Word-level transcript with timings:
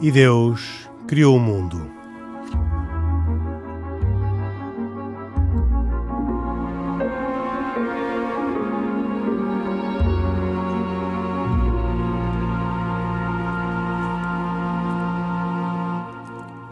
E 0.00 0.12
Deus 0.12 0.88
criou 1.08 1.36
o 1.36 1.40
mundo. 1.40 1.90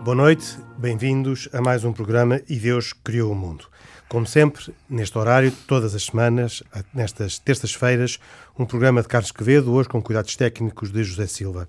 Boa 0.05 0.15
noite, 0.15 0.59
bem-vindos 0.79 1.49
a 1.55 1.61
mais 1.63 1.85
um 1.85 1.93
programa 1.93 2.41
E 2.49 2.57
Deus 2.57 2.93
Criou 2.93 3.33
o 3.33 3.35
Mundo. 3.35 3.67
Como 4.09 4.27
sempre, 4.27 4.75
neste 4.89 5.17
horário, 5.17 5.51
todas 5.67 5.95
as 5.95 6.05
semanas, 6.05 6.63
nestas 6.93 7.39
terças-feiras, 7.39 8.19
um 8.59 8.67
programa 8.67 9.01
de 9.01 9.09
Carlos 9.09 9.33
Quevedo, 9.33 9.73
hoje 9.73 9.89
com 9.89 10.03
cuidados 10.03 10.37
técnicos 10.37 10.93
de 10.93 11.03
José 11.03 11.27
Silva. 11.27 11.69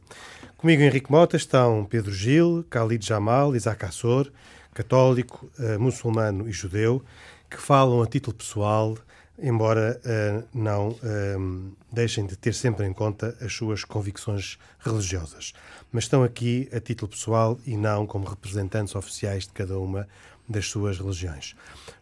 Comigo, 0.57 0.81
Henrique 0.81 1.11
Mota, 1.11 1.37
estão 1.37 1.85
Pedro 1.85 2.11
Gil, 2.11 2.65
Khalid 2.69 3.05
Jamal, 3.05 3.55
Isaac 3.55 3.85
Assor, 3.85 4.29
católico, 4.73 5.49
uh, 5.57 5.79
muçulmano 5.79 6.47
e 6.47 6.51
judeu, 6.51 7.01
que 7.49 7.57
falam 7.57 8.01
a 8.01 8.07
título 8.07 8.35
pessoal, 8.35 8.97
embora 9.39 9.99
uh, 10.03 10.47
não 10.53 10.89
uh, 10.89 11.76
deixem 11.91 12.25
de 12.25 12.35
ter 12.35 12.53
sempre 12.53 12.85
em 12.85 12.93
conta 12.93 13.37
as 13.41 13.53
suas 13.53 13.83
convicções 13.83 14.57
religiosas. 14.79 15.53
Mas 15.91 16.05
estão 16.05 16.23
aqui 16.23 16.69
a 16.73 16.79
título 16.79 17.09
pessoal 17.09 17.59
e 17.65 17.77
não 17.77 18.05
como 18.05 18.27
representantes 18.27 18.95
oficiais 18.95 19.43
de 19.43 19.53
cada 19.53 19.79
uma 19.79 20.07
das 20.47 20.67
suas 20.67 20.97
religiões. 20.97 21.55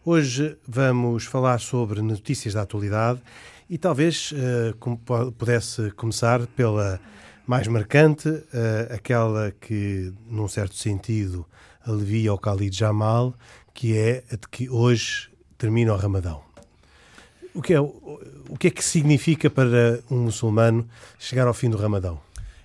Hoje 0.04 0.56
vamos 0.66 1.24
falar 1.24 1.58
sobre 1.58 2.00
notícias 2.00 2.54
da 2.54 2.62
atualidade 2.62 3.20
e 3.68 3.76
talvez 3.76 4.32
uh, 4.32 5.32
pudesse 5.32 5.90
começar 5.92 6.46
pela 6.48 7.00
mais 7.46 7.66
marcante, 7.68 8.28
uh, 8.28 8.94
aquela 8.94 9.52
que, 9.60 10.12
num 10.28 10.48
certo 10.48 10.74
sentido, 10.74 11.46
alivia 11.84 12.32
o 12.32 12.36
Khalid 12.36 12.76
Jamal, 12.76 13.34
que 13.72 13.96
é 13.96 14.24
a 14.30 14.36
de 14.36 14.48
que 14.50 14.68
hoje 14.68 15.30
termina 15.58 15.92
o 15.92 15.96
Ramadão. 15.96 16.42
O 17.54 17.62
que 17.62 17.72
é, 17.72 17.80
o 18.48 18.56
que, 18.56 18.68
é 18.68 18.70
que 18.70 18.84
significa 18.84 19.50
para 19.50 20.00
um 20.10 20.18
muçulmano 20.18 20.86
chegar 21.18 21.46
ao 21.46 21.54
fim 21.54 21.70
do 21.70 21.76
Ramadão? 21.76 22.20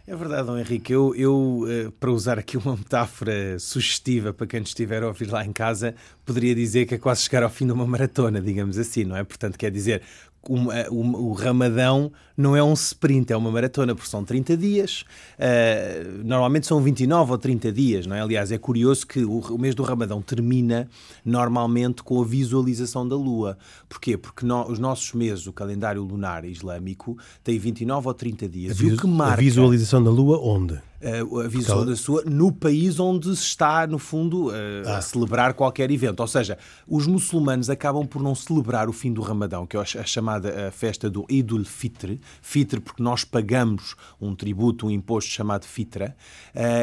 É 0.07 0.15
verdade, 0.15 0.47
Dom 0.47 0.57
Henrique. 0.57 0.91
Eu, 0.91 1.15
eu, 1.15 1.65
eh, 1.69 1.91
para 1.99 2.11
usar 2.11 2.38
aqui 2.38 2.57
uma 2.57 2.75
metáfora 2.75 3.57
sugestiva 3.59 4.33
para 4.33 4.47
quem 4.47 4.61
estiver 4.61 5.03
a 5.03 5.07
ouvir 5.07 5.31
lá 5.31 5.45
em 5.45 5.53
casa, 5.53 5.95
poderia 6.25 6.53
dizer 6.53 6.85
que 6.85 6.95
é 6.95 6.97
quase 6.97 7.21
chegar 7.21 7.43
ao 7.43 7.49
fim 7.49 7.65
de 7.65 7.71
uma 7.71 7.85
maratona, 7.85 8.41
digamos 8.41 8.77
assim, 8.77 9.05
não 9.05 9.15
é? 9.15 9.23
Portanto, 9.23 9.57
quer 9.57 9.71
dizer, 9.71 10.01
o, 10.50 11.30
o, 11.30 11.34
Ramadão 11.34 12.11
não 12.36 12.56
é 12.56 12.64
um 12.64 12.73
sprint, 12.73 13.31
é 13.31 13.38
uma 13.38 13.52
maratona, 13.52 13.94
porque 13.94 14.09
são 14.09 14.23
30 14.23 14.58
dias. 14.58 15.06
Uh, 15.38 16.23
normalmente 16.23 16.66
são 16.66 16.81
29 16.81 17.31
ou 17.31 17.38
30 17.38 17.72
dias, 17.72 18.08
não 18.08 18.16
é? 18.16 18.22
Aliás, 18.22 18.52
é 18.52 18.58
curioso 18.58 19.06
que 19.06 19.23
o, 19.23 19.39
o, 19.39 19.58
mês 19.58 19.75
do 19.75 19.84
Ramadão 19.84 20.22
termina 20.22 20.88
normalmente 21.23 22.02
com 22.02 22.19
a 22.22 22.25
visualização 22.25 23.08
da 23.08 23.16
Lua. 23.16 23.58
Porquê? 23.88 24.17
Porque 24.17 24.45
no, 24.45 24.67
os 24.67 24.80
nossos 24.80 25.14
meses, 25.14 25.45
o 25.45 25.53
calendário 25.53 26.02
lunar 26.02 26.44
islâmico, 26.44 27.17
tem 27.44 27.59
29 27.59 28.08
ou 28.08 28.14
30 28.14 28.50
dias. 28.50 28.80
A, 28.80 28.84
e 28.84 28.94
o 28.94 28.97
que 28.97 29.08
marca, 29.08 29.34
a 29.34 29.38
visualização 29.38 30.03
da 30.03 30.09
Lua 30.09 30.39
onde? 30.39 30.81
A 31.02 31.47
visão 31.47 31.85
da 31.85 31.95
sua 31.95 32.23
no 32.23 32.52
país 32.52 32.99
onde 32.99 33.35
se 33.35 33.44
está, 33.44 33.88
no 33.88 33.97
fundo, 33.97 34.52
a, 34.85 34.97
ah. 34.97 35.02
celebrar 35.02 35.53
qualquer 35.53 35.89
evento. 35.89 36.19
Ou 36.19 36.27
seja, 36.27 36.57
os 36.88 37.07
muçulmanos 37.07 37.69
acabam 37.69 38.05
por 38.05 38.21
não 38.21 38.35
celebrar 38.35 38.89
o 38.89 38.94
fim 38.94 39.11
do 39.11 39.22
Ramadão, 39.22 39.66
que 39.66 39.75
é 39.75 39.79
a 39.79 39.85
chamada 39.85 40.67
a 40.67 40.72
festa 40.72 41.09
do 41.09 41.25
Idul 41.29 41.66
Fitr, 41.66 42.17
Fitr 42.41 42.79
porque 42.79 43.01
nós 43.01 43.23
pagamos 43.23 43.95
um 44.19 44.35
tributo, 44.35 44.88
um 44.88 44.91
imposto 44.91 45.31
chamado 45.31 45.66
Fitra, 45.66 46.16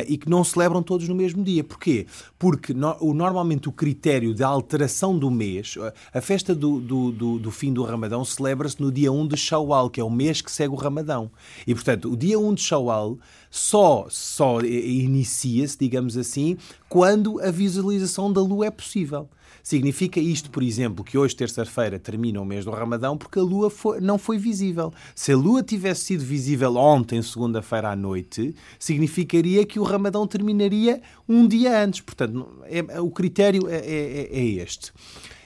e 0.07 0.19
que 0.19 0.29
não 0.29 0.43
celebram 0.43 0.83
todos 0.83 1.09
no 1.09 1.15
mesmo 1.15 1.43
dia. 1.45 1.63
Porquê? 1.63 2.07
Porque 2.39 2.75
normalmente 2.75 3.69
o 3.69 3.73
critério 3.73 4.35
de 4.35 4.43
alteração 4.43 5.17
do 5.19 5.31
mês, 5.31 5.77
a 6.13 6.21
festa 6.21 6.55
do, 6.55 6.81
do, 6.81 7.13
do, 7.13 7.39
do 7.39 7.51
fim 7.51 7.73
do 7.73 7.83
Ramadão 7.83 8.25
celebra-se 8.25 8.81
no 8.81 8.91
dia 8.91 9.13
1 9.13 9.29
de 9.29 9.37
Shawwal, 9.37 9.91
que 9.91 10.01
é 10.01 10.05
o 10.05 10.11
mês 10.11 10.41
que 10.41 10.51
segue 10.51 10.75
o 10.75 10.77
Ramadão. 10.77 11.31
E, 11.67 11.75
portanto, 11.75 12.13
o 12.13 12.17
dia 12.17 12.39
1 12.39 12.55
de 12.55 12.63
Shawwal 12.63 13.19
só, 13.51 14.07
só 14.11 14.61
inicia-se, 14.61 15.79
digamos 15.79 16.17
assim, 16.17 16.57
quando 16.89 17.41
a 17.41 17.51
visualização 17.51 18.33
da 18.33 18.41
lua 18.41 18.67
é 18.67 18.71
possível. 18.71 19.29
Significa 19.69 20.19
isto, 20.19 20.51
por 20.51 20.63
exemplo, 20.63 21.05
que 21.05 21.19
hoje, 21.19 21.37
terça-feira, 21.37 21.99
termina 21.99 22.41
o 22.41 22.45
mês 22.45 22.65
do 22.65 22.71
Ramadão 22.71 23.19
porque 23.19 23.39
a 23.39 23.43
Lua 23.43 23.69
foi, 23.69 24.01
não 24.01 24.17
foi 24.17 24.39
visível. 24.39 24.91
Se 25.15 25.33
a 25.33 25.37
Lua 25.37 25.63
tivesse 25.63 26.05
sido 26.05 26.25
visível 26.25 26.77
ontem, 26.77 27.21
segunda-feira 27.21 27.91
à 27.91 27.95
noite, 27.95 28.55
significaria 28.79 29.67
que 29.67 29.79
o 29.79 29.83
Ramadão 29.83 30.27
terminaria 30.27 31.03
um 31.29 31.47
dia 31.47 31.85
antes. 31.85 32.01
Portanto, 32.01 32.49
é, 32.65 32.99
o 32.99 33.11
critério 33.11 33.69
é, 33.69 33.77
é, 33.77 34.39
é 34.39 34.43
este. 34.43 34.91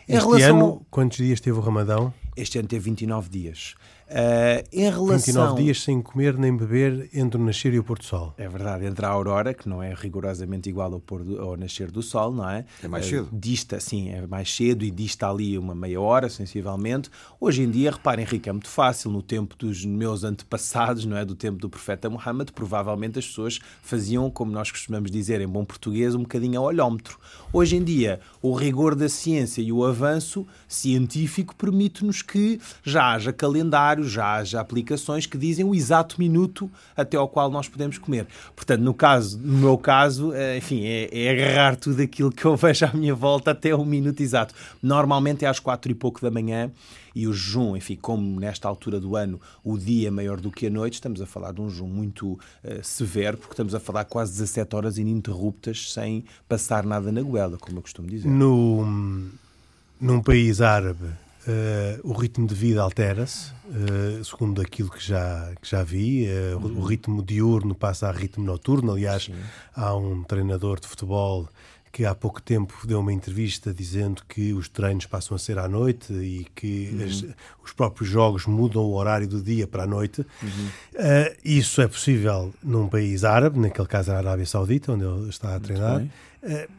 Em 0.09 0.15
este 0.15 0.25
relação... 0.25 0.57
ano, 0.57 0.87
quantos 0.89 1.17
dias 1.19 1.41
teve 1.41 1.59
o 1.59 1.61
Ramadão? 1.61 2.15
Este 2.37 2.61
ano 2.61 2.69
teve 2.69 2.85
29 2.85 3.29
dias. 3.29 3.75
Uh, 4.13 4.69
em 4.71 4.91
relação... 4.91 5.17
29 5.17 5.63
dias 5.63 5.83
sem 5.83 6.03
comer 6.03 6.37
nem 6.37 6.55
beber 6.55 7.09
entre 7.15 7.41
o 7.41 7.45
nascer 7.45 7.73
e 7.73 7.79
o 7.79 7.85
pôr 7.85 7.99
do 7.99 8.05
sol. 8.05 8.35
É 8.37 8.47
verdade, 8.47 8.85
entre 8.85 9.07
a 9.07 9.09
aurora, 9.09 9.55
que 9.55 9.67
não 9.67 9.83
é 9.83 9.95
rigorosamente 9.95 10.69
igual 10.69 10.93
ao, 10.93 11.01
pôr 11.01 11.25
do, 11.25 11.41
ao 11.41 11.57
nascer 11.57 11.91
do 11.91 12.03
sol, 12.03 12.31
não 12.31 12.49
é? 12.49 12.67
É 12.83 12.89
mais 12.89 13.07
cedo. 13.07 13.25
Uh, 13.25 13.29
dista, 13.33 13.81
sim, 13.81 14.11
é 14.11 14.27
mais 14.27 14.55
cedo 14.55 14.85
e 14.85 14.91
dista 14.91 15.31
ali 15.31 15.57
uma 15.57 15.75
meia 15.75 15.99
hora, 15.99 16.29
sensivelmente. 16.29 17.11
Hoje 17.41 17.63
em 17.63 17.71
dia, 17.71 17.91
reparem, 17.91 18.25
Henrique, 18.25 18.51
é 18.51 18.53
muito 18.53 18.69
fácil. 18.69 19.11
No 19.11 19.23
tempo 19.23 19.57
dos 19.57 19.85
meus 19.85 20.25
antepassados, 20.25 21.07
não 21.07 21.17
é? 21.17 21.25
Do 21.25 21.35
tempo 21.35 21.59
do 21.59 21.71
profeta 21.71 22.11
Muhammad, 22.11 22.51
provavelmente 22.51 23.19
as 23.19 23.27
pessoas 23.27 23.61
faziam, 23.83 24.31
como 24.31 24.53
nós 24.53 24.71
costumamos 24.71 25.11
dizer 25.11 25.41
em 25.41 25.49
bom 25.49 25.65
português, 25.65 26.15
um 26.15 26.21
bocadinho 26.21 26.61
a 26.61 26.63
olhómetro. 26.63 27.19
Hoje 27.51 27.77
em 27.77 27.83
dia, 27.83 28.21
o 28.43 28.53
rigor 28.53 28.95
da 28.95 29.09
ciência 29.09 29.63
e 29.63 29.73
o 29.73 29.85
avanço 29.85 30.47
científico 30.69 31.57
permite-nos 31.57 32.21
que 32.21 32.61
já 32.85 33.15
haja 33.15 33.33
calendário 33.33 34.02
já 34.05 34.35
haja 34.35 34.61
aplicações 34.61 35.27
que 35.27 35.39
dizem 35.39 35.65
o 35.65 35.75
exato 35.75 36.17
minuto 36.19 36.71
até 36.97 37.17
ao 37.17 37.29
qual 37.29 37.51
nós 37.51 37.69
podemos 37.69 37.99
comer. 37.99 38.27
Portanto, 38.55 38.81
no, 38.81 38.95
caso, 38.95 39.39
no 39.39 39.59
meu 39.59 39.79
caso, 39.79 40.33
eh, 40.33 40.59
enfim, 40.59 40.85
é, 40.85 41.09
é 41.13 41.31
agarrar 41.31 41.77
tudo 41.77 42.03
aquilo 42.03 42.31
que 42.31 42.45
eu 42.45 42.55
vejo 42.57 42.85
à 42.85 42.93
minha 42.93 43.15
volta 43.15 43.51
até 43.51 43.75
o 43.75 43.85
minuto 43.85 44.23
exato. 44.23 44.55
Normalmente 44.83 45.45
é 45.45 45.49
às 45.49 45.59
quatro 45.59 45.91
e 45.91 45.95
pouco 45.95 46.21
da 46.21 46.31
manhã 46.31 46.71
e 47.15 47.27
o 47.27 47.33
jejum, 47.33 47.77
enfim, 47.77 47.97
como 48.01 48.41
nesta 48.41 48.69
altura 48.69 48.99
do 48.99 49.17
ano 49.17 49.41
o 49.63 49.77
dia 49.77 50.09
é 50.09 50.11
maior 50.11 50.41
do 50.41 50.51
que 50.51 50.67
a 50.67 50.71
noite, 50.71 50.95
estamos 50.95 51.21
a 51.21 51.27
falar 51.27 51.53
de 51.53 51.61
um 51.61 51.69
jejum 51.69 51.87
muito 51.87 52.33
uh, 52.33 52.39
severo, 52.83 53.37
porque 53.37 53.53
estamos 53.53 53.75
a 53.75 53.81
falar 53.81 54.05
quase 54.05 54.33
17 54.33 54.75
horas 54.75 54.99
ininterruptas 54.99 55.93
sem 55.93 56.25
passar 56.49 56.85
nada 56.85 57.13
na 57.13 57.23
goela, 57.23 57.59
como 57.59 57.79
eu 57.79 57.83
costumo 57.83 58.09
dizer. 58.09 58.29
No, 58.29 58.87
num 60.01 60.23
país 60.23 60.61
árabe 60.61 61.22
Uh, 61.45 61.99
o 62.09 62.13
ritmo 62.13 62.47
de 62.47 62.55
vida 62.55 62.81
altera-se, 62.81 63.51
uh, 63.67 64.25
segundo 64.25 64.63
aquilo 64.63 64.89
que 64.89 65.05
já, 65.05 65.53
que 65.61 65.69
já 65.69 65.83
vi. 65.83 66.29
Uh, 66.29 66.57
uhum. 66.57 66.79
O 66.79 66.85
ritmo 66.85 67.21
diurno 67.21 67.75
passa 67.75 68.09
a 68.09 68.13
ritmo 68.13 68.45
noturno. 68.45 68.93
Aliás, 68.93 69.25
Sim. 69.25 69.35
há 69.75 69.93
um 69.97 70.23
treinador 70.23 70.79
de 70.79 70.87
futebol 70.87 71.49
que 71.91 72.07
há 72.07 72.15
pouco 72.15 72.41
tempo 72.41 72.87
deu 72.87 73.01
uma 73.01 73.13
entrevista 73.13 73.75
dizendo 73.75 74.23
que 74.29 74.53
os 74.53 74.69
treinos 74.69 75.05
passam 75.07 75.35
a 75.35 75.39
ser 75.39 75.59
à 75.59 75.69
noite 75.69 76.13
e 76.13 76.47
que 76.55 76.91
uhum. 76.93 77.05
as, 77.05 77.25
os 77.65 77.73
próprios 77.73 78.09
jogos 78.09 78.47
mudam 78.47 78.83
o 78.83 78.95
horário 78.95 79.27
do 79.27 79.43
dia 79.43 79.67
para 79.67 79.83
a 79.83 79.87
noite. 79.87 80.25
Uhum. 80.43 80.69
isso 81.45 81.83
é 81.83 81.89
possível 81.89 82.55
num 82.63 82.87
país 82.89 83.25
árabe, 83.25 83.59
naquele 83.59 83.89
caso 83.89 84.13
a 84.13 84.17
Arábia 84.17 84.47
Saudita, 84.47 84.93
onde 84.93 85.05
ele 85.05 85.29
está 85.29 85.57
a 85.57 85.61
treinar. 85.61 86.07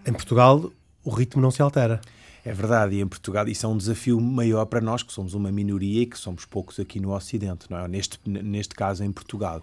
em 0.07 0.13
Portugal, 0.13 0.71
o 1.03 1.09
ritmo 1.09 1.41
não 1.41 1.51
se 1.51 1.61
altera. 1.61 1.99
É 2.45 2.51
verdade, 2.51 2.97
e 2.97 3.01
em 3.01 3.07
Portugal 3.07 3.47
isso 3.47 3.65
é 3.65 3.69
um 3.69 3.77
desafio 3.77 4.19
maior 4.19 4.65
para 4.65 4.81
nós, 4.81 5.01
que 5.01 5.13
somos 5.13 5.33
uma 5.33 5.49
minoria 5.49 6.01
e 6.01 6.05
que 6.05 6.17
somos 6.17 6.43
poucos 6.43 6.77
aqui 6.77 6.99
no 6.99 7.15
Ocidente, 7.15 7.67
não 7.69 7.77
é? 7.77 7.87
Neste, 7.87 8.19
neste 8.25 8.75
caso 8.75 9.01
em 9.01 9.13
Portugal. 9.13 9.61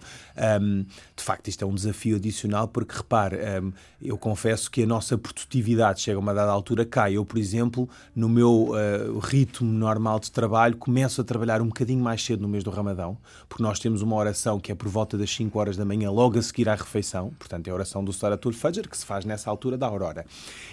Um, 0.59 0.83
de 1.15 1.23
facto, 1.23 1.47
isto 1.47 1.63
é 1.63 1.67
um 1.67 1.75
desafio 1.75 2.15
adicional, 2.15 2.67
porque 2.67 2.97
repare, 2.97 3.37
um, 3.61 3.71
eu 4.01 4.17
confesso 4.17 4.71
que 4.71 4.81
a 4.81 4.87
nossa 4.87 5.15
produtividade 5.15 6.01
chega 6.01 6.17
a 6.17 6.19
uma 6.19 6.33
dada 6.33 6.51
altura, 6.51 6.83
cai. 6.83 7.17
Eu, 7.17 7.23
por 7.23 7.37
exemplo, 7.37 7.87
no 8.15 8.27
meu 8.27 8.69
uh, 8.71 9.19
ritmo 9.19 9.71
normal 9.71 10.19
de 10.19 10.31
trabalho, 10.31 10.75
começo 10.75 11.21
a 11.21 11.23
trabalhar 11.23 11.61
um 11.61 11.67
bocadinho 11.67 12.03
mais 12.03 12.23
cedo 12.23 12.41
no 12.41 12.47
mês 12.47 12.63
do 12.63 12.71
Ramadão, 12.71 13.15
porque 13.47 13.61
nós 13.61 13.77
temos 13.79 14.01
uma 14.01 14.15
oração 14.15 14.59
que 14.59 14.71
é 14.71 14.75
por 14.75 14.87
volta 14.87 15.15
das 15.19 15.29
5 15.29 15.59
horas 15.59 15.77
da 15.77 15.85
manhã, 15.85 16.09
logo 16.09 16.39
a 16.39 16.41
seguir 16.41 16.67
à 16.67 16.73
refeição, 16.73 17.31
portanto, 17.37 17.67
é 17.67 17.69
a 17.69 17.75
oração 17.75 18.03
do 18.03 18.11
Saratul 18.11 18.53
Fajr, 18.53 18.89
que 18.89 18.97
se 18.97 19.05
faz 19.05 19.23
nessa 19.23 19.51
altura 19.51 19.77
da 19.77 19.85
aurora. 19.85 20.25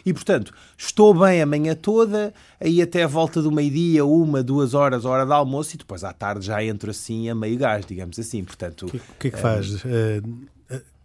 E, 0.06 0.14
portanto, 0.14 0.54
estou 0.78 1.12
bem 1.12 1.42
a 1.42 1.46
manhã 1.46 1.74
toda 1.74 1.97
toda, 1.98 2.32
aí 2.60 2.80
até 2.80 3.02
a 3.02 3.06
volta 3.08 3.42
do 3.42 3.50
meio-dia, 3.50 4.04
uma, 4.04 4.42
duas 4.42 4.72
horas, 4.72 5.04
hora 5.04 5.26
de 5.26 5.32
almoço, 5.32 5.74
e 5.74 5.78
depois 5.78 6.04
à 6.04 6.12
tarde 6.12 6.46
já 6.46 6.62
entro 6.62 6.90
assim 6.90 7.28
a 7.28 7.34
meio 7.34 7.58
gás, 7.58 7.84
digamos 7.84 8.18
assim. 8.18 8.44
Portanto, 8.44 8.86
o 8.86 8.90
que, 8.90 9.00
que, 9.18 9.28
é 9.28 9.30
que 9.32 9.38
faz? 9.38 9.82
Uh, 9.84 10.46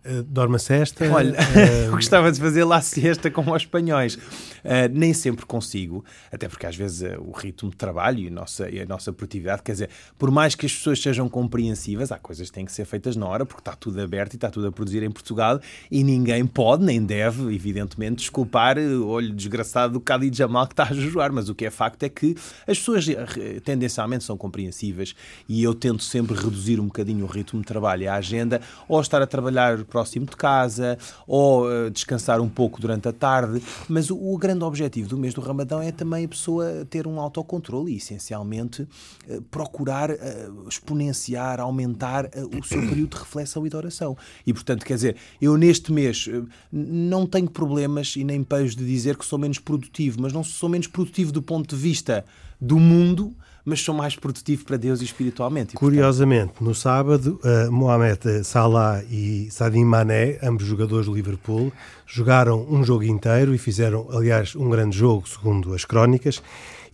Uh, 0.05 0.21
dorme 0.23 0.57
a 0.57 0.59
cesta? 0.59 1.09
Olha, 1.09 1.31
uh... 1.87 1.91
gostava 1.91 2.29
de 2.29 2.39
fazer 2.39 2.65
lá 2.65 2.81
siesta 2.81 3.31
como 3.31 3.55
os 3.55 3.61
espanhóis. 3.61 4.15
Uh, 4.15 4.89
nem 4.91 5.13
sempre 5.13 5.45
consigo, 5.45 6.03
até 6.31 6.47
porque 6.49 6.65
às 6.65 6.75
vezes 6.75 7.09
o 7.19 7.31
ritmo 7.31 7.69
de 7.69 7.77
trabalho 7.77 8.19
e 8.19 8.27
a, 8.27 8.31
nossa, 8.31 8.69
e 8.69 8.81
a 8.81 8.85
nossa 8.85 9.13
produtividade, 9.13 9.61
quer 9.61 9.71
dizer, 9.73 9.89
por 10.17 10.29
mais 10.29 10.55
que 10.55 10.65
as 10.65 10.73
pessoas 10.73 11.01
sejam 11.01 11.29
compreensivas, 11.29 12.11
há 12.11 12.19
coisas 12.19 12.49
que 12.49 12.53
têm 12.53 12.65
que 12.65 12.71
ser 12.71 12.85
feitas 12.85 13.15
na 13.15 13.25
hora, 13.25 13.45
porque 13.45 13.61
está 13.61 13.75
tudo 13.75 14.01
aberto 14.01 14.33
e 14.33 14.37
está 14.37 14.49
tudo 14.49 14.67
a 14.67 14.71
produzir 14.71 15.03
em 15.03 15.11
Portugal 15.11 15.59
e 15.89 16.03
ninguém 16.03 16.45
pode, 16.45 16.83
nem 16.83 17.03
deve, 17.03 17.53
evidentemente, 17.53 18.17
desculpar 18.17 18.77
o 18.77 19.07
olho 19.07 19.33
desgraçado 19.33 19.93
do 19.93 19.99
Khalid 19.99 20.37
Jamal 20.37 20.67
que 20.67 20.73
está 20.73 20.83
a 20.83 20.93
jejuar, 20.93 21.31
mas 21.31 21.47
o 21.47 21.55
que 21.55 21.65
é 21.65 21.71
facto 21.71 22.03
é 22.03 22.09
que 22.09 22.35
as 22.67 22.77
pessoas 22.77 23.07
eh, 23.07 23.59
tendencialmente 23.63 24.23
são 24.23 24.37
compreensivas 24.37 25.15
e 25.47 25.63
eu 25.63 25.73
tento 25.73 26.03
sempre 26.03 26.35
reduzir 26.35 26.79
um 26.79 26.85
bocadinho 26.85 27.25
o 27.25 27.27
ritmo 27.27 27.61
de 27.61 27.65
trabalho 27.65 28.03
e 28.03 28.07
a 28.07 28.15
agenda, 28.15 28.61
ou 28.87 28.99
estar 28.99 29.21
a 29.21 29.27
trabalhar 29.27 29.83
próximo 29.93 30.25
de 30.25 30.35
casa, 30.35 30.97
ou 31.27 31.67
uh, 31.67 31.91
descansar 31.91 32.41
um 32.41 32.49
pouco 32.49 32.81
durante 32.81 33.07
a 33.07 33.13
tarde, 33.13 33.61
mas 33.87 34.09
o, 34.09 34.17
o 34.17 34.35
grande 34.39 34.63
objetivo 34.63 35.07
do 35.07 35.15
mês 35.19 35.35
do 35.35 35.41
Ramadão 35.41 35.79
é 35.79 35.91
também 35.91 36.25
a 36.25 36.27
pessoa 36.27 36.83
ter 36.89 37.05
um 37.05 37.19
autocontrole 37.19 37.93
e, 37.93 37.97
essencialmente, 37.97 38.87
eh, 39.29 39.39
procurar 39.51 40.09
eh, 40.09 40.49
exponenciar, 40.67 41.59
aumentar 41.59 42.27
o 42.59 42.63
seu 42.63 42.81
período 42.81 43.11
de 43.11 43.17
reflexão 43.17 43.65
e 43.67 43.69
de 43.69 43.75
oração. 43.75 44.17
E, 44.47 44.51
portanto, 44.51 44.83
quer 44.83 44.95
dizer, 44.95 45.15
eu 45.39 45.55
neste 45.57 45.91
mês 45.91 46.27
não 46.71 47.27
tenho 47.27 47.49
problemas 47.49 48.15
e 48.15 48.23
nem 48.23 48.43
pejo 48.43 48.75
de 48.75 48.85
dizer 48.85 49.15
que 49.15 49.25
sou 49.25 49.37
menos 49.37 49.59
produtivo, 49.59 50.21
mas 50.21 50.33
não 50.33 50.43
sou 50.43 50.69
menos 50.69 50.87
produtivo 50.87 51.31
do 51.31 51.41
ponto 51.41 51.75
de 51.75 51.79
vista 51.79 52.25
do 52.59 52.79
mundo, 52.79 53.35
mas 53.65 53.81
sou 53.81 53.95
mais 53.95 54.15
produtivo 54.15 54.65
para 54.65 54.77
Deus 54.77 55.01
e 55.01 55.05
espiritualmente. 55.05 55.73
E, 55.73 55.77
Curiosamente, 55.77 56.47
portanto... 56.47 56.63
no 56.63 56.75
sábado, 56.75 57.39
uh, 57.43 57.71
Mohamed 57.71 58.43
Salah 58.43 59.03
e 59.09 59.49
Sadio 59.51 59.85
Mané, 59.85 60.37
ambos 60.43 60.65
jogadores 60.65 61.05
do 61.05 61.13
Liverpool, 61.13 61.71
jogaram 62.05 62.65
um 62.69 62.83
jogo 62.83 63.03
inteiro 63.03 63.55
e 63.55 63.57
fizeram, 63.57 64.07
aliás, 64.11 64.55
um 64.55 64.69
grande 64.69 64.97
jogo, 64.97 65.27
segundo 65.27 65.73
as 65.73 65.85
crónicas, 65.85 66.43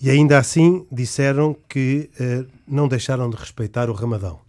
e 0.02 0.10
ainda 0.10 0.38
assim 0.38 0.86
disseram 0.92 1.56
que 1.68 2.10
uh, 2.20 2.46
não 2.68 2.88
deixaram 2.88 3.30
de 3.30 3.36
respeitar 3.36 3.90
o 3.90 3.94
Ramadão. 3.94 4.40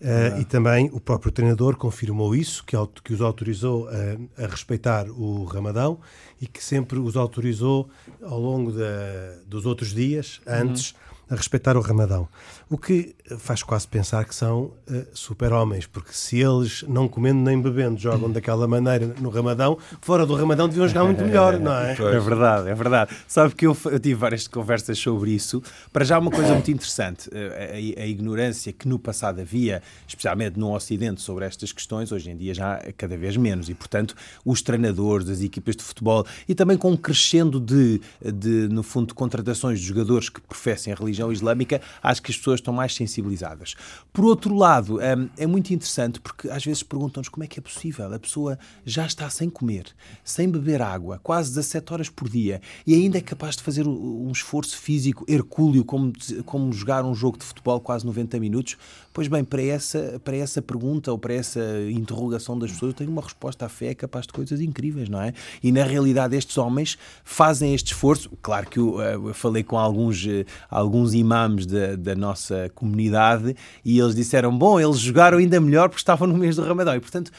Uh, 0.00 0.40
e 0.40 0.46
também 0.46 0.88
o 0.94 0.98
próprio 0.98 1.30
treinador 1.30 1.76
confirmou 1.76 2.34
isso, 2.34 2.64
que, 2.64 2.74
que 3.04 3.12
os 3.12 3.20
autorizou 3.20 3.86
a, 3.88 4.44
a, 4.44 4.46
respeitar 4.46 5.06
o 5.10 5.44
Ramadão 5.44 6.00
e 6.40 6.46
que 6.46 6.64
sempre 6.64 6.98
os 6.98 7.16
autorizou 7.16 7.90
ao 8.22 8.40
longo 8.40 8.72
da, 8.72 9.34
dos 9.46 9.66
outros 9.66 9.92
dias, 9.92 10.40
antes, 10.46 10.92
uhum 10.92 11.09
a 11.30 11.34
respeitar 11.36 11.76
o 11.76 11.80
Ramadão. 11.80 12.28
O 12.70 12.78
que 12.78 13.16
faz 13.36 13.64
quase 13.64 13.88
pensar 13.88 14.24
que 14.24 14.32
são 14.32 14.72
uh, 14.88 15.06
super-homens, 15.12 15.86
porque 15.86 16.12
se 16.12 16.38
eles, 16.38 16.84
não 16.86 17.08
comendo 17.08 17.40
nem 17.40 17.60
bebendo, 17.60 17.98
jogam 17.98 18.30
daquela 18.30 18.68
maneira 18.68 19.12
no 19.18 19.28
Ramadão, 19.28 19.76
fora 20.00 20.24
do 20.24 20.36
Ramadão 20.36 20.68
deviam 20.68 20.86
jogar 20.86 21.02
muito 21.02 21.20
melhor, 21.24 21.58
não 21.58 21.74
é? 21.74 21.92
É 21.92 22.20
verdade, 22.20 22.68
é 22.68 22.74
verdade. 22.74 23.10
Sabe 23.26 23.56
que 23.56 23.66
eu, 23.66 23.76
eu 23.86 23.98
tive 23.98 24.14
várias 24.14 24.46
conversas 24.46 24.96
sobre 24.96 25.32
isso. 25.32 25.60
Para 25.92 26.04
já, 26.04 26.16
uma 26.16 26.30
coisa 26.30 26.52
muito 26.52 26.70
interessante: 26.70 27.28
eh, 27.32 27.96
a, 27.96 28.00
a, 28.00 28.04
a, 28.04 28.06
ignorância 28.06 28.72
que 28.72 28.86
no 28.86 29.00
passado 29.00 29.40
havia, 29.40 29.82
especialmente 30.06 30.56
no 30.56 30.72
Ocidente, 30.72 31.20
sobre 31.20 31.46
estas 31.46 31.72
questões, 31.72 32.12
hoje 32.12 32.30
em 32.30 32.36
dia 32.36 32.54
já 32.54 32.80
é 32.84 32.92
cada 32.92 33.16
vez 33.16 33.36
menos. 33.36 33.68
E, 33.68 33.74
portanto, 33.74 34.14
os 34.44 34.62
treinadores, 34.62 35.28
as 35.28 35.42
equipas 35.42 35.74
de 35.74 35.82
futebol 35.82 36.24
e 36.48 36.54
também 36.54 36.76
com 36.76 36.92
um 36.92 36.96
crescendo 36.96 37.58
de, 37.58 38.00
de 38.24 38.68
no 38.68 38.84
fundo, 38.84 39.12
contratações 39.12 39.80
de 39.80 39.86
jogadores 39.86 40.28
que 40.28 40.40
professem 40.40 40.92
a 40.92 40.96
religião 40.96 41.32
islâmica, 41.32 41.80
acho 42.00 42.22
que 42.22 42.30
as 42.30 42.36
pessoas 42.36 42.59
estão 42.60 42.72
mais 42.72 42.94
sensibilizadas. 42.94 43.74
Por 44.12 44.24
outro 44.24 44.54
lado, 44.54 44.96
hum, 44.96 45.28
é 45.36 45.46
muito 45.46 45.72
interessante 45.72 46.20
porque 46.20 46.48
às 46.48 46.64
vezes 46.64 46.82
perguntam-nos 46.82 47.28
como 47.28 47.44
é 47.44 47.46
que 47.46 47.58
é 47.58 47.62
possível. 47.62 48.12
A 48.12 48.18
pessoa 48.18 48.58
já 48.84 49.06
está 49.06 49.28
sem 49.30 49.50
comer, 49.50 49.86
sem 50.24 50.48
beber 50.48 50.82
água, 50.82 51.18
quase 51.22 51.50
17 51.50 51.92
horas 51.92 52.08
por 52.08 52.28
dia 52.28 52.60
e 52.86 52.94
ainda 52.94 53.18
é 53.18 53.20
capaz 53.20 53.56
de 53.56 53.62
fazer 53.62 53.86
um 53.86 54.30
esforço 54.30 54.76
físico 54.76 55.24
hercúleo, 55.28 55.84
como, 55.84 56.12
como 56.44 56.72
jogar 56.72 57.04
um 57.04 57.14
jogo 57.14 57.38
de 57.38 57.44
futebol 57.44 57.80
quase 57.80 58.04
90 58.06 58.38
minutos. 58.38 58.76
Pois 59.12 59.26
bem, 59.26 59.42
para 59.44 59.62
essa, 59.62 60.20
para 60.24 60.36
essa 60.36 60.62
pergunta 60.62 61.10
ou 61.10 61.18
para 61.18 61.34
essa 61.34 61.60
interrogação 61.90 62.58
das 62.58 62.70
pessoas, 62.70 62.90
eu 62.92 62.96
tenho 62.96 63.10
uma 63.10 63.22
resposta. 63.22 63.66
A 63.66 63.68
fé 63.68 63.88
é 63.88 63.94
capaz 63.94 64.26
de 64.26 64.32
coisas 64.32 64.60
incríveis, 64.60 65.08
não 65.08 65.20
é? 65.20 65.32
E 65.62 65.72
na 65.72 65.82
realidade, 65.82 66.36
estes 66.36 66.56
homens 66.56 66.96
fazem 67.24 67.74
este 67.74 67.92
esforço. 67.92 68.30
Claro 68.40 68.68
que 68.70 68.78
eu, 68.78 69.02
eh, 69.02 69.14
eu 69.14 69.34
falei 69.34 69.64
com 69.64 69.76
alguns, 69.76 70.24
eh, 70.26 70.44
alguns 70.70 71.12
imãs 71.12 71.66
da, 71.66 71.96
da 71.96 72.14
nossa 72.14 72.49
comunidade 72.74 73.54
e 73.84 73.98
eles 73.98 74.14
disseram: 74.14 74.56
bom, 74.56 74.80
eles 74.80 74.98
jogaram 74.98 75.38
ainda 75.38 75.60
melhor 75.60 75.88
porque 75.88 76.00
estavam 76.00 76.26
no 76.26 76.36
mês 76.36 76.56
do 76.56 76.62
Ramadão. 76.62 76.94
E 76.94 77.00
portanto, 77.00 77.30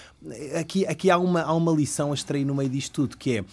aqui, 0.59 0.85
aqui 0.85 1.09
há, 1.09 1.17
uma, 1.17 1.41
há 1.41 1.53
uma 1.53 1.71
lição 1.71 2.11
a 2.11 2.13
extrair 2.13 2.45
no 2.45 2.55
meio 2.55 2.69
disto 2.69 2.91
tudo 2.93 3.17
que 3.17 3.37
é 3.37 3.43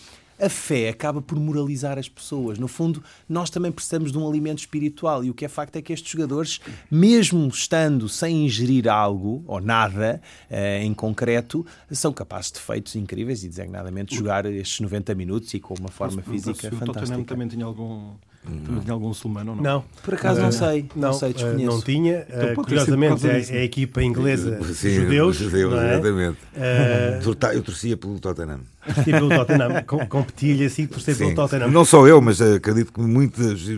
a 0.40 0.48
fé 0.48 0.88
acaba 0.88 1.20
por 1.20 1.38
moralizar 1.38 1.98
as 1.98 2.08
pessoas. 2.08 2.58
No 2.58 2.68
fundo, 2.68 3.02
nós 3.28 3.50
também 3.50 3.72
precisamos 3.72 4.12
de 4.12 4.18
um 4.18 4.28
alimento 4.28 4.58
espiritual 4.58 5.24
e 5.24 5.30
o 5.30 5.34
que 5.34 5.44
é 5.44 5.48
facto 5.48 5.76
é 5.76 5.82
que 5.82 5.92
estes 5.92 6.10
jogadores, 6.10 6.60
mesmo 6.90 7.46
estando 7.48 8.08
sem 8.08 8.46
ingerir 8.46 8.88
algo 8.88 9.42
ou 9.46 9.60
nada 9.60 10.20
eh, 10.48 10.82
em 10.84 10.94
concreto, 10.94 11.66
são 11.90 12.12
capazes 12.12 12.52
de 12.52 12.60
feitos 12.60 12.94
incríveis 12.94 13.42
e 13.42 13.48
designadamente 13.48 14.14
jogar 14.14 14.46
estes 14.46 14.80
90 14.80 15.14
minutos 15.14 15.52
e 15.54 15.60
com 15.60 15.74
uma 15.74 15.88
forma 15.88 16.22
física 16.22 16.70
fantástica. 16.70 16.90
O 16.90 16.94
Tottenham 16.94 17.24
também 17.24 17.48
tinha 17.48 17.64
algum 17.64 18.12
não. 18.44 18.80
Tinha 18.80 18.92
algum 18.92 19.08
muçulmano 19.08 19.50
ou 19.50 19.56
não? 19.56 19.62
Não. 19.62 19.84
Por 20.02 20.14
acaso 20.14 20.40
não 20.40 20.52
sei. 20.52 20.88
Não, 20.94 21.08
não 21.08 21.12
sei, 21.12 21.32
desconheço. 21.32 21.66
Não 21.66 21.80
tinha. 21.80 22.26
Então, 22.28 22.54
curiosamente, 22.54 23.28
é, 23.28 23.56
é, 23.56 23.60
a 23.60 23.64
equipa 23.64 24.02
inglesa 24.02 24.62
Sim, 24.74 24.90
judeus. 24.90 25.36
judeus 25.36 25.74
é? 25.74 25.94
exatamente. 25.94 26.38
Uh... 26.54 27.54
Eu 27.54 27.62
torcia 27.62 27.96
pelo 27.96 28.18
Tottenham. 28.18 28.60
Torcia 28.94 29.12
pelo 29.12 29.28
Tottenham. 29.28 29.84
Competia-lhe 30.08 30.64
assim 30.64 30.86
por 30.86 31.00
ser 31.00 31.16
pelo 31.16 31.34
Tottenham. 31.34 31.70
Não 31.70 31.84
só 31.84 32.06
eu, 32.06 32.20
mas 32.20 32.40
acredito 32.40 32.92
que 32.92 33.00
muitos 33.00 33.68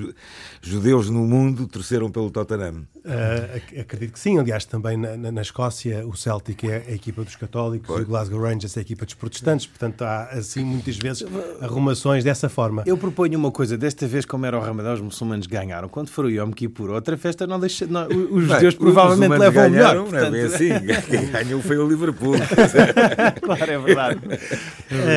judeus 0.62 1.08
no 1.08 1.24
mundo 1.24 1.66
torceram 1.66 2.10
pelo 2.10 2.30
Tottenham. 2.30 2.86
Uh, 2.96 3.80
acredito 3.80 4.12
que 4.12 4.20
sim. 4.20 4.38
Aliás, 4.38 4.64
também 4.64 4.96
na, 4.96 5.16
na, 5.16 5.32
na, 5.32 5.40
Escócia 5.40 6.06
o 6.06 6.14
Celtic 6.14 6.64
é 6.64 6.84
a 6.86 6.92
equipa 6.92 7.24
dos 7.24 7.34
católicos 7.34 7.88
e 7.98 8.02
o 8.02 8.06
Glasgow 8.06 8.40
Rangers 8.40 8.76
é 8.76 8.80
a 8.80 8.82
equipa 8.82 9.04
dos 9.06 9.14
protestantes. 9.14 9.66
Portanto, 9.66 10.02
há 10.02 10.24
assim 10.24 10.62
muitas 10.62 10.96
vezes 10.96 11.24
arrumações 11.60 12.22
dessa 12.22 12.48
forma. 12.48 12.82
Eu 12.86 12.98
proponho 12.98 13.38
uma 13.38 13.50
coisa. 13.50 13.76
Desta 13.78 14.06
vez, 14.06 14.26
como 14.26 14.44
era 14.50 14.58
o 14.58 14.61
Ramadão, 14.61 14.94
os 14.94 15.00
muçulmanos 15.00 15.47
ganharam. 15.47 15.88
Quando 15.88 16.11
for 16.11 16.25
o 16.25 16.31
Yom 16.31 16.50
Kippur, 16.50 16.91
outra 16.91 17.17
festa, 17.17 17.47
não 17.47 17.58
deixa, 17.58 17.87
não, 17.87 18.06
os 18.06 18.47
Bem, 18.47 18.55
judeus 18.55 18.75
provavelmente 18.75 19.38
levam 19.38 19.67
o 19.67 19.70
melhor. 19.70 19.97
Portanto... 19.97 20.12
Não 20.12 20.26
é 20.26 20.31
bem 20.31 20.43
assim. 20.43 20.69
Quem 21.08 21.26
ganhou 21.31 21.62
foi 21.62 21.79
o 21.79 21.88
Liverpool. 21.88 22.35
claro, 23.43 23.70
é 23.70 23.79
verdade. 23.79 24.20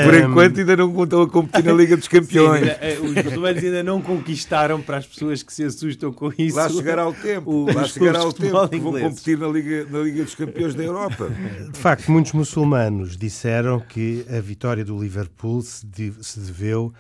Por 0.06 0.14
enquanto 0.14 0.60
ainda 0.60 0.78
não 0.78 1.04
estão 1.04 1.22
a 1.22 1.30
competir 1.30 1.64
na 1.66 1.74
Liga 1.74 1.98
dos 1.98 2.08
Campeões. 2.08 2.66
Sim, 2.66 2.76
eh, 2.80 2.98
os 3.02 3.24
muçulmanos 3.24 3.64
ainda 3.64 3.84
não 3.84 4.02
conquistaram 4.02 4.82
para 4.82 4.98
as 4.98 5.06
pessoas 5.06 5.42
que 5.42 5.52
se 5.52 5.64
assustam 5.64 6.14
com 6.14 6.32
isso. 6.38 6.56
Lá 6.56 6.70
chegará 6.70 7.08
o 7.08 7.14
tempo. 7.14 7.52
O, 7.52 7.74
lá 7.74 7.86
chegará 7.86 8.24
o 8.24 8.32
tempo 8.32 8.68
que 8.70 8.80
vão 8.80 9.00
competir 9.00 9.38
na 9.38 9.48
Liga, 9.48 9.88
na 9.90 10.00
Liga 10.00 10.24
dos 10.24 10.36
Campeões 10.36 10.76
da 10.76 10.84
Europa. 10.84 11.30
De 11.72 11.80
facto, 11.80 12.12
muitos 12.12 12.34
muçulmanos 12.34 13.18
disseram 13.18 13.80
que 13.80 14.26
a 14.30 14.40
vitória 14.40 14.86
do 14.86 15.02
Liverpool 15.02 15.62
se, 15.62 15.86
se 16.22 16.40
deveu 16.40 16.94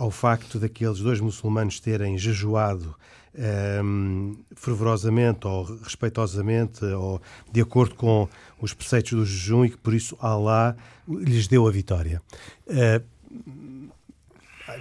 ao 0.00 0.10
facto 0.10 0.58
daqueles 0.58 0.98
dois 1.00 1.20
muçulmanos 1.20 1.78
terem 1.78 2.16
jejuado 2.16 2.96
um, 3.34 3.42
ehm, 3.42 4.34
fervorosamente 4.56 5.46
ou 5.46 5.64
respeitosamente 5.82 6.82
ou 6.86 7.20
de 7.52 7.60
acordo 7.60 7.94
com 7.96 8.26
os 8.62 8.72
preceitos 8.72 9.12
do 9.12 9.26
jejum 9.26 9.66
e 9.66 9.70
que 9.70 9.76
por 9.76 9.92
isso 9.92 10.16
Allah 10.18 10.74
lhes 11.06 11.46
deu 11.46 11.66
a 11.66 11.70
vitória. 11.70 12.22
Uh, 12.66 13.04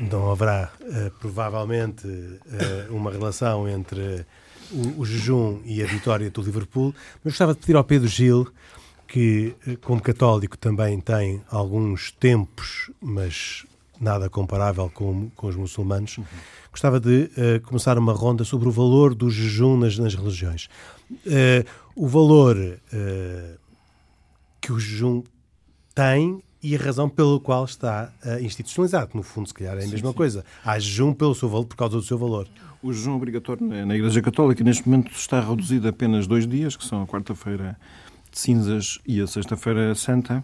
não 0.09 0.31
haverá 0.31 0.71
uh, 0.79 1.11
provavelmente 1.19 2.07
uh, 2.07 2.95
uma 2.95 3.11
relação 3.11 3.67
entre 3.67 4.25
o, 4.71 5.01
o, 5.01 5.05
jejum 5.05 5.59
e 5.65 5.83
a 5.83 5.85
vitória 5.85 6.31
do 6.31 6.41
Liverpool, 6.41 6.95
mas 7.21 7.33
gostava 7.33 7.53
de 7.53 7.59
pedir 7.59 7.75
ao 7.75 7.83
Pedro 7.83 8.07
Gil, 8.07 8.47
que 9.05 9.53
como 9.81 10.01
católico 10.01 10.57
também 10.57 11.01
tem 11.01 11.41
alguns 11.49 12.09
tempos, 12.11 12.89
mas 13.01 13.65
nada 13.99 14.29
comparável 14.29 14.89
com, 14.93 15.29
com 15.35 15.47
os 15.47 15.55
muçulmanos, 15.55 16.17
uhum. 16.17 16.25
gostava 16.71 16.99
de 16.99 17.29
uh, 17.37 17.61
começar 17.67 17.97
uma 17.97 18.13
ronda 18.13 18.43
sobre 18.43 18.67
o 18.67 18.71
valor 18.71 19.13
do 19.13 19.29
jejum 19.29 19.77
nas, 19.77 19.97
nas 19.97 20.15
religiões. 20.15 20.69
Uh, 21.11 21.67
o 21.95 22.07
valor 22.07 22.55
uh, 22.57 23.59
que 24.61 24.71
o 24.71 24.79
jejum 24.79 25.23
tem 25.93 26.41
e 26.61 26.75
a 26.75 26.79
razão 26.79 27.07
pela 27.07 27.39
qual 27.39 27.63
está 27.63 28.11
institucionalizado. 28.41 29.11
No 29.13 29.23
fundo, 29.23 29.47
se 29.47 29.53
calhar 29.53 29.75
é 29.75 29.79
a 29.79 29.81
sim, 29.83 29.91
mesma 29.91 30.09
sim. 30.09 30.15
coisa. 30.15 30.43
Há 30.63 30.77
jejum 30.77 31.13
pelo 31.13 31.33
seu 31.33 31.47
valor, 31.47 31.65
por 31.65 31.77
causa 31.77 31.95
do 31.95 32.03
seu 32.03 32.17
valor. 32.17 32.49
O 32.83 32.91
jejum 32.91 33.15
obrigatório 33.15 33.65
na 33.85 33.95
Igreja 33.95 34.21
Católica 34.21 34.61
neste 34.61 34.87
momento 34.87 35.09
está 35.13 35.39
reduzido 35.39 35.87
a 35.87 35.89
apenas 35.89 36.27
dois 36.27 36.45
dias, 36.45 36.75
que 36.75 36.85
são 36.85 37.01
a 37.01 37.07
quarta-feira 37.07 37.77
cinzas 38.39 38.99
e 39.05 39.21
a 39.21 39.27
sexta-feira 39.27 39.93
santa. 39.95 40.43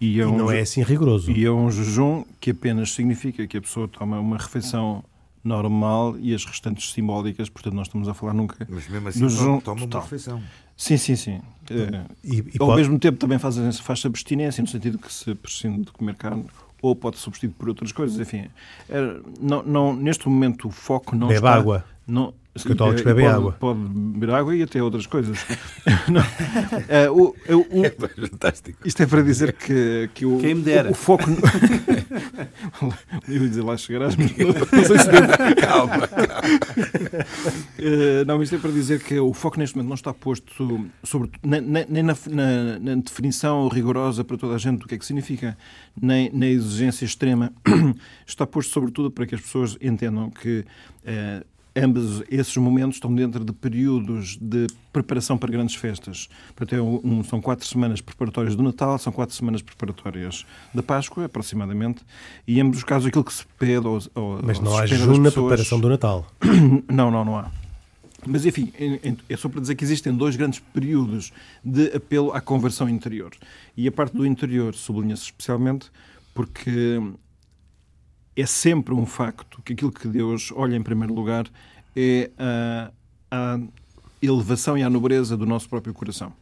E, 0.00 0.20
é 0.20 0.22
e 0.22 0.26
um, 0.26 0.36
não 0.36 0.50
é 0.50 0.60
assim 0.60 0.82
rigoroso. 0.82 1.30
E 1.30 1.44
é 1.44 1.50
um 1.50 1.70
jejum 1.70 2.24
que 2.40 2.50
apenas 2.50 2.92
significa 2.92 3.46
que 3.46 3.56
a 3.56 3.60
pessoa 3.62 3.88
toma 3.88 4.18
uma 4.20 4.36
refeição 4.36 5.02
normal 5.42 6.16
e 6.18 6.34
as 6.34 6.44
restantes 6.44 6.92
simbólicas, 6.92 7.48
portanto 7.48 7.74
nós 7.74 7.86
estamos 7.86 8.08
a 8.08 8.14
falar 8.14 8.32
nunca 8.34 8.66
Mas 8.68 8.88
mesmo 8.88 9.08
assim 9.08 9.20
do 9.20 9.26
toma, 9.28 9.38
jejum 9.38 9.60
toma 9.60 9.76
uma 9.80 9.86
total. 9.86 10.02
refeição. 10.02 10.42
Sim, 10.76 10.96
sim, 10.96 11.16
sim. 11.16 11.40
Eh, 11.70 12.02
E, 12.24 12.36
e 12.38 12.42
Ao 12.58 12.66
pode- 12.66 12.80
mesmo 12.82 12.98
tempo 12.98 13.16
também 13.18 13.38
faz, 13.38 13.56
faz 13.80 14.04
abstinência, 14.04 14.60
no 14.60 14.68
sentido 14.68 14.98
que 14.98 15.10
se 15.12 15.34
prescinde 15.34 15.84
de 15.86 15.92
comer 15.92 16.14
carne 16.16 16.44
ou 16.82 16.94
pode 16.94 17.16
substituir 17.18 17.50
por 17.56 17.68
outras 17.68 17.92
coisas. 17.92 18.18
Enfim, 18.20 18.46
é, 18.88 19.16
não, 19.40 19.62
não, 19.62 19.96
neste 19.96 20.28
momento 20.28 20.68
o 20.68 20.70
foco 20.70 21.14
não 21.16 21.28
Bebe 21.28 21.38
está... 21.38 21.54
água. 21.54 21.84
Não, 22.06 22.34
Os 22.56 22.64
católicos 22.64 23.02
e 23.02 23.04
bebem 23.04 23.24
pode, 23.26 23.36
água. 23.36 23.52
Pode 23.52 23.78
beber 23.80 24.30
água 24.30 24.56
e 24.56 24.62
até 24.62 24.82
outras 24.82 25.06
coisas. 25.06 25.38
Não. 26.08 26.22
Eh, 26.88 27.10
o- 27.10 27.34
o- 27.48 27.80
o- 27.80 27.84
É 27.86 27.90
fantástico. 27.90 28.78
isto 28.84 29.02
é 29.02 29.06
para 29.06 29.22
dizer 29.22 29.52
que, 29.52 30.08
que 30.14 30.24
o, 30.26 30.38
Quem 30.38 30.54
me 30.54 30.62
dera. 30.62 30.88
o, 30.88 30.92
o 30.92 30.94
foco... 30.94 31.24
Eu 33.28 33.34
ia 33.42 33.48
dizer 33.48 33.62
lá 33.62 33.76
chegarás, 33.76 34.16
mas 34.16 34.36
não, 34.36 34.46
não 34.48 34.84
sei 34.84 34.98
se 34.98 35.10
devo. 35.10 35.26
Calma. 35.60 36.08
Eh, 37.78 38.24
não, 38.26 38.42
isto 38.42 38.54
é 38.54 38.58
para 38.58 38.70
dizer 38.70 39.00
que 39.02 39.18
o 39.18 39.32
foco 39.32 39.58
neste 39.58 39.76
momento 39.76 39.88
não 39.88 39.94
está 39.94 40.12
posto 40.14 40.86
sobre, 41.02 41.30
nem, 41.42 41.60
nem- 41.60 42.02
na, 42.02 42.14
na- 42.30 42.78
na 42.78 42.94
definição 42.96 43.68
rigorosa 43.68 44.24
para 44.24 44.36
toda 44.36 44.54
a 44.54 44.58
gente 44.58 44.80
do 44.80 44.86
que 44.88 44.94
é 44.94 44.98
que 44.98 45.04
significa, 45.06 45.56
nem 46.00 46.30
na 46.32 46.46
exigência 46.46 47.04
extrema. 47.04 47.52
Está 48.26 48.46
posto 48.46 48.72
sobretudo 48.72 49.10
para 49.10 49.26
que 49.26 49.34
as 49.34 49.40
pessoas 49.40 49.76
entendam 49.80 50.30
que 50.30 50.64
eh, 51.04 51.42
ambos 51.76 52.22
esses 52.30 52.56
momentos 52.56 52.96
estão 52.96 53.14
dentro 53.14 53.44
de 53.44 53.52
períodos 53.52 54.38
de 54.40 54.66
preparação 54.92 55.36
para 55.36 55.50
grandes 55.52 55.74
festas. 55.76 56.28
Portanto, 56.54 56.74
é 56.74 56.82
um- 56.82 57.22
são 57.22 57.40
quatro 57.40 57.66
semanas 57.66 58.00
preparatórias 58.00 58.56
do 58.56 58.62
Natal, 58.62 58.98
são 58.98 59.12
quatro 59.12 59.34
semanas 59.34 59.60
preparatórias 59.62 60.46
da 60.74 60.82
Páscoa, 60.82 61.26
aproximadamente, 61.26 62.02
e 62.46 62.58
em 62.58 62.62
ambos 62.62 62.78
os 62.78 62.84
casos 62.84 63.06
aquilo 63.08 63.24
que 63.24 63.32
se 63.32 63.44
pede 63.58 63.86
ou, 63.86 64.00
ou- 64.14 64.40
Mas 64.42 64.58
não 64.58 64.76
há 64.76 64.86
jejum 64.86 65.08
das 65.08 65.18
na 65.18 65.30
preparação 65.30 65.78
do 65.80 65.88
Natal. 65.88 66.26
não, 66.90 67.10
não, 67.10 67.24
não 67.24 67.36
há. 67.38 67.50
Mas, 68.28 68.44
enfim, 68.44 68.72
é 69.28 69.36
só 69.36 69.48
para 69.48 69.60
dizer 69.60 69.76
que 69.76 69.84
existem 69.84 70.12
dois 70.12 70.34
grandes 70.34 70.58
períodos 70.58 71.32
de 71.64 71.94
apelo 71.94 72.32
à 72.32 72.40
conversão 72.40 72.88
interior. 72.88 73.30
E 73.76 73.86
a 73.86 73.92
parte 73.92 74.16
do 74.16 74.26
interior 74.26 74.74
sublinha-se 74.74 75.24
especialmente 75.24 75.86
porque 76.34 77.00
é 78.36 78.46
sempre 78.46 78.94
um 78.94 79.06
facto 79.06 79.62
que 79.62 79.72
aquilo 79.72 79.90
que 79.90 80.06
Deus 80.06 80.52
olha 80.54 80.76
em 80.76 80.82
primeiro 80.82 81.14
lugar 81.14 81.46
é 81.96 82.30
a, 82.38 82.90
a 83.30 83.60
elevação 84.20 84.76
e 84.76 84.82
a 84.82 84.90
nobreza 84.90 85.36
do 85.36 85.46
nosso 85.46 85.68
próprio 85.68 85.94
coração. 85.94 86.32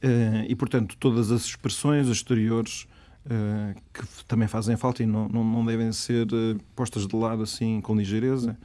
Eh, 0.00 0.46
E, 0.48 0.54
portanto, 0.54 0.96
todas 0.98 1.32
as 1.32 1.44
expressões 1.46 2.08
exteriores 2.08 2.86
eh, 3.28 3.74
que 3.92 4.02
também 4.26 4.46
fazem 4.46 4.76
falta 4.76 5.02
e 5.02 5.06
não, 5.06 5.28
não, 5.28 5.42
não 5.42 5.64
devem 5.64 5.90
ser 5.92 6.26
eh, 6.32 6.56
postas 6.76 7.06
de 7.06 7.16
lado 7.16 7.42
assim 7.42 7.80
com 7.80 7.96
ligeireza, 7.96 8.56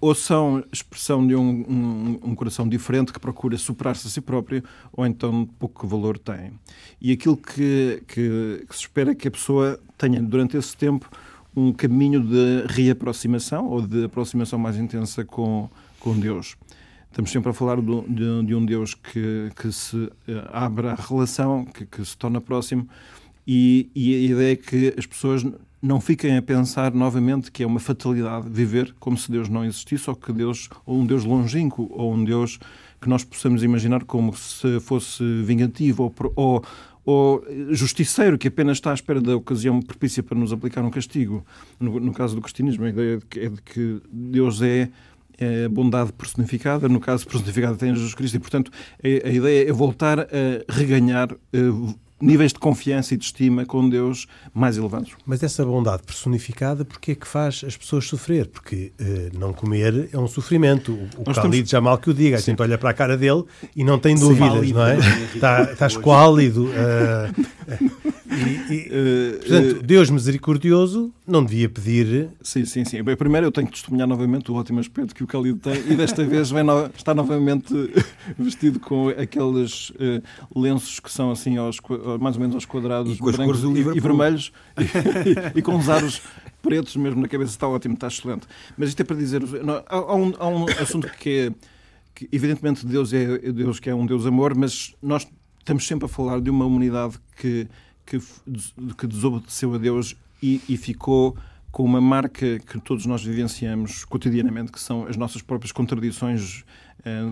ou 0.00 0.14
são 0.14 0.64
expressão 0.72 1.26
de 1.26 1.34
um, 1.34 1.50
um, 1.68 2.30
um 2.30 2.34
coração 2.34 2.66
diferente 2.66 3.12
que 3.12 3.18
procura 3.18 3.58
superar-se 3.58 4.06
a 4.06 4.10
si 4.10 4.20
próprio, 4.20 4.62
ou 4.92 5.04
então 5.04 5.44
pouco 5.58 5.86
valor 5.86 6.16
tem. 6.16 6.52
E 7.00 7.12
aquilo 7.12 7.36
que, 7.36 8.02
que, 8.06 8.64
que 8.66 8.74
se 8.74 8.82
espera 8.82 9.10
é 9.10 9.14
que 9.16 9.28
a 9.28 9.30
pessoa 9.30 9.78
tenha 9.98 10.22
durante 10.22 10.56
esse 10.56 10.76
tempo 10.76 11.10
um 11.58 11.72
caminho 11.72 12.20
de 12.20 12.64
reaproximação 12.68 13.66
ou 13.66 13.82
de 13.82 14.04
aproximação 14.04 14.58
mais 14.58 14.76
intensa 14.76 15.24
com, 15.24 15.68
com 15.98 16.18
Deus. 16.18 16.56
Estamos 17.10 17.30
sempre 17.30 17.50
a 17.50 17.52
falar 17.52 17.80
do- 17.80 18.04
de, 18.08 18.46
de 18.46 18.54
um 18.54 18.64
Deus 18.64 18.94
que, 18.94 19.50
que 19.60 19.72
se 19.72 20.10
eh, 20.28 20.48
abre 20.52 20.88
à 20.88 20.94
relação, 20.94 21.64
que, 21.64 21.84
que 21.84 22.04
se 22.04 22.16
torna 22.16 22.40
próximo, 22.40 22.88
e, 23.46 23.88
e 23.94 24.14
a 24.14 24.32
ideia 24.32 24.52
é 24.52 24.56
que 24.56 24.94
as 24.96 25.06
pessoas 25.06 25.44
não 25.82 26.00
fiquem 26.00 26.36
a 26.36 26.42
pensar 26.42 26.92
novamente 26.92 27.50
que 27.50 27.62
é 27.62 27.66
uma 27.66 27.80
fatalidade 27.80 28.48
viver 28.50 28.94
como 29.00 29.16
se 29.16 29.30
Deus 29.30 29.48
não 29.48 29.64
existisse, 29.64 30.08
ou 30.10 30.14
que 30.14 30.32
Deus, 30.32 30.68
ou 30.84 30.98
um 31.00 31.06
Deus 31.06 31.24
longínquo, 31.24 31.88
ou 31.90 32.12
um 32.12 32.22
Deus 32.22 32.58
que 33.00 33.08
nós 33.08 33.24
possamos 33.24 33.62
imaginar 33.62 34.04
como 34.04 34.36
se 34.36 34.80
fosse 34.80 35.22
vingativo 35.42 36.02
ou, 36.04 36.32
ou, 36.34 36.64
ou 37.10 37.42
justiceiro, 37.70 38.36
que 38.36 38.48
apenas 38.48 38.76
está 38.76 38.90
à 38.90 38.94
espera 38.94 39.18
da 39.18 39.34
ocasião 39.34 39.80
propícia 39.80 40.22
para 40.22 40.36
nos 40.36 40.52
aplicar 40.52 40.84
um 40.84 40.90
castigo. 40.90 41.42
No, 41.80 41.98
no 41.98 42.12
caso 42.12 42.34
do 42.34 42.42
cristianismo, 42.42 42.84
a 42.84 42.90
ideia 42.90 43.14
é 43.14 43.16
de 43.16 43.24
que, 43.24 43.40
é 43.40 43.48
de 43.48 43.62
que 43.62 44.02
Deus 44.12 44.60
é 44.60 44.90
é 45.40 45.68
bondade 45.68 46.12
personificada, 46.12 46.88
no 46.88 46.98
caso 46.98 47.24
personificada 47.24 47.76
tem 47.76 47.94
Jesus 47.94 48.12
Cristo, 48.12 48.34
e 48.34 48.40
portanto 48.40 48.72
a, 49.00 49.28
a 49.28 49.30
ideia 49.30 49.70
é 49.70 49.72
voltar 49.72 50.18
a 50.18 50.26
reganhar 50.68 51.30
eh, 51.52 51.58
níveis 52.20 52.52
de 52.52 52.58
confiança 52.58 53.14
e 53.14 53.16
de 53.16 53.24
estima 53.24 53.64
com 53.64 53.88
Deus 53.88 54.26
mais 54.52 54.76
elevados. 54.76 55.12
Mas 55.24 55.42
essa 55.42 55.64
bondade 55.64 56.02
personificada, 56.02 56.84
porque 56.84 57.12
é 57.12 57.14
que 57.14 57.26
faz 57.26 57.62
as 57.66 57.76
pessoas 57.76 58.06
sofrer? 58.06 58.46
Porque 58.48 58.92
eh, 58.98 59.30
não 59.38 59.52
comer 59.52 60.08
é 60.12 60.18
um 60.18 60.26
sofrimento. 60.26 60.92
O, 60.92 61.22
o 61.22 61.24
Nós 61.26 61.36
Khalid 61.38 61.64
estamos- 61.64 61.70
já 61.70 61.80
mal 61.80 61.96
que 61.98 62.10
o 62.10 62.14
diga, 62.14 62.36
a 62.36 62.40
gente 62.40 62.60
olha 62.60 62.76
para 62.76 62.90
a 62.90 62.94
cara 62.94 63.16
dele 63.16 63.44
e 63.76 63.84
não 63.84 63.98
tem 63.98 64.16
Sim. 64.16 64.24
dúvidas, 64.28 64.50
Pálido 64.52 64.74
não 64.78 64.86
é? 64.86 64.98
Está, 65.34 65.62
está 65.72 65.86
esquálido. 65.86 66.70
eh, 66.74 67.30
e, 68.30 68.72
e, 68.74 68.88
Eh, 68.90 69.38
portanto, 69.38 69.82
Deus 69.82 70.10
misericordioso 70.10 71.12
não 71.26 71.44
devia 71.44 71.68
pedir. 71.68 72.30
Sim, 72.42 72.64
sim, 72.64 72.84
sim. 72.84 73.02
Bem, 73.02 73.16
primeiro 73.16 73.46
eu 73.46 73.52
tenho 73.52 73.66
que 73.66 73.72
testemunhar 73.72 74.06
novamente 74.06 74.50
o 74.50 74.54
ótimo 74.54 74.80
aspecto 74.80 75.14
que 75.14 75.22
o 75.24 75.26
Khalid 75.26 75.58
tem 75.60 75.74
e 75.90 75.96
desta 75.96 76.24
vez 76.24 76.50
vem 76.50 76.62
no- 76.62 76.86
está 76.96 77.14
novamente 77.14 77.72
vestido 78.38 78.78
com 78.80 79.08
aqueles 79.08 79.92
eh, 79.98 80.22
lenços 80.54 81.00
que 81.00 81.10
são 81.10 81.30
assim 81.30 81.56
aos, 81.56 81.78
mais 82.20 82.36
ou 82.36 82.40
menos 82.40 82.54
aos 82.54 82.64
quadrados 82.64 83.16
E 83.16 83.18
com 83.18 83.28
as 83.28 83.36
brancos 83.36 83.60
cores 83.60 83.84
do 83.84 83.92
e, 83.94 83.96
e 83.96 84.00
vermelhos 84.00 84.52
e, 85.54 85.58
e 85.58 85.62
com 85.62 85.76
os 85.76 85.88
aros 85.88 86.20
pretos 86.62 86.96
mesmo 86.96 87.20
na 87.20 87.28
cabeça. 87.28 87.50
Está 87.52 87.66
ótimo, 87.68 87.94
está 87.94 88.08
excelente. 88.08 88.46
Mas 88.76 88.90
isto 88.90 89.00
é 89.00 89.04
para 89.04 89.16
dizer... 89.16 89.40
não, 89.64 89.74
há, 89.74 89.84
há 89.88 90.14
um, 90.14 90.32
há 90.38 90.48
um 90.48 90.64
assunto 90.80 91.08
que 91.18 91.30
é... 91.30 91.52
Que, 92.14 92.28
evidentemente 92.32 92.84
Deus 92.84 93.12
é 93.12 93.38
Deus 93.52 93.78
que 93.78 93.88
é 93.88 93.94
um 93.94 94.04
Deus 94.04 94.26
amor, 94.26 94.52
mas 94.54 94.92
nós 95.00 95.24
estamos 95.60 95.86
sempre 95.86 96.06
a 96.06 96.08
falar 96.08 96.40
de 96.40 96.50
uma 96.50 96.64
humanidade 96.64 97.14
que, 97.36 97.68
que, 98.08 98.18
que 98.96 99.06
desobedeceu 99.06 99.74
a 99.74 99.78
Deus 99.78 100.16
e, 100.42 100.60
e 100.68 100.76
ficou 100.76 101.36
com 101.70 101.84
uma 101.84 102.00
marca 102.00 102.58
que 102.60 102.80
todos 102.80 103.04
nós 103.06 103.22
vivenciamos 103.22 104.04
cotidianamente, 104.04 104.72
que 104.72 104.80
são 104.80 105.06
as 105.06 105.16
nossas 105.16 105.42
próprias 105.42 105.70
contradições 105.72 106.64
eh, 107.04 107.28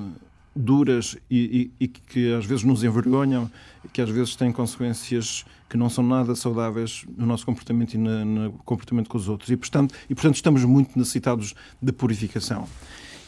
duras 0.55 1.17
e, 1.31 1.71
e- 1.81 1.85
e 1.85 1.89
que 1.89 2.33
às 2.35 2.45
vezes 2.45 2.63
nos 2.65 2.83
envergonham 2.85 3.51
que 3.93 4.01
às 4.01 4.09
vezes 4.11 4.37
têm 4.37 4.53
consequências 4.53 5.45
que 5.69 5.77
não 5.77 5.89
são 5.89 6.05
nada 6.05 6.35
saudáveis 6.35 7.05
no 7.17 7.27
nosso 7.27 7.45
comportamento 7.47 7.95
e 7.95 7.99
na- 7.99 8.25
no 8.25 8.53
comportamento 8.65 9.09
com 9.09 9.17
os 9.19 9.29
outros. 9.29 9.51
E 9.51 9.57
portanto, 9.57 9.95
e, 10.09 10.15
portanto 10.15 10.35
estamos 10.37 10.65
muito 10.65 10.99
necessitados 10.99 11.55
de 11.81 11.93
purificação. 11.93 12.69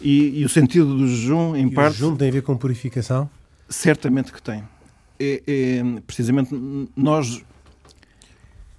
E, 0.00 0.40
e 0.40 0.44
o 0.44 0.48
sentido 0.48 0.96
do 0.96 1.06
jejum, 1.08 1.56
em 1.56 1.64
E 1.64 1.66
o 1.66 1.72
parte, 1.72 1.94
jejum 1.96 2.16
tem 2.16 2.28
a 2.28 2.32
ver 2.32 2.42
com 2.42 2.56
purificação? 2.56 3.28
Certamente 3.68 4.32
que 4.32 4.40
tem. 4.42 4.62
É, 5.20 5.42
é, 5.46 6.00
precisamente 6.06 6.50
nós 6.96 7.42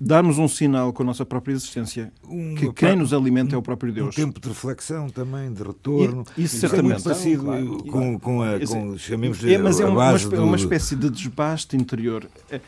darmos 0.01 0.37
um 0.37 0.47
sinal 0.47 0.93
com 0.93 1.03
a 1.03 1.05
nossa 1.05 1.25
própria 1.25 1.51
existência 1.53 2.13
Um- 2.23 2.55
que 2.55 2.71
quem 2.71 2.95
nos 2.95 3.13
alimenta 3.13 3.53
é 3.55 3.57
o 3.57 3.61
próprio 3.61 3.91
Um 3.91 3.95
Deus. 3.95 4.15
tempo 4.15 4.39
de 4.39 4.47
reflexão 4.47 5.09
também, 5.09 5.51
de 5.51 5.61
retorno. 5.61 6.23
E- 6.37 6.43
isso 6.43 6.55
é 6.55 6.59
certamente. 6.59 6.91
muito 6.93 7.03
parecido 7.03 7.43
Claro. 7.43 7.83
com, 7.83 8.19
com 8.19 8.41
a, 8.41 8.59
com, 8.65 8.97
chamemos-lhe 8.97 9.53
É, 9.53 9.57
mas 9.57 9.79
é 9.79 9.83
a 9.83 9.87
uma, 9.87 9.93
uma 9.95 10.11
base 10.11 10.23
espé- 10.23 10.37
do- 10.37 10.43
uma 10.45 10.55
espécie 10.55 10.95
de 10.95 11.09
desbaste 11.09 11.75
interior. 11.75 12.29
É, 12.49 12.61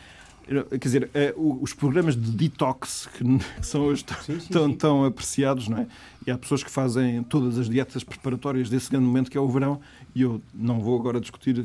Quer 0.44 0.78
dizer, 0.78 1.10
é, 1.14 1.32
os 1.36 1.72
programas 1.72 2.16
de 2.16 2.30
detox 2.32 3.08
que 3.16 3.24
são 3.64 3.82
hoje 3.82 4.04
tão, 4.04 4.16
tão, 4.50 4.74
tão 4.74 5.04
apreciados, 5.04 5.68
não 5.68 5.78
é? 5.78 5.86
E 6.26 6.30
há 6.32 6.36
pessoas 6.36 6.64
que 6.64 6.70
fazem 6.70 7.22
todas 7.22 7.56
as 7.58 7.68
dietas 7.70 8.02
preparatórias 8.02 8.68
desse 8.68 8.90
grande 8.90 9.06
momento 9.06 9.30
que 9.30 9.38
é 9.38 9.40
o 9.40 9.48
verão, 9.48 9.80
e 10.14 10.22
eu 10.22 10.42
não 10.52 10.80
vou 10.80 10.98
agora 10.98 11.20
discutir 11.20 11.64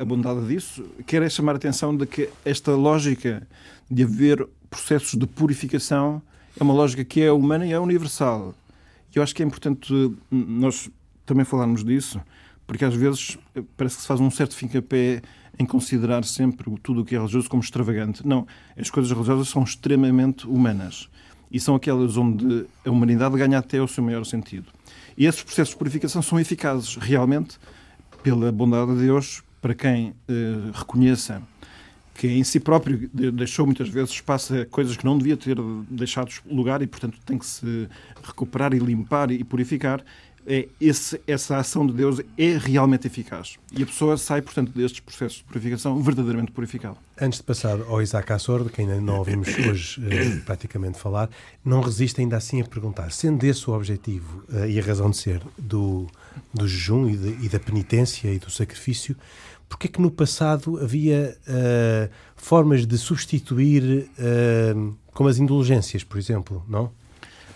a 0.00 0.04
bondade 0.04 0.46
disso. 0.46 0.84
Quero 1.06 1.24
é 1.24 1.28
chamar 1.28 1.52
a 1.52 1.56
atenção 1.56 1.96
de 1.96 2.06
que 2.06 2.28
esta 2.44 2.72
lógica 2.72 3.46
de 3.90 4.02
haver 4.02 4.46
processos 4.70 5.18
de 5.18 5.26
purificação 5.26 6.22
é 6.58 6.62
uma 6.62 6.74
lógica 6.74 7.04
que 7.04 7.22
é 7.22 7.30
humana 7.30 7.66
e 7.66 7.72
é 7.72 7.78
universal. 7.78 8.54
E 9.14 9.18
eu 9.18 9.22
acho 9.22 9.34
que 9.34 9.42
é 9.42 9.46
importante 9.46 9.92
eh, 9.92 10.10
nós 10.30 10.90
também 11.24 11.44
falarmos 11.44 11.84
disso, 11.84 12.20
porque 12.66 12.84
às 12.84 12.94
vezes 12.94 13.38
eh, 13.54 13.62
parece 13.76 13.96
que 13.96 14.02
se 14.02 14.08
faz 14.08 14.20
um 14.20 14.30
certo 14.30 14.54
fim-capé 14.54 15.22
em 15.58 15.66
considerar 15.66 16.24
sempre 16.24 16.72
tudo 16.82 17.00
o 17.00 17.04
que 17.04 17.14
é 17.14 17.18
religioso 17.18 17.48
como 17.48 17.62
extravagante. 17.62 18.26
Não, 18.26 18.46
as 18.76 18.90
coisas 18.90 19.10
religiosas 19.10 19.48
são 19.48 19.62
extremamente 19.62 20.46
humanas 20.46 21.08
e 21.50 21.58
são 21.58 21.74
aquelas 21.74 22.16
onde 22.16 22.66
a 22.84 22.90
humanidade 22.90 23.36
ganha 23.36 23.58
até 23.58 23.80
o 23.80 23.88
seu 23.88 24.04
maior 24.04 24.24
sentido. 24.24 24.66
E 25.16 25.26
esses 25.26 25.42
processos 25.42 25.70
de 25.70 25.78
purificação 25.78 26.22
são 26.22 26.38
eficazes, 26.38 26.96
realmente, 26.96 27.58
pela 28.22 28.52
bondade 28.52 28.94
de 28.94 29.00
Deus, 29.00 29.42
para 29.60 29.74
quem 29.74 30.14
eh, 30.28 30.32
reconheça 30.72 31.42
que 32.14 32.26
em 32.26 32.42
si 32.42 32.58
próprio 32.58 33.08
de- 33.14 33.30
deixou 33.30 33.64
muitas 33.64 33.88
vezes 33.88 34.10
espaço 34.10 34.52
a 34.54 34.66
coisas 34.66 34.96
que 34.96 35.04
não 35.04 35.16
devia 35.16 35.36
ter 35.36 35.56
deixado 35.88 36.30
lugar 36.50 36.82
e, 36.82 36.86
portanto, 36.86 37.18
tem 37.24 37.38
que 37.38 37.46
se 37.46 37.88
recuperar 38.22 38.74
e 38.74 38.78
limpar 38.78 39.30
e 39.30 39.44
purificar. 39.44 40.02
É, 40.48 40.66
esse, 40.80 41.20
essa 41.26 41.58
ação 41.58 41.86
de 41.86 41.92
Deus 41.92 42.20
é 42.38 42.56
realmente 42.56 43.06
eficaz. 43.06 43.56
E 43.70 43.82
a 43.82 43.86
pessoa 43.86 44.16
sai, 44.16 44.40
portanto, 44.40 44.72
destes 44.72 45.00
processos 45.00 45.38
de 45.38 45.44
purificação 45.44 46.02
verdadeiramente 46.02 46.50
purificada. 46.52 46.96
Antes 47.20 47.38
de 47.38 47.44
passar 47.44 47.78
ao 47.82 48.00
Isaac 48.00 48.32
Assor, 48.32 48.64
de 48.64 48.70
quem 48.70 48.90
ainda 48.90 49.00
não 49.00 49.18
ouvimos 49.18 49.48
hoje 49.68 50.00
eh, 50.10 50.40
praticamente 50.46 50.98
falar, 50.98 51.28
não 51.62 51.82
resiste 51.82 52.22
ainda 52.22 52.38
assim 52.38 52.62
a 52.62 52.64
perguntar, 52.64 53.12
sendo 53.12 53.44
esse 53.44 53.68
o 53.68 53.74
objetivo 53.74 54.42
eh, 54.50 54.70
e 54.70 54.80
a 54.80 54.82
razão 54.82 55.10
de 55.10 55.18
ser 55.18 55.42
do, 55.58 56.06
do 56.54 56.66
jejum 56.66 57.06
e, 57.10 57.16
de, 57.16 57.44
e 57.44 57.48
da 57.50 57.60
penitência 57.60 58.32
e 58.32 58.38
do 58.38 58.50
sacrifício, 58.50 59.14
porque 59.68 59.86
é 59.86 59.90
que 59.90 60.00
no 60.00 60.10
passado 60.10 60.78
havia 60.78 61.36
uh, 61.46 62.10
formas 62.34 62.86
de 62.86 62.96
substituir, 62.96 64.10
como 65.12 65.28
as 65.28 65.36
indulgências, 65.36 66.02
por 66.02 66.16
exemplo, 66.16 66.64
não? 66.66 66.90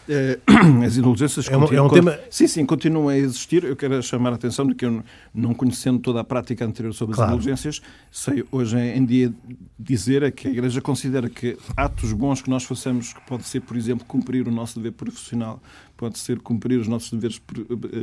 Eh, 0.09 0.39
as 0.85 0.97
indulgências 0.97 1.49
é 1.49 1.57
um, 1.57 1.61
continuam, 1.61 1.85
é 1.85 1.89
um 1.89 1.93
tema... 1.93 2.19
sim, 2.31 2.47
sim, 2.47 2.67
continuam 2.67 3.09
a 3.09 3.17
existir. 3.17 3.65
Eu 3.65 3.77
quero 3.77 4.03
chamar 4.03 4.33
a 4.33 4.35
atenção 4.35 4.67
de 4.67 4.75
que 4.75 4.85
eu, 4.85 5.03
não 5.35 5.55
conhecendo 5.55 5.99
toda 6.01 6.21
a 6.21 6.25
prática 6.25 6.65
anterior 6.65 6.93
sobre 6.93 7.15
claro. 7.15 7.31
as 7.31 7.35
indulgências, 7.35 7.81
sei 8.11 8.45
hoje 8.51 8.77
em 8.79 9.05
dia 9.05 9.33
dizer 9.79 10.23
é 10.23 10.31
que 10.31 10.49
a 10.49 10.51
Igreja 10.51 10.81
considera 10.81 11.29
que 11.29 11.57
atos 11.77 12.13
bons 12.13 12.43
que 12.43 12.51
nós 12.51 12.65
façamos, 12.65 13.13
que 13.13 13.21
pode 13.23 13.45
ser, 13.45 13.61
por 13.61 13.77
exemplo, 13.77 14.05
cumprir 14.07 14.49
o 14.49 14.51
nosso 14.51 14.79
dever 14.79 14.93
profissional, 14.93 15.61
pode 15.97 16.19
ser 16.19 16.41
cumprir 16.41 16.81
os 16.81 16.89
nossos 16.89 17.11
deveres 17.11 17.41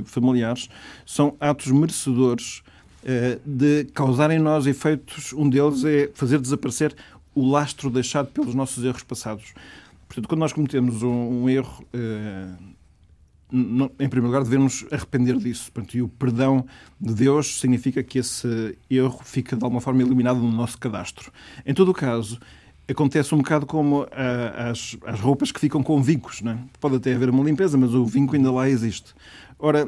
familiares, 0.06 0.70
são 1.06 1.36
atos 1.39 1.68
merecedores 1.72 2.63
eh, 3.03 3.39
de 3.46 3.86
causar 3.94 4.32
em 4.32 4.39
nós 4.39 4.65
efeitos. 4.68 5.34
Um 5.34 5.50
deles 5.50 5.84
é 5.84 6.10
fazer 6.13 6.39
desaparecer 6.39 6.96
o 7.34 7.50
lastro 7.50 7.89
deixado 7.89 8.27
pelos 8.27 8.53
nossos 8.53 8.84
erros 8.84 9.03
passados. 9.03 9.53
Portanto, 10.10 10.28
quando 10.28 10.39
nós 10.39 10.51
cometemos 10.51 11.04
um, 11.04 11.44
um 11.44 11.50
erro, 11.50 11.86
eh, 11.94 12.51
em 13.51 14.10
primeiro 14.10 14.25
lugar, 14.25 14.44
devemos 14.44 14.84
arrepender 14.92 15.38
disso. 15.38 15.72
Portanto, 15.72 15.96
e 15.96 16.01
o 16.01 16.08
perdão 16.08 16.66
de 17.00 17.13
Deus 17.13 17.60
significa 17.60 18.01
que 18.01 18.18
esse 18.18 18.75
erro 18.89 19.20
fica, 19.24 19.56
de 19.56 19.63
alguma 19.63 19.80
forma, 19.80 20.01
eliminado 20.01 20.39
no 20.39 20.51
nosso 20.51 20.80
cadastro. 20.80 21.32
Em 21.63 21.75
todo 21.75 21.89
o 21.89 21.94
caso, 21.94 22.39
acontece 22.89 23.36
um 23.36 23.38
bocado 23.38 23.68
como 23.68 24.08
ah, 24.12 24.72
as, 24.72 24.98
as 25.06 25.20
roupas 25.20 25.51
que 25.51 25.60
ficam 25.60 25.84
com 25.84 26.01
vincos. 26.01 26.42
É? 26.44 26.58
Pode 26.80 26.96
até 26.96 27.13
haver 27.13 27.30
uma 27.30 27.44
limpeza, 27.44 27.78
mas 27.78 27.94
o 27.94 28.04
vinco 28.04 28.36
ainda 28.36 28.51
lá 28.51 28.68
existe. 28.68 29.13
Ora, 29.60 29.88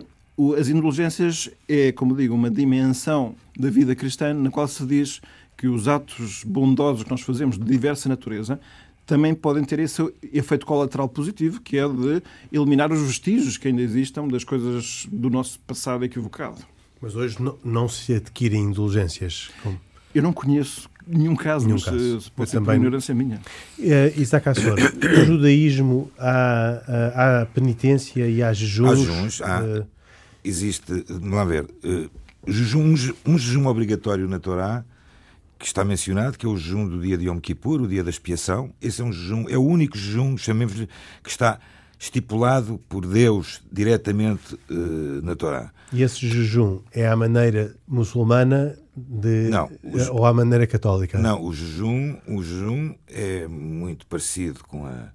as 0.58 0.70
indulgências 0.70 1.50
é, 1.68 1.92
como 1.92 2.16
digo, 2.16 2.36
uma 2.36 2.50
dimensão 2.50 3.36
da 3.58 3.72
vida 3.72 3.96
cristã 3.96 4.36
na 4.36 4.52
qual 4.52 4.68
se 4.68 4.86
diz 4.86 5.20
que 5.58 5.68
os 5.68 5.88
atos 5.88 6.44
bondosos 6.44 7.04
que 7.04 7.12
nós 7.12 7.22
fazemos 7.22 7.58
de 7.58 7.64
diversa 7.64 8.08
natureza 8.08 8.60
também 9.12 9.34
podem 9.34 9.64
ter 9.64 9.80
esse 9.80 10.02
efeito 10.32 10.66
colateral 10.66 11.10
positivo, 11.10 11.60
que 11.60 11.78
é 11.78 11.88
de 11.88 12.24
eliminar 12.52 12.92
os 12.92 13.02
vestígios 13.02 13.58
que 13.58 13.68
ainda 13.68 13.82
existam 13.82 14.26
das 14.28 14.46
coisas 14.46 15.06
do 15.12 15.30
nosso 15.30 15.60
passado 15.60 16.06
equivocado. 16.06 16.58
Mas 17.02 17.14
hoje 17.14 17.42
não, 17.42 17.58
não 17.62 17.90
se 17.90 18.14
adquirem 18.14 18.62
indulgências? 18.62 19.50
Como... 19.62 19.80
Eu 20.16 20.24
não 20.24 20.32
conheço 20.32 20.90
nenhum 21.06 21.36
caso, 21.36 21.66
nenhum 21.66 21.78
mas 21.78 21.86
caso. 21.86 22.18
Eh, 22.18 22.32
pode 22.36 22.50
ser 22.50 22.60
também... 22.60 22.76
ignorância 22.76 23.14
minha. 23.14 23.42
Uh, 23.78 24.22
Isaac 24.22 24.48
Assor, 24.48 24.78
no 24.80 25.26
judaísmo 25.26 26.10
há, 26.18 26.82
há, 26.88 27.42
há 27.42 27.46
penitência 27.48 28.30
e 28.30 28.42
há 28.42 28.54
jejuns? 28.54 28.92
Há 28.92 28.96
jejuns, 28.96 29.42
há... 29.42 29.62
Uh 29.62 30.02
existe, 30.44 31.06
vamos 31.08 31.34
lá 31.34 31.44
ver, 31.44 31.64
uh, 31.64 32.10
jejum, 32.48 32.96
um 33.26 33.38
jejum 33.38 33.68
obrigatório 33.68 34.28
na 34.28 34.40
Torá, 34.40 34.84
que 35.62 35.68
está 35.68 35.86
mencionado, 35.86 36.40
que 36.40 36.46
é 36.46 36.50
o 36.50 36.58
jejum 36.58 36.88
do 36.88 37.00
dia 37.00 37.16
de 37.16 37.28
Yom 37.28 37.40
Kippur, 37.40 37.82
o 37.82 37.88
dia 37.88 38.04
da 38.04 38.10
expiação. 38.10 38.74
Esse 38.82 39.02
é 39.02 39.06
um 39.06 39.14
jejum, 39.14 39.46
é 39.48 39.56
o 39.56 39.64
único 39.64 39.96
jejum, 39.96 40.36
chamemos 40.36 40.74
que 41.24 41.30
está 41.30 41.60
estipulado 42.00 42.80
por 42.90 43.06
Deus 43.06 43.62
diretamente 43.72 44.56
uh, 44.56 45.22
na 45.22 45.36
Torá. 45.36 45.72
E 45.94 46.02
esse 46.02 46.28
jejum 46.28 46.80
é 46.92 47.08
à 47.08 47.16
maneira 47.16 47.76
muçulmana 47.88 48.76
de, 48.98 49.50
não, 49.50 49.70
o, 49.84 50.18
ou 50.18 50.26
à 50.26 50.34
maneira 50.34 50.66
católica? 50.66 51.20
Não, 51.20 51.44
o 51.44 51.54
jejum, 51.54 52.18
o 52.28 52.42
jejum 52.42 52.96
é 53.08 53.48
muito 53.48 54.08
parecido 54.08 54.64
com 54.64 54.88
a, 54.88 55.10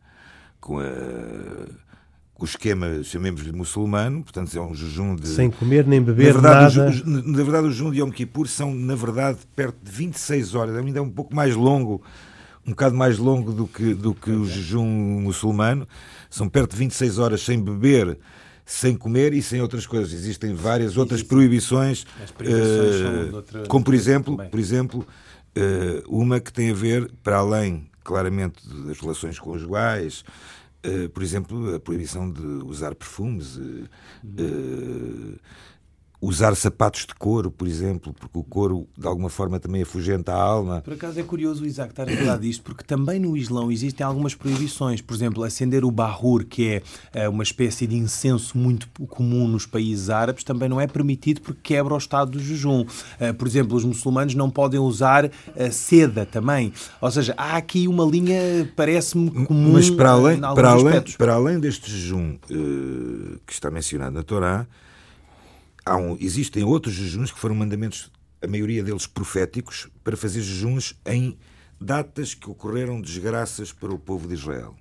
com 0.60 0.78
a 0.78 0.84
o 2.38 2.44
esquema, 2.44 3.02
chamemos-lhe 3.02 3.50
muçulmano, 3.50 4.22
portanto 4.22 4.54
é 4.56 4.60
um 4.60 4.74
jejum 4.74 5.16
de... 5.16 5.28
Sem 5.28 5.50
comer 5.50 5.86
nem 5.86 6.02
beber 6.02 6.34
na 6.34 6.68
verdade, 6.68 6.78
nada. 6.78 6.90
O, 6.90 7.30
na 7.30 7.42
verdade, 7.42 7.66
o 7.66 7.70
jejum 7.70 7.90
de 7.90 8.00
Yom 8.00 8.10
Kippur 8.10 8.46
são, 8.46 8.74
na 8.74 8.94
verdade, 8.94 9.38
perto 9.54 9.76
de 9.82 9.90
26 9.90 10.54
horas, 10.54 10.76
ainda 10.76 10.98
é 10.98 11.02
um 11.02 11.10
pouco 11.10 11.34
mais 11.34 11.54
longo, 11.54 12.02
um 12.66 12.70
bocado 12.70 12.94
mais 12.94 13.16
longo 13.16 13.52
do 13.52 13.66
que, 13.66 13.94
do 13.94 14.14
que 14.14 14.30
o 14.30 14.44
jejum 14.44 14.84
muçulmano, 14.84 15.88
são 16.28 16.46
perto 16.46 16.72
de 16.72 16.76
26 16.76 17.18
horas 17.18 17.42
sem 17.42 17.58
beber, 17.58 18.18
sem 18.66 18.94
comer 18.94 19.32
e 19.32 19.40
sem 19.40 19.62
outras 19.62 19.86
coisas. 19.86 20.12
Existem 20.12 20.52
várias 20.52 20.98
outras 20.98 21.22
proibições, 21.22 22.02
uh, 22.02 23.66
como 23.66 23.82
por 23.82 23.94
exemplo, 23.94 24.36
por 24.50 24.60
exemplo 24.60 25.06
uh, 25.56 26.02
uma 26.06 26.38
que 26.38 26.52
tem 26.52 26.70
a 26.70 26.74
ver, 26.74 27.10
para 27.22 27.38
além, 27.38 27.88
claramente, 28.04 28.56
das 28.84 29.00
relações 29.00 29.38
conjugais, 29.38 30.22
Uh, 30.22 30.55
por 31.12 31.22
exemplo, 31.22 31.74
a 31.74 31.80
proibição 31.80 32.30
de 32.30 32.42
usar 32.42 32.94
perfumes, 32.94 33.56
uh, 33.56 33.88
uh, 34.24 35.38
usar 36.20 36.54
sapatos 36.54 37.06
de 37.06 37.14
couro, 37.14 37.50
por 37.50 37.68
exemplo, 37.68 38.14
porque 38.18 38.38
o 38.38 38.42
couro 38.42 38.86
de 38.96 39.06
alguma 39.06 39.28
forma 39.28 39.60
também 39.60 39.82
afugenta 39.82 40.32
a 40.32 40.40
alma. 40.40 40.80
Por 40.80 40.94
acaso 40.94 41.20
é 41.20 41.22
curioso 41.22 41.64
o 41.64 41.66
Isaac 41.66 41.90
estar 41.90 42.08
a 42.08 42.16
falar 42.16 42.38
disto, 42.38 42.62
porque 42.62 42.84
também 42.84 43.20
no 43.20 43.36
Islão 43.36 43.70
existem 43.70 44.04
algumas 44.04 44.34
proibições. 44.34 45.00
Por 45.00 45.14
exemplo, 45.14 45.44
acender 45.44 45.84
o 45.84 45.90
bahur, 45.90 46.44
que 46.44 46.68
é 46.68 46.82
eh, 47.12 47.28
uma 47.28 47.42
espécie 47.42 47.86
de 47.86 47.96
incenso 47.96 48.56
muito 48.56 48.88
comum 49.08 49.46
nos 49.46 49.66
países 49.66 50.10
árabes, 50.10 50.42
também 50.42 50.68
não 50.68 50.80
é 50.80 50.86
permitido 50.86 51.40
porque 51.40 51.60
quebra 51.62 51.94
o 51.94 51.98
estado 51.98 52.32
do 52.32 52.40
jejum. 52.40 52.84
Eh, 53.20 53.32
por 53.32 53.46
exemplo, 53.46 53.76
os 53.76 53.84
muçulmanos 53.84 54.34
não 54.34 54.50
podem 54.50 54.80
usar 54.80 55.30
eh, 55.54 55.70
seda 55.70 56.24
também. 56.24 56.72
Ou 57.00 57.10
seja, 57.10 57.34
há 57.36 57.56
aqui 57.56 57.86
uma 57.86 58.04
linha, 58.04 58.70
parece-me 58.74 59.30
comum. 59.44 59.72
Mas 59.72 59.90
para 59.90 60.10
além, 60.10 60.40
para 60.40 60.70
além, 60.70 61.02
para 61.18 61.34
além 61.34 61.60
deste 61.60 61.90
jejum 61.90 62.36
que 63.46 63.52
está 63.52 63.70
mencionado 63.70 64.14
na 64.14 64.22
Torá, 64.22 64.66
um, 65.94 66.16
existem 66.18 66.64
outros 66.64 66.94
jejuns 66.94 67.30
que 67.30 67.38
foram 67.38 67.54
mandamentos, 67.54 68.10
a 68.42 68.46
maioria 68.46 68.82
deles 68.82 69.06
proféticos, 69.06 69.88
para 70.02 70.16
fazer 70.16 70.40
jejuns 70.40 70.94
em 71.06 71.38
datas 71.80 72.34
que 72.34 72.50
ocorreram 72.50 73.00
desgraças 73.00 73.72
para 73.72 73.92
o 73.92 73.98
povo 73.98 74.26
de 74.26 74.34
Israel. 74.34 74.74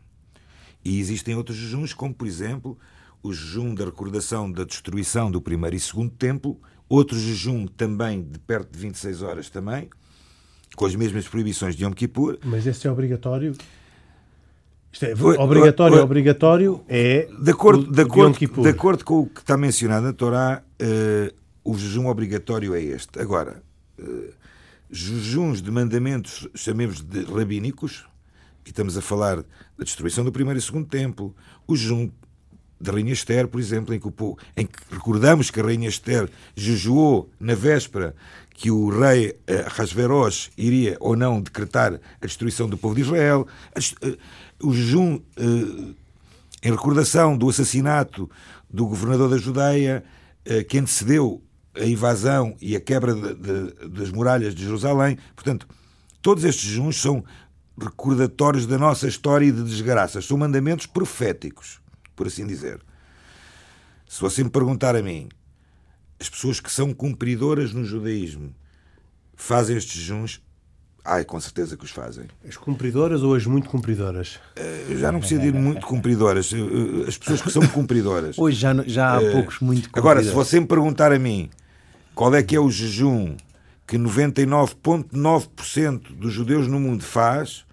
E 0.84 1.00
existem 1.00 1.36
outros 1.36 1.58
jejuns, 1.58 1.94
como 1.94 2.14
por 2.14 2.28
exemplo 2.28 2.78
o 3.22 3.34
jejum 3.34 3.74
da 3.74 3.86
recordação 3.86 4.52
da 4.52 4.64
destruição 4.64 5.32
do 5.32 5.42
primeiro 5.42 5.76
e 5.76 5.80
segundo 5.80 6.12
templo, 6.12 6.60
outro 6.88 7.20
jejum 7.20 7.66
também 7.66 8.24
de 8.24 8.38
perto 8.40 8.72
de 8.72 8.80
26 8.80 9.22
horas 9.24 9.50
também, 9.50 9.90
com 10.76 10.86
as 10.86 10.96
mesmas 10.96 11.28
proibições 11.28 11.76
de 11.76 11.84
Yom 11.84 11.92
Kippur. 11.92 12.38
Mas 12.44 12.68
esse 12.68 12.88
é 12.88 12.92
obrigatório? 12.92 13.56
Isto 14.96 15.08
é, 15.08 15.14
obrigatório, 15.42 16.02
obrigatório 16.02 16.82
é 16.88 17.28
de 17.38 17.52
acordo, 17.52 17.92
de, 17.92 18.02
acordo, 18.02 18.62
de 18.62 18.70
acordo 18.70 19.04
com 19.04 19.20
o 19.20 19.26
que 19.28 19.42
está 19.42 19.58
mencionado 19.58 20.06
na 20.06 20.14
Torá, 20.14 20.64
uh, 20.82 21.36
o 21.66 21.78
jejum 21.78 22.08
obrigatório 22.08 22.74
é 22.74 22.82
este. 22.82 23.20
Agora, 23.20 23.62
uh, 24.00 24.34
jejuns 24.90 25.62
de 25.62 25.70
mandamentos, 25.70 26.48
chamemos 26.56 27.02
de 27.02 27.26
rabínicos, 27.26 28.06
que 28.64 28.72
estamos 28.72 28.98
a 28.98 29.02
falar 29.02 29.36
da 29.78 29.84
destruição 29.84 30.24
do 30.24 30.32
primeiro 30.32 30.58
e 30.58 30.62
segundo 30.62 30.88
templo, 30.88 31.36
o 31.68 31.76
jejum 31.76 32.10
da 32.80 32.94
Rainha 32.94 33.12
Esther, 33.12 33.50
por 33.50 33.60
exemplo, 33.60 33.94
em 33.94 34.00
que, 34.00 34.08
o, 34.08 34.38
em 34.56 34.66
que 34.66 34.80
recordamos 34.90 35.52
que 35.52 35.60
a 35.60 35.64
Rainha 35.64 35.90
Esther 35.90 36.30
jejuou 36.56 37.30
na 37.38 37.54
véspera 37.54 38.16
que 38.54 38.72
o 38.72 38.88
rei 38.88 39.36
Rasveros 39.68 40.50
iria 40.58 40.96
ou 41.02 41.18
não 41.18 41.42
decretar 41.42 42.00
a 42.22 42.26
destruição 42.26 42.70
do 42.70 42.78
povo 42.78 42.96
de 42.96 43.02
Israel. 43.02 43.46
Uh, 44.02 44.18
o 44.62 44.74
jejum 44.74 45.20
eh, 45.38 45.94
em 46.64 46.72
recordação 46.72 47.38
do 47.38 47.50
assassinato 47.50 48.30
do 48.70 48.88
governador 48.88 49.30
da 49.30 49.38
Judeia, 49.38 50.04
eh, 50.46 50.64
que 50.64 50.78
antecedeu 50.78 51.42
a 51.76 51.86
invasão 51.86 52.56
e 52.62 52.76
a 52.76 52.80
quebra 52.80 53.14
de, 53.14 53.36
de, 53.36 53.90
das 53.90 54.10
muralhas 54.12 54.56
de 54.56 54.64
Jerusalém. 54.64 55.18
Portanto, 55.36 55.68
todos 56.22 56.44
estes 56.44 56.64
jejuns 56.64 57.02
são 57.02 57.24
recordatórios 57.78 58.66
da 58.66 58.78
nossa 58.78 59.08
história 59.08 59.46
e 59.46 59.52
de 59.52 59.64
desgraças. 59.64 60.26
São 60.26 60.38
mandamentos 60.38 60.86
proféticos, 60.86 61.82
por 62.16 62.28
assim 62.28 62.48
dizer. 62.48 62.80
Se 64.08 64.22
você 64.22 64.44
me 64.44 64.50
perguntar 64.50 64.96
a 64.96 65.02
mim, 65.02 65.28
as 66.20 66.30
pessoas 66.30 66.60
que 66.60 66.72
são 66.72 66.94
cumpridoras 66.94 67.74
no 67.74 67.84
judaísmo 67.84 68.56
fazem 69.36 69.76
estes 69.76 70.02
jejuns, 70.02 70.42
Ai, 71.08 71.24
com 71.24 71.40
certeza 71.40 71.78
que 71.78 71.86
os 71.86 71.92
fazem. 71.92 72.26
As 72.48 72.58
cumpridoras 72.58 73.22
ou 73.22 73.36
as 73.36 73.46
muito 73.46 73.70
cumpridoras? 73.70 74.40
Uh, 74.58 74.98
já 74.98 75.12
não 75.12 75.20
precisa 75.20 75.40
de 75.40 75.50
ir 75.50 75.54
muito 75.54 75.86
cumpridoras. 75.86 76.52
Uh, 76.52 77.06
as 77.08 77.16
pessoas 77.16 77.44
que 77.44 77.52
são 77.52 77.62
cumpridoras. 77.68 78.36
Hoje 78.40 78.58
já, 78.58 78.74
já 78.88 79.14
há 79.14 79.20
uh, 79.20 79.32
poucos 79.32 79.60
muito 79.60 79.88
cumpridoras. 79.90 80.00
Agora, 80.00 80.24
se 80.24 80.32
você 80.32 80.60
me 80.60 80.66
perguntar 80.66 81.12
a 81.12 81.20
mim 81.20 81.48
qual 82.16 82.34
é 82.34 82.42
que 82.42 82.56
é 82.56 82.60
o 82.60 82.72
jejum 82.72 83.38
que 83.86 84.00
99,9% 84.00 86.16
dos 86.16 86.34
judeus 86.34 86.68
no 86.68 86.80
mundo 86.80 87.04
faz, 87.04 87.68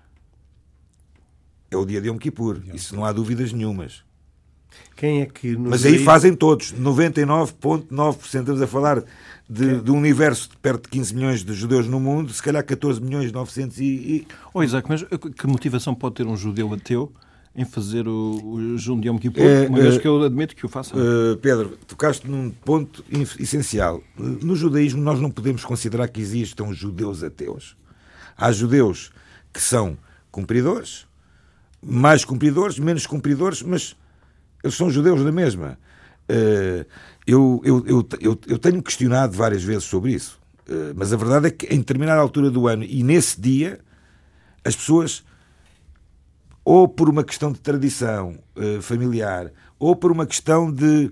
é 1.70 1.76
o 1.76 1.86
dia 1.86 2.02
de 2.02 2.08
Yom 2.08 2.18
Kippur. 2.18 2.60
Isso 2.74 2.94
não 2.94 3.02
há 3.02 3.12
dúvidas 3.12 3.50
nenhumas. 3.50 4.04
Quem 4.94 5.22
é 5.22 5.26
que 5.26 5.56
Mas 5.56 5.86
aí 5.86 5.98
fazem 5.98 6.34
todos, 6.34 6.74
99,9%. 6.74 8.18
Estamos 8.24 8.60
a 8.60 8.66
falar 8.66 9.02
de, 9.48 9.80
de, 9.80 9.90
um 9.90 9.98
universo 9.98 10.48
de 10.50 10.56
perto 10.56 10.84
de 10.84 10.90
15 10.90 11.14
milhões 11.14 11.44
de 11.44 11.52
judeus 11.52 11.86
no 11.86 12.00
mundo, 12.00 12.32
se 12.32 12.42
calhar 12.42 12.64
14 12.64 13.00
milhões 13.00 13.32
900 13.32 13.78
e... 13.78 13.84
e... 13.84 14.26
Oh, 14.54 14.62
Isaac, 14.62 14.88
mas 14.88 15.04
que 15.36 15.46
motivação 15.46 15.94
pode 15.94 16.16
ter 16.16 16.26
um 16.26 16.36
judeu 16.36 16.72
ateu 16.72 17.12
em 17.54 17.64
fazer 17.64 18.08
o, 18.08 18.40
o 18.44 18.78
Jum 18.78 18.98
de 18.98 19.08
Yom 19.08 19.18
Kippur, 19.18 19.42
é, 19.42 19.68
uma 19.68 19.80
vez 19.80 19.96
é, 19.96 19.98
que 19.98 20.08
eu 20.08 20.22
admito 20.22 20.56
que 20.56 20.64
o 20.64 20.68
faça? 20.68 20.96
Uh, 20.96 21.36
Pedro, 21.36 21.76
tocaste 21.86 22.26
num 22.28 22.50
ponto 22.50 23.04
essencial. 23.38 24.02
No 24.16 24.56
judaísmo 24.56 25.02
nós 25.02 25.20
não 25.20 25.30
podemos 25.30 25.64
considerar 25.64 26.08
que 26.08 26.20
existam 26.20 26.72
judeus 26.72 27.22
ateus. 27.22 27.76
Há 28.36 28.50
judeus 28.52 29.12
que 29.52 29.60
são 29.60 29.98
cumpridores, 30.30 31.06
mais 31.82 32.24
cumpridores, 32.24 32.78
menos 32.78 33.06
cumpridores, 33.06 33.62
mas 33.62 33.94
eles 34.64 34.74
são 34.74 34.88
judeus 34.88 35.22
da 35.22 35.30
mesma. 35.30 35.78
Eu, 37.26 37.60
eu, 37.64 37.84
eu, 37.86 38.08
eu, 38.20 38.38
eu 38.48 38.58
tenho 38.58 38.82
questionado 38.82 39.36
várias 39.36 39.62
vezes 39.62 39.84
sobre 39.84 40.12
isso, 40.12 40.40
uh, 40.68 40.92
mas 40.96 41.12
a 41.12 41.16
verdade 41.16 41.46
é 41.46 41.50
que 41.50 41.66
em 41.66 41.78
determinada 41.78 42.20
altura 42.20 42.50
do 42.50 42.66
ano 42.66 42.84
e 42.84 43.02
nesse 43.02 43.40
dia, 43.40 43.78
as 44.64 44.74
pessoas 44.74 45.24
ou 46.64 46.88
por 46.88 47.08
uma 47.08 47.24
questão 47.24 47.52
de 47.52 47.60
tradição 47.60 48.38
uh, 48.56 48.80
familiar, 48.82 49.50
ou 49.78 49.96
por 49.96 50.12
uma 50.12 50.26
questão 50.26 50.72
de 50.72 51.10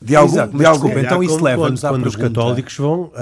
de 0.00 0.14
algum, 0.14 0.32
Exato, 0.32 0.56
de 0.56 0.64
algum... 0.64 0.86
Desculpa, 0.86 1.00
então 1.04 1.22
isso 1.24 1.42
leva-nos 1.42 1.80
Quando 1.80 2.06
os 2.06 2.14
católicos 2.14 2.76
vão 2.76 3.06
uh, 3.06 3.12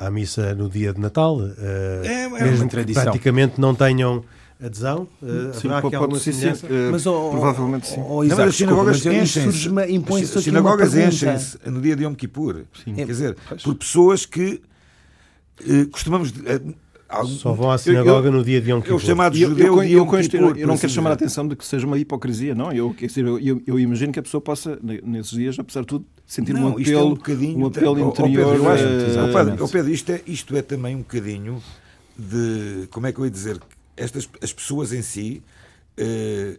à 0.00 0.10
missa 0.10 0.52
no 0.52 0.68
dia 0.68 0.92
de 0.92 1.00
Natal, 1.00 1.36
uh, 1.36 1.54
é, 2.02 2.24
é 2.24 2.28
mesmo 2.28 2.64
uma 2.64 2.68
tradição. 2.68 3.04
praticamente 3.04 3.60
não 3.60 3.72
tenham 3.72 4.24
adesão? 4.62 5.08
Uh, 5.22 5.54
sim, 5.54 5.68
haverá 5.68 5.78
aqui 5.78 5.96
alguma 5.96 6.18
sim, 6.18 6.32
sim, 6.32 6.52
mas, 6.90 7.06
oh, 7.06 7.30
Provavelmente 7.30 7.86
sim. 7.86 8.00
Oh, 8.00 8.18
oh, 8.18 8.24
não, 8.24 8.36
mas 8.36 8.48
as 8.48 8.56
sinagogas 8.56 9.06
enchem-se. 9.06 10.38
As 10.38 10.44
sinagogas 10.44 10.96
enchem-se 10.96 11.58
no 11.66 11.80
dia 11.80 11.94
de 11.94 12.04
Yom 12.04 12.14
Kippur. 12.14 12.64
Sim. 12.84 12.94
Quer 12.94 13.06
dizer, 13.06 13.36
por 13.62 13.74
pessoas 13.74 14.26
que 14.26 14.60
uh, 15.60 15.88
costumamos... 15.90 16.30
Uh, 16.30 16.74
Algum... 17.08 17.30
Só 17.30 17.54
vão 17.54 17.70
à 17.70 17.78
sinagoga 17.78 18.26
eu, 18.28 18.32
eu, 18.32 18.32
no 18.32 18.44
dia 18.44 18.60
de 18.60 18.70
Yom 18.70 18.82
Kippur. 18.82 18.96
Eu 18.96 18.98
chamado 18.98 19.34
judeu 19.34 19.66
eu, 19.66 19.82
eu, 19.82 20.06
eu, 20.06 20.06
Kippur, 20.06 20.58
eu 20.58 20.66
não 20.66 20.76
quero 20.76 20.92
chamar 20.92 21.10
a 21.10 21.14
atenção 21.14 21.48
de 21.48 21.56
que 21.56 21.64
seja 21.64 21.86
uma 21.86 21.96
hipocrisia, 21.96 22.54
não. 22.54 22.70
Eu, 22.70 22.94
dizer, 22.94 23.24
eu, 23.24 23.62
eu, 23.66 23.80
imagino 23.80 24.12
que 24.12 24.18
a 24.18 24.22
pessoa 24.22 24.42
possa, 24.42 24.78
nesses 24.82 25.30
dias, 25.30 25.58
apesar 25.58 25.80
de 25.80 25.86
tudo, 25.86 26.04
sentir 26.26 26.52
não, 26.52 26.66
um 26.66 26.72
apelo, 26.72 26.90
é 26.90 27.02
um, 27.02 27.14
bocadinho, 27.14 27.58
um 27.60 27.66
apelo 27.66 27.98
interior. 27.98 28.52
Pedro, 28.52 28.68
acho, 28.68 28.84
uh, 28.84 29.64
oh, 29.64 29.68
Pedro, 29.68 29.90
isto, 29.90 30.12
é, 30.12 30.20
isto 30.26 30.54
é 30.54 30.60
também 30.60 30.96
um 30.96 30.98
bocadinho 30.98 31.62
de, 32.18 32.86
como 32.90 33.06
é 33.06 33.12
que 33.12 33.18
eu 33.18 33.24
ia 33.24 33.30
dizer, 33.30 33.58
estas, 33.98 34.28
as 34.42 34.52
pessoas 34.52 34.92
em 34.92 35.02
si, 35.02 35.42
uh, 35.98 36.58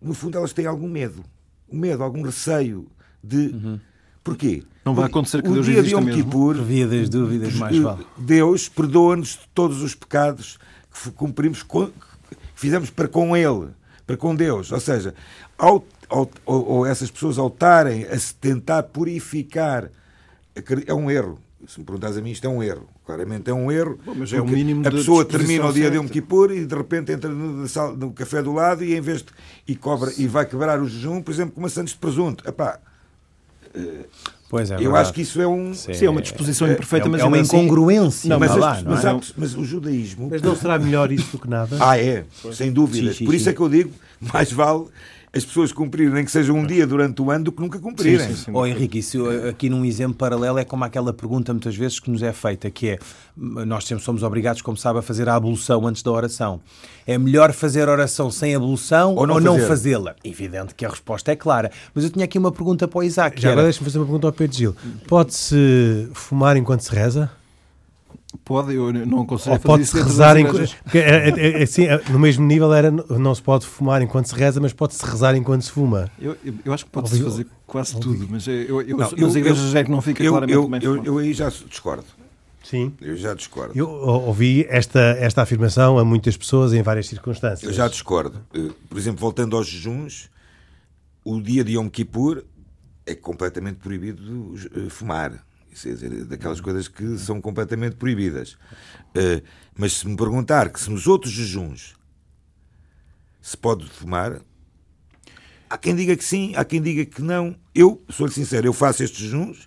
no 0.00 0.14
fundo, 0.14 0.36
elas 0.36 0.52
têm 0.52 0.66
algum 0.66 0.88
medo. 0.88 1.24
Um 1.70 1.78
medo, 1.78 2.02
algum 2.02 2.22
receio 2.22 2.86
de... 3.22 3.48
Uhum 3.48 3.80
Porquê? 4.22 4.62
Não 4.84 4.94
vai 4.94 5.06
acontecer 5.06 5.42
que 5.42 5.48
o 5.48 5.54
Deus 5.54 5.66
dia 5.66 5.82
de 5.82 5.94
Yom 5.94 6.04
Kippur, 6.06 6.54
Via 6.62 6.86
das 6.86 7.08
dúvidas, 7.08 7.54
mais 7.54 7.76
vale. 7.76 8.06
Deus 8.16 8.68
perdoa-nos 8.68 9.30
de 9.30 9.48
todos 9.52 9.82
os 9.82 9.94
pecados 9.94 10.58
que 10.92 11.10
cumprimos, 11.10 11.62
que 11.62 11.92
fizemos 12.54 12.90
para 12.90 13.08
com 13.08 13.36
Ele, 13.36 13.70
para 14.06 14.16
com 14.16 14.34
Deus. 14.34 14.70
Ou 14.70 14.80
seja, 14.80 15.14
ao, 15.58 15.84
ao, 16.08 16.30
ou 16.46 16.86
essas 16.86 17.10
pessoas 17.10 17.38
ao 17.38 17.48
estarem 17.48 18.04
a 18.04 18.18
se 18.18 18.34
tentar 18.34 18.84
purificar, 18.84 19.90
é 20.86 20.94
um 20.94 21.10
erro. 21.10 21.38
Se 21.66 21.78
me 21.78 21.86
perguntas 21.86 22.16
a 22.16 22.20
mim, 22.20 22.30
isto 22.30 22.44
é 22.44 22.50
um 22.50 22.62
erro. 22.62 22.88
Claramente 23.06 23.48
é 23.50 23.54
um 23.54 23.70
erro. 23.70 23.98
Bom, 24.04 24.14
mas 24.16 24.32
é 24.32 24.40
o 24.40 24.46
mínimo 24.46 24.86
a 24.86 24.90
pessoa 24.90 25.24
termina 25.24 25.66
o 25.66 25.72
dia 25.72 25.84
certa. 25.84 25.98
de 25.98 26.04
Yom 26.04 26.08
Kippur 26.08 26.50
e 26.50 26.66
de 26.66 26.74
repente 26.74 27.12
entra 27.12 27.30
no, 27.30 27.64
no, 27.96 28.12
café 28.12 28.42
do 28.42 28.52
lado 28.52 28.84
e 28.84 28.94
em 28.94 29.00
vez 29.00 29.22
de, 29.22 29.28
e 29.66 29.76
cobra 29.76 30.12
e 30.18 30.26
vai 30.26 30.44
quebrar 30.44 30.80
o 30.80 30.88
jejum, 30.88 31.22
por 31.22 31.30
exemplo, 31.30 31.54
com 31.54 31.60
maçãs 31.60 31.90
de 31.90 31.96
presunto. 31.96 32.48
Epá, 32.48 32.80
Pois 34.52 34.70
é, 34.70 34.74
eu 34.74 34.80
verdade. 34.80 34.98
acho 34.98 35.12
que 35.14 35.22
isso 35.22 35.40
é 35.40 35.46
um. 35.46 35.72
Sim, 35.72 35.92
é 36.04 36.10
uma 36.10 36.20
disposição 36.20 36.68
é, 36.68 36.72
imperfeita, 36.72 37.08
mas 37.08 37.22
é 37.22 37.24
uma 37.24 37.38
assim- 37.38 37.56
incongruência. 37.56 38.28
Não, 38.28 38.38
mas, 38.38 38.54
lá, 38.54 38.82
mas, 38.84 39.02
é? 39.02 39.20
mas, 39.34 39.54
o 39.54 39.64
judaísmo. 39.64 40.28
Mas 40.30 40.42
não 40.42 40.54
será 40.54 40.78
melhor 40.78 41.10
isso 41.10 41.32
do 41.32 41.38
que 41.38 41.48
nada? 41.48 41.78
Ah, 41.80 41.98
é, 41.98 42.26
sem 42.52 42.70
dúvida. 42.70 43.12
Sim, 43.12 43.18
sim, 43.18 43.24
Por 43.24 43.34
isso 43.34 43.48
é 43.48 43.54
que 43.54 43.60
eu 43.60 43.68
digo, 43.70 43.92
mais 44.20 44.52
vale 44.52 44.84
as 45.34 45.44
pessoas 45.44 45.72
cumprirem, 45.72 46.12
nem 46.12 46.24
que 46.24 46.30
seja 46.30 46.52
um 46.52 46.66
dia 46.66 46.86
durante 46.86 47.22
o 47.22 47.30
ano, 47.30 47.44
do 47.44 47.52
que 47.52 47.60
nunca 47.62 47.78
cumprirem. 47.78 48.28
Sim, 48.28 48.34
sim, 48.34 48.44
sim. 48.44 48.50
Oh, 48.52 48.66
Henrique, 48.66 48.98
isso 48.98 49.24
aqui 49.48 49.70
num 49.70 49.82
exemplo 49.84 50.14
paralelo 50.14 50.58
é 50.58 50.64
como 50.64 50.84
aquela 50.84 51.12
pergunta 51.12 51.52
muitas 51.54 51.74
vezes 51.74 51.98
que 51.98 52.10
nos 52.10 52.22
é 52.22 52.32
feita, 52.32 52.70
que 52.70 52.90
é, 52.90 52.98
nós 53.34 53.84
sempre 53.84 54.04
somos 54.04 54.22
obrigados, 54.22 54.60
como 54.60 54.76
sabe, 54.76 54.98
a 54.98 55.02
fazer 55.02 55.28
a 55.30 55.34
ablução 55.34 55.86
antes 55.86 56.02
da 56.02 56.10
oração. 56.10 56.60
É 57.06 57.16
melhor 57.16 57.52
fazer 57.52 57.88
a 57.88 57.92
oração 57.92 58.30
sem 58.30 58.54
ablução 58.54 59.14
ou 59.14 59.26
não, 59.26 59.40
não 59.40 59.58
fazê-la? 59.58 60.14
Evidente 60.22 60.74
que 60.74 60.84
a 60.84 60.88
resposta 60.90 61.32
é 61.32 61.36
clara. 61.36 61.70
Mas 61.94 62.04
eu 62.04 62.10
tinha 62.10 62.26
aqui 62.26 62.38
uma 62.38 62.52
pergunta 62.52 62.86
para 62.86 62.98
o 62.98 63.02
Isaac. 63.02 63.40
Já 63.40 63.52
agora 63.52 63.64
deixa-me 63.64 63.86
fazer 63.86 63.98
uma 63.98 64.04
pergunta 64.04 64.26
ao 64.26 64.32
Pedro 64.32 64.56
Gil. 64.56 64.76
Pode-se 65.08 66.10
fumar 66.12 66.56
enquanto 66.58 66.82
se 66.82 66.94
reza? 66.94 67.30
Pode, 68.44 68.74
eu 68.74 68.92
não 68.92 69.22
aconselho 69.22 69.60
pode-se 69.60 70.00
rezar 70.02 70.36
enquanto. 70.36 70.74
É, 70.94 70.98
é, 70.98 71.60
é, 71.60 71.62
assim, 71.62 71.86
no 72.10 72.18
mesmo 72.18 72.44
nível 72.44 72.72
era 72.72 72.90
não 72.90 73.34
se 73.34 73.42
pode 73.42 73.66
fumar 73.66 74.02
enquanto 74.02 74.26
se 74.26 74.34
reza, 74.34 74.60
mas 74.60 74.72
pode-se 74.72 75.04
rezar 75.04 75.36
enquanto 75.36 75.62
se 75.62 75.70
fuma. 75.70 76.10
Eu, 76.20 76.36
eu, 76.44 76.54
eu 76.64 76.72
acho 76.72 76.84
que 76.84 76.90
pode-se 76.90 77.22
fazer 77.22 77.46
quase 77.66 77.98
tudo, 78.00 78.26
mas 78.28 78.46
eu, 78.46 78.82
eu, 78.82 78.96
não, 78.96 79.10
nas 79.10 79.34
igrejas 79.34 79.74
é 79.74 79.84
que 79.84 79.90
não 79.90 80.02
fica 80.02 80.24
claramente 80.24 80.84
eu, 80.84 80.96
eu, 80.96 81.04
eu 81.04 81.18
aí 81.18 81.32
já 81.32 81.48
discordo. 81.48 82.04
Sim. 82.64 82.94
Eu 83.00 83.16
já 83.16 83.34
discordo. 83.34 83.72
Eu 83.76 83.88
ouvi 83.88 84.66
esta, 84.68 85.00
esta 85.18 85.42
afirmação 85.42 85.98
a 85.98 86.04
muitas 86.04 86.36
pessoas 86.36 86.72
em 86.72 86.82
várias 86.82 87.06
circunstâncias. 87.06 87.64
Eu 87.64 87.72
já 87.72 87.88
discordo. 87.88 88.40
Eh, 88.54 88.70
por 88.88 88.96
exemplo, 88.96 89.20
voltando 89.20 89.56
aos 89.56 89.66
jejuns, 89.66 90.30
o 91.24 91.40
dia 91.40 91.64
de 91.64 91.72
Yom 91.72 91.88
Kippur 91.88 92.44
é 93.04 93.14
completamente 93.14 93.76
proibido 93.76 94.54
eh, 94.74 94.88
fumar 94.88 95.44
dizer, 95.74 96.24
daquelas 96.24 96.60
coisas 96.60 96.88
que 96.88 97.18
são 97.18 97.40
completamente 97.40 97.96
proibidas. 97.96 98.52
Uh, 99.16 99.42
mas 99.76 99.94
se 99.94 100.08
me 100.08 100.16
perguntar 100.16 100.70
que 100.70 100.80
se 100.80 100.90
nos 100.90 101.06
outros 101.06 101.32
jejuns 101.32 101.94
se 103.40 103.56
pode 103.56 103.88
fumar, 103.88 104.40
há 105.68 105.76
quem 105.76 105.94
diga 105.96 106.16
que 106.16 106.24
sim, 106.24 106.52
há 106.54 106.64
quem 106.64 106.80
diga 106.80 107.04
que 107.04 107.22
não. 107.22 107.56
Eu, 107.74 108.02
sou-lhe 108.08 108.32
sincero, 108.32 108.66
eu 108.66 108.72
faço 108.72 109.02
estes 109.02 109.20
jejuns 109.20 109.66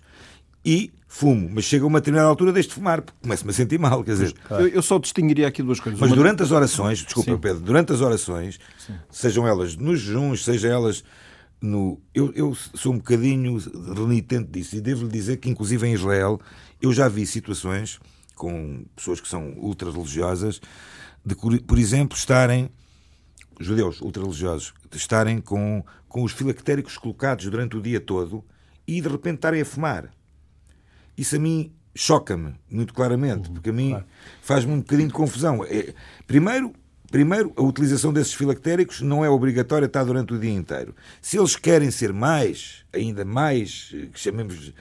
e 0.64 0.92
fumo, 1.06 1.48
mas 1.50 1.64
chega 1.64 1.84
a 1.84 1.86
uma 1.86 2.00
determinada 2.00 2.28
altura 2.28 2.52
deixo 2.52 2.68
de 2.70 2.74
fumar, 2.74 3.00
porque 3.00 3.18
começo-me 3.22 3.50
a 3.50 3.54
sentir 3.54 3.78
mal, 3.78 4.04
quer 4.04 4.12
dizer... 4.12 4.34
Eu, 4.50 4.68
eu, 4.68 4.82
só 4.82 4.98
distinguiria 4.98 5.48
aqui 5.48 5.62
duas 5.62 5.80
coisas. 5.80 5.98
Mas 5.98 6.10
uma... 6.10 6.16
durante 6.16 6.42
as 6.42 6.50
orações, 6.50 6.98
desculpa 6.98 7.30
Sim. 7.30 7.38
Pedro, 7.38 7.60
durante 7.60 7.92
as 7.92 8.00
orações, 8.00 8.58
Sim. 8.78 8.94
sejam 9.10 9.46
elas 9.46 9.76
nos 9.76 10.00
jejuns, 10.00 10.44
sejam 10.44 10.70
elas 10.70 11.02
no. 11.60 12.00
Eu, 12.14 12.32
eu 12.34 12.54
sou 12.54 12.92
um 12.92 12.98
bocadinho 12.98 13.58
renitente 13.94 14.50
disso 14.50 14.76
e 14.76 14.80
devo-lhe 14.80 15.10
dizer 15.10 15.38
que, 15.38 15.48
inclusive 15.48 15.86
em 15.86 15.94
Israel, 15.94 16.40
eu 16.80 16.92
já 16.92 17.08
vi 17.08 17.26
situações 17.26 17.98
com 18.34 18.84
pessoas 18.94 19.20
que 19.20 19.28
são 19.28 19.54
ultra-religiosas, 19.56 20.60
de, 21.24 21.34
por 21.34 21.78
exemplo, 21.78 22.16
estarem, 22.16 22.70
judeus 23.58 24.00
ultra-religiosos, 24.00 24.74
estarem 24.94 25.40
com, 25.40 25.82
com 26.08 26.22
os 26.22 26.32
filactéricos 26.32 26.98
colocados 26.98 27.46
durante 27.46 27.76
o 27.76 27.82
dia 27.82 28.00
todo 28.00 28.44
e 28.86 29.00
de 29.00 29.08
repente 29.08 29.36
estarem 29.36 29.62
a 29.62 29.64
fumar. 29.64 30.12
Isso 31.16 31.36
a 31.36 31.38
mim 31.38 31.72
choca-me 31.94 32.54
muito 32.70 32.92
claramente, 32.92 33.50
porque 33.50 33.70
a 33.70 33.72
mim 33.72 33.96
faz-me 34.42 34.72
um 34.72 34.78
bocadinho 34.78 35.08
de 35.08 35.14
confusão. 35.14 35.64
É, 35.64 35.94
primeiro, 36.26 36.72
Primeiro, 37.10 37.52
a 37.56 37.62
utilização 37.62 38.12
desses 38.12 38.34
filactéricos 38.34 39.00
não 39.00 39.24
é 39.24 39.30
obrigatória 39.30 39.86
estar 39.86 40.04
durante 40.04 40.34
o 40.34 40.38
dia 40.38 40.52
inteiro. 40.52 40.94
Se 41.20 41.38
eles 41.38 41.56
querem 41.56 41.90
ser 41.90 42.12
mais, 42.12 42.84
ainda 42.92 43.24
mais, 43.24 43.92
eh, 43.94 44.06
que 44.12 44.18
chamemos 44.18 44.72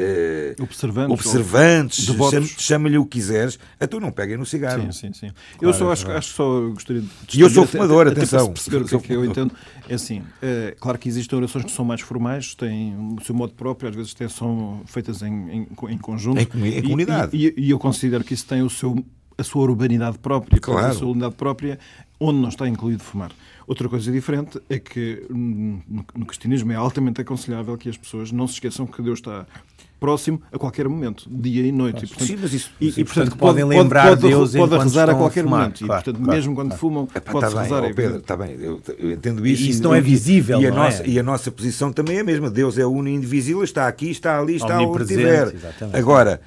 Uh, 0.00 0.62
observantes, 0.62 2.08
observantes 2.08 2.56
chama-lhe 2.58 2.96
o 2.96 3.04
que 3.04 3.18
quiseres, 3.18 3.58
então 3.78 4.00
não 4.00 4.10
peguem 4.10 4.36
no 4.38 4.46
cigarro. 4.46 4.90
Sim, 4.92 4.92
sim, 4.92 5.12
sim. 5.12 5.32
Claro, 5.58 5.74
eu 5.74 5.74
só 5.74 5.90
é 5.90 5.92
acho, 5.92 6.10
acho 6.12 6.32
só 6.32 6.60
gostaria 6.70 7.02
de. 7.02 7.38
E 7.38 7.40
eu 7.42 7.50
sou 7.50 7.66
fumador, 7.66 8.06
até, 8.06 8.20
atenção. 8.20 8.44
Até 8.44 8.52
perceber 8.52 8.76
o 8.78 8.84
que 8.86 8.94
é 8.94 8.98
que 8.98 9.12
eu 9.12 9.24
entendo. 9.24 9.52
É 9.88 9.94
assim, 9.94 10.22
é, 10.40 10.74
claro 10.80 10.96
que 10.96 11.06
existem 11.06 11.36
orações 11.36 11.66
que 11.66 11.72
são 11.72 11.84
mais 11.84 12.00
formais, 12.00 12.54
têm 12.54 12.96
o 13.20 13.22
seu 13.24 13.34
modo 13.34 13.52
próprio, 13.52 13.90
às 13.90 13.96
vezes 13.96 14.12
até 14.14 14.26
são 14.28 14.80
feitas 14.86 15.20
em, 15.20 15.28
em, 15.28 15.68
em 15.88 15.98
conjunto. 15.98 16.40
Em, 16.56 16.78
em 16.78 16.82
comunidade. 16.82 17.36
E, 17.36 17.48
e, 17.48 17.66
e, 17.66 17.70
eu 17.70 17.78
considero 17.78 18.24
que 18.24 18.32
isso 18.32 18.46
tem 18.46 18.62
o 18.62 18.70
seu 18.70 19.04
a 19.40 19.44
sua 19.44 19.62
urbanidade 19.62 20.18
própria, 20.18 20.60
claro. 20.60 20.86
a 20.86 20.92
sua 20.92 21.08
unidade 21.08 21.34
própria, 21.34 21.78
onde 22.18 22.38
não 22.38 22.48
está 22.48 22.68
incluído 22.68 23.02
fumar. 23.02 23.32
Outra 23.66 23.88
coisa 23.88 24.10
diferente 24.12 24.60
é 24.68 24.78
que 24.78 25.24
no 25.30 26.26
cristianismo 26.26 26.72
é 26.72 26.74
altamente 26.74 27.20
aconselhável 27.20 27.78
que 27.78 27.88
as 27.88 27.96
pessoas 27.96 28.30
não 28.30 28.46
se 28.46 28.54
esqueçam 28.54 28.86
que 28.86 29.00
Deus 29.00 29.20
está 29.20 29.46
próximo 30.00 30.40
a 30.50 30.58
qualquer 30.58 30.88
momento, 30.88 31.28
dia 31.30 31.64
e 31.64 31.70
noite. 31.70 32.04
E, 32.04 32.08
portanto, 32.08 32.26
Sim, 32.26 32.38
mas 32.40 32.54
isso, 32.54 32.72
e, 32.80 32.88
e, 32.88 33.04
portanto, 33.04 33.36
podem 33.36 33.64
pode, 33.64 33.78
lembrar 33.78 34.08
pode, 34.08 34.22
Deus 34.22 34.52
pode, 34.52 34.70
pode 34.70 34.82
rezar 34.82 35.10
a 35.10 35.14
qualquer 35.14 35.44
fumar, 35.44 35.60
momento. 35.60 35.84
Claro, 35.84 36.00
e, 36.00 36.04
portanto, 36.04 36.24
claro, 36.24 36.36
mesmo 36.36 36.54
quando 36.54 36.68
claro. 36.68 36.80
fumam, 36.80 37.06
pode-se 37.06 37.54
tá 37.54 37.62
rezar. 37.62 37.80
Bem, 37.82 37.90
oh, 37.90 37.94
Pedro, 37.94 38.16
está 38.16 38.36
bem, 38.36 38.56
eu, 38.58 38.82
eu, 38.98 39.10
entendo 39.12 39.46
isso. 39.46 39.62
E 39.62 39.68
isso 39.68 39.82
não 39.82 39.94
é 39.94 40.00
visível, 40.00 40.60
e 40.60 40.66
a, 40.66 40.70
nossa, 40.70 41.02
é? 41.02 41.08
e 41.08 41.18
a 41.18 41.22
nossa 41.22 41.50
posição 41.50 41.92
também 41.92 42.16
é 42.16 42.20
a 42.20 42.24
mesma. 42.24 42.50
Deus 42.50 42.78
é 42.78 42.86
o 42.86 42.90
único 42.90 43.16
indivisível, 43.16 43.62
está 43.62 43.86
aqui, 43.86 44.10
está 44.10 44.40
ali, 44.40 44.56
está 44.56 44.80
onde 44.80 45.02
estiver. 45.02 45.54
Agora, 45.92 46.40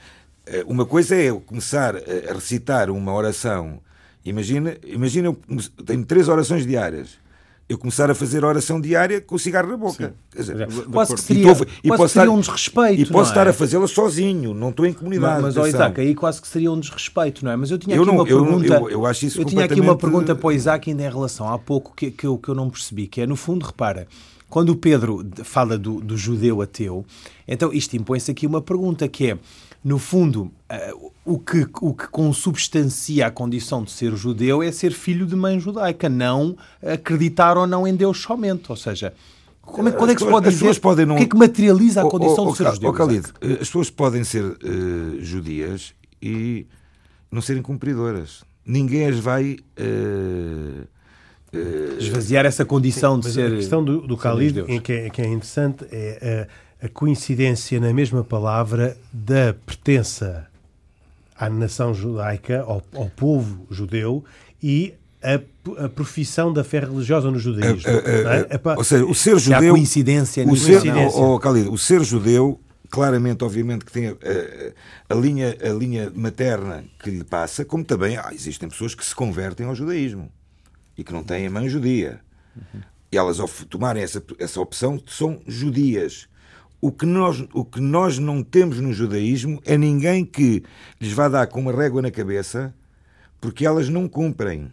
uma 0.66 0.86
coisa 0.86 1.16
é 1.16 1.30
eu 1.30 1.40
começar 1.40 1.96
a 1.96 2.34
recitar 2.34 2.90
uma 2.90 3.14
oração 3.14 3.80
Imagina, 4.26 4.78
imagina 4.86 5.28
eu 5.28 5.38
tenho 5.86 6.06
três 6.06 6.30
orações 6.30 6.66
diárias. 6.66 7.22
eu 7.68 7.78
começar 7.78 8.10
a 8.10 8.16
fazer 8.16 8.44
oração 8.44 8.80
diária 8.80 9.20
com 9.20 9.36
o 9.36 9.40
cigarro 9.40 9.70
na 9.70 9.78
boca. 9.78 10.14
Dizer, 10.34 10.68
quase 10.92 11.16
que 11.16 11.22
seria, 11.22 11.52
e, 11.52 11.56
tô, 11.56 11.66
e 11.84 11.88
posso 11.90 12.14
seria 12.14 12.32
um 12.32 12.40
desrespeito. 12.40 13.02
E 13.02 13.06
posso 13.06 13.30
é? 13.30 13.34
estar 13.34 13.48
a 13.48 13.54
fazê-la 13.54 13.88
sozinho, 13.88 14.54
não 14.54 14.70
estou 14.70 14.86
em 14.86 14.94
comunidade. 14.94 15.42
Mas, 15.42 15.56
mas 15.56 15.68
Isaac, 15.68 16.00
aí 16.00 16.16
quase 16.16 16.42
que 16.42 16.48
seria 16.48 16.72
um 16.72 16.80
desrespeito, 16.80 17.44
não 17.44 17.52
é? 17.52 17.56
Mas 17.58 17.72
eu 17.72 17.78
tinha 17.78 17.96
aqui 17.98 18.06
não, 18.06 18.14
uma 18.14 18.28
eu, 18.28 18.40
pergunta. 18.46 18.74
Eu, 18.74 18.90
eu, 18.90 19.06
acho 19.06 19.26
isso 19.26 19.42
eu 19.42 19.46
tinha 19.46 19.66
aqui 19.66 19.82
uma 19.82 19.98
pergunta 19.98 20.34
para 20.36 20.48
o 20.48 20.52
Isaac 20.52 20.90
ainda 20.90 21.04
em 21.04 21.10
relação 21.10 21.52
há 21.52 21.60
pouco 21.60 21.94
que, 21.96 22.12
que, 22.12 22.26
eu, 22.26 22.38
que 22.38 22.48
eu 22.48 22.56
não 22.56 22.70
percebi, 22.70 23.08
que 23.08 23.20
é 23.20 23.28
no 23.28 23.36
fundo, 23.36 23.66
repara, 23.66 24.08
quando 24.50 24.70
o 24.70 24.76
Pedro 24.76 25.26
fala 25.44 25.78
do, 25.78 26.00
do 26.00 26.16
judeu 26.16 26.62
ateu, 26.62 27.06
então 27.46 27.74
isto 27.74 27.98
impõe-se 27.98 28.32
aqui 28.32 28.46
uma 28.48 28.62
pergunta 28.62 29.08
que 29.08 29.32
é, 29.32 29.38
no 29.84 30.00
fundo, 30.00 30.44
uh, 30.44 31.12
o, 31.26 31.38
que, 31.38 31.68
o 31.82 31.94
que 31.94 32.08
consubstancia 32.08 33.28
a 33.28 33.32
condição 33.32 33.84
de 33.84 33.92
ser 33.92 34.16
judeu 34.16 34.64
é 34.64 34.72
ser 34.72 34.94
filho 34.94 35.26
de 35.26 35.36
mãe 35.36 35.60
judaica, 35.60 36.08
não 36.08 36.56
acreditar 36.82 37.58
ou 37.58 37.68
não 37.68 37.86
em 37.86 37.94
Deus 37.94 38.20
somente. 38.20 38.66
Ou 38.70 38.78
seja, 38.78 39.14
como 39.62 39.90
é, 39.90 39.92
quando 39.92 40.12
é 40.12 40.16
que 40.16 40.24
se 40.24 40.30
pode 40.30 40.48
as 40.48 40.54
dizer 40.54 40.80
podem 40.80 41.06
não... 41.06 41.16
o 41.16 41.18
que 41.18 41.24
é 41.26 41.28
que 41.28 41.36
materializa 41.36 42.02
a 42.02 42.10
condição 42.10 42.46
oh, 42.46 42.50
oh, 42.50 42.52
de 42.52 42.58
ser 42.58 42.72
judeu? 42.74 42.90
Oh, 42.90 42.94
Khalid, 42.94 43.28
eh, 43.42 43.54
as 43.54 43.58
pessoas 43.60 43.90
podem 43.90 44.24
ser 44.24 44.44
uh, 44.44 44.58
judias 45.20 45.94
e 46.22 46.66
não 47.30 47.42
serem 47.42 47.62
cumpridoras. 47.62 48.44
Ninguém 48.66 49.08
as 49.08 49.20
vai... 49.20 49.58
Uh, 49.78 50.88
esvaziar 52.00 52.48
essa 52.48 52.66
condição 52.66 53.22
Sim, 53.22 53.28
de 53.28 53.34
ser. 53.34 53.54
A 53.54 53.56
questão 53.58 53.84
do, 53.84 54.02
do 54.02 54.16
Khalid, 54.16 54.66
em 54.68 54.82
que, 54.82 54.92
é, 54.92 55.10
que 55.12 55.22
é 55.22 55.28
interessante, 55.28 55.86
é 55.92 56.48
a, 56.84 56.86
a, 56.86 56.90
coincidência 56.90 57.80
na 57.80 57.94
mesma 57.94 58.24
palavra 58.24 58.98
da 59.12 59.54
pertença 59.66 60.48
à 61.38 61.50
nação 61.50 61.94
judaica, 61.94 62.62
ao, 62.62 62.84
ao 62.94 63.10
povo 63.10 63.66
judeu 63.70 64.24
e 64.62 64.94
a, 65.22 65.86
a, 65.86 65.90
profissão 65.90 66.52
da 66.52 66.64
fé 66.64 66.80
religiosa 66.80 67.32
no 67.32 67.40
judaísmo. 67.40 67.90
É, 67.90 68.56
é, 68.56 68.78
ou 68.78 68.84
seja, 68.84 69.06
o 69.06 69.16
ser 69.16 69.40
judeu. 69.40 69.70
Há 69.70 69.76
coincidência 69.76 70.46
o 70.46 70.56
ser, 70.56 70.80
coincidência. 70.80 71.20
Oh, 71.20 71.36
oh, 71.36 71.38
Khalid, 71.40 71.70
o 71.70 71.78
ser 71.78 72.04
judeu, 72.04 72.60
claramente, 72.90 73.44
obviamente, 73.44 73.86
que 73.86 73.92
tem 73.92 74.10
a, 74.10 74.16
a, 75.10 75.16
linha, 75.16 75.56
a 75.62 75.70
linha 75.70 76.12
materna 76.14 76.84
que 77.00 77.10
lhe 77.10 77.24
passa, 77.24 77.64
como 77.66 77.84
também 77.84 78.18
ah, 78.18 78.30
existem 78.34 78.70
pessoas 78.70 78.94
que 78.94 79.06
se 79.06 79.16
convertem 79.16 79.66
ao 79.66 79.74
judaísmo 79.74 80.30
e 80.98 81.04
que 81.04 81.14
não 81.14 81.24
têm 81.24 81.48
a 81.48 81.50
mãe 81.50 81.68
judia. 81.70 82.20
Uhum. 82.56 82.82
E 83.12 83.18
elas, 83.18 83.40
ao 83.40 83.48
tomarem 83.70 84.04
essa, 84.04 84.24
essa 84.40 84.60
opção, 84.60 85.02
são 85.06 85.40
judias. 85.48 86.28
O 86.84 86.92
que, 86.92 87.06
nós, 87.06 87.42
o 87.54 87.64
que 87.64 87.80
nós 87.80 88.20
não 88.20 88.44
temos 88.44 88.82
no 88.82 88.92
judaísmo 88.92 89.62
é 89.64 89.78
ninguém 89.78 90.26
que 90.26 90.62
lhes 91.00 91.14
vá 91.14 91.30
dar 91.30 91.48
com 91.48 91.62
uma 91.62 91.72
régua 91.72 92.02
na 92.02 92.12
cabeça 92.12 92.76
porque 93.40 93.66
elas 93.66 93.88
não 93.88 94.06
cumprem. 94.06 94.70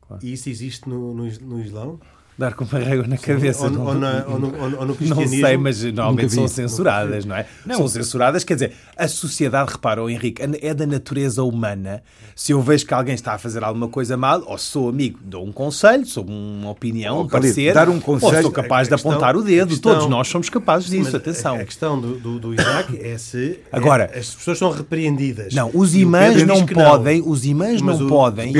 Claro. 0.00 0.24
E 0.24 0.32
isso 0.32 0.48
existe 0.48 0.88
no, 0.88 1.12
no, 1.12 1.24
no 1.24 1.60
Islão? 1.60 2.00
Dar 2.38 2.54
com 2.54 2.64
uma 2.64 2.78
régua 2.78 3.06
na 3.06 3.16
cabeça. 3.16 3.66
Ou, 3.66 3.80
ou, 3.80 3.94
na, 3.94 4.24
ou, 4.26 4.38
no, 4.38 4.78
ou, 4.78 4.86
no, 4.86 4.94
cristianismo. 4.94 5.36
Não 5.40 5.48
sei, 5.48 5.56
mas 5.56 5.82
normalmente 5.82 6.32
são 6.34 6.48
censuradas, 6.48 7.24
não 7.24 7.36
é? 7.36 7.46
Não. 7.64 7.76
São 7.76 7.88
censuradas, 7.88 8.44
quer 8.44 8.54
dizer, 8.54 8.72
a 8.96 9.08
sociedade, 9.08 9.72
repara, 9.72 10.02
oh, 10.02 10.08
Henrique, 10.08 10.42
é 10.60 10.74
da 10.74 10.86
natureza 10.86 11.42
humana. 11.42 12.02
Se 12.34 12.52
eu 12.52 12.60
vejo 12.60 12.84
que 12.86 12.92
alguém 12.92 13.14
está 13.14 13.34
a 13.34 13.38
fazer 13.38 13.64
alguma 13.64 13.88
coisa 13.88 14.16
mal, 14.16 14.42
ou 14.46 14.58
sou 14.58 14.88
amigo, 14.88 15.18
dou 15.22 15.44
um 15.44 15.52
conselho, 15.52 16.04
sou 16.04 16.24
uma 16.24 16.70
opinião, 16.70 17.22
um 17.22 17.28
parecer, 17.28 17.72
dar 17.72 17.88
um 17.88 17.98
conselho, 17.98 18.36
ou 18.36 18.42
sou 18.42 18.52
capaz 18.52 18.88
de 18.88 18.94
apontar 18.94 19.36
o 19.36 19.42
dedo. 19.42 19.68
Questão, 19.68 19.92
Todos 19.92 20.08
nós 20.08 20.28
somos 20.28 20.50
capazes 20.50 20.90
disso, 20.90 21.16
atenção. 21.16 21.56
A, 21.56 21.64
questão 21.64 22.00
do, 22.00 22.18
do, 22.18 22.38
do 22.38 22.54
Isaac 22.54 22.98
é 23.00 23.16
se 23.16 23.60
Agora, 23.72 24.10
é, 24.12 24.18
as 24.18 24.34
pessoas 24.34 24.58
são 24.58 24.70
repreendidas. 24.70 25.54
Não, 25.54 25.70
os 25.72 25.94
imãs 25.94 26.42
não 26.44 26.66
podem, 26.66 27.20
não. 27.20 27.30
os 27.30 27.44
imãs 27.44 27.80
não 27.80 28.06
podem. 28.06 28.52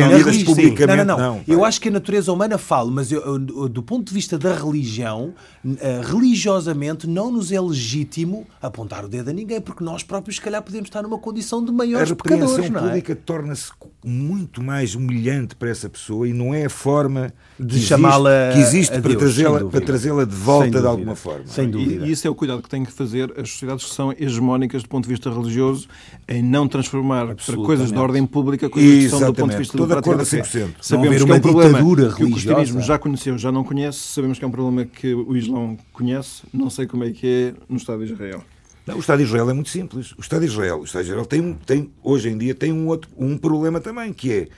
Publicamente, 0.45 1.05
não, 1.05 1.17
não, 1.17 1.19
não, 1.19 1.35
não. 1.37 1.41
Eu 1.47 1.65
acho 1.65 1.81
que 1.81 1.89
a 1.89 1.93
natureza 1.93 2.33
humana 2.33 2.59
fala, 2.59 2.91
mas 2.91 3.11
eu, 3.13 3.39
do 3.69 3.83
ponto 3.83 4.09
de 4.09 4.15
vista 4.15 4.39
da 4.39 4.55
religião, 4.55 5.35
uh, 5.65 5.77
religiosamente 6.05 7.07
não 7.07 7.31
nos 7.31 7.53
é 7.53 7.61
legítimo 7.61 8.47
apontar 8.61 9.05
o 9.05 9.09
dedo 9.09 9.31
a 9.31 9.33
ninguém, 9.33 9.61
porque 9.61 9.83
nós 9.83 10.03
próprios, 10.03 10.37
se 10.37 10.43
calhar, 10.43 10.63
podemos 10.63 10.89
estar 10.89 11.03
numa 11.03 11.19
condição 11.19 11.65
de 11.65 11.73
maiores 11.73 12.13
pecadores. 12.13 12.53
A 12.53 12.57
repreensão 12.57 12.83
pública 12.83 13.13
é? 13.13 13.15
torna-se 13.15 13.73
muito 14.05 14.63
mais 14.63 14.95
humilhante 14.95 15.57
para 15.57 15.71
essa 15.71 15.89
pessoa 15.89 16.29
e 16.29 16.33
não 16.33 16.55
é 16.55 16.67
a 16.67 16.71
forma 16.71 17.33
de 17.59 17.81
chamá-la 17.81 18.53
que 18.53 18.59
existe 18.61 19.01
para 19.01 19.17
trazê-la 19.17 19.65
para 19.65 19.81
trazê-la 19.81 20.25
de 20.25 20.35
volta 20.35 20.81
de 20.81 20.87
alguma 20.87 21.17
forma. 21.17 21.47
Sem 21.47 21.69
dúvida. 21.69 22.07
E, 22.07 22.13
isso 22.13 22.27
é 22.27 22.31
o 22.31 22.35
cuidado 22.35 22.63
que 22.63 22.69
têm 22.69 22.85
que 22.85 22.93
fazer 22.93 23.33
as 23.39 23.51
sociedades 23.51 23.85
que 23.85 23.95
são 23.95 24.13
hegemónicas 24.13 24.83
do 24.83 24.89
ponto 24.89 25.05
de 25.05 25.11
vista 25.11 25.31
religioso 25.31 25.89
em 26.29 26.43
não 26.43 26.69
transformar 26.69 27.35
para 27.35 27.57
coisas 27.57 27.91
de 27.91 27.99
ordem 27.99 28.27
pública 28.27 28.69
coisas 28.69 29.05
que 29.05 29.09
são 29.09 29.21
do 29.21 29.35
ponto 29.35 29.51
de 29.51 29.59
vista 29.59 29.77
Estou 29.77 29.87
de 29.87 29.93
acordo 29.95 30.23
a 30.23 30.25
100%. 30.25 30.69
Sabemos 30.81 31.25
que 31.25 31.31
é 31.31 31.35
um 31.35 31.41
problema 31.41 31.79
que 32.15 32.25
o 32.25 32.31
cristianismo 32.31 32.81
já 32.81 32.99
conheceu, 32.99 33.37
já 33.37 33.51
não 33.57 33.65
conhece, 33.65 33.99
sabemos 33.99 34.39
que 34.39 34.45
é 34.45 34.49
um 34.49 34.51
problema 34.51 34.85
que 34.85 35.15
o 35.15 35.35
Islão 35.35 35.79
conhece, 35.93 36.43
não 36.53 36.69
sei 36.69 36.87
como 36.87 37.05
é 37.05 37.11
que 37.11 37.27
é 37.27 37.55
no 37.69 37.79
Estado 37.79 38.05
de 38.05 38.13
Israel. 38.13 38.45
Não, 38.87 38.97
o 38.97 39.01
Estado 39.01 39.19
de 39.19 39.25
Israel 39.25 39.49
é 39.49 39.55
muito 39.55 39.71
simples. 39.71 40.13
O 40.13 40.21
Estado 40.21 40.41
de 40.41 40.47
Israel, 40.47 40.81
o 40.81 40.85
Estado 40.85 41.05
de 41.05 41.09
Israel 41.09 41.27
tem, 41.27 41.55
tem 41.55 41.93
hoje 42.03 42.29
em 42.29 42.37
dia 42.37 42.55
tem 42.55 42.71
um 42.71 42.87
outro 42.87 43.11
um 43.17 43.39
problema 43.39 43.81
também 43.81 44.13
que 44.13 44.51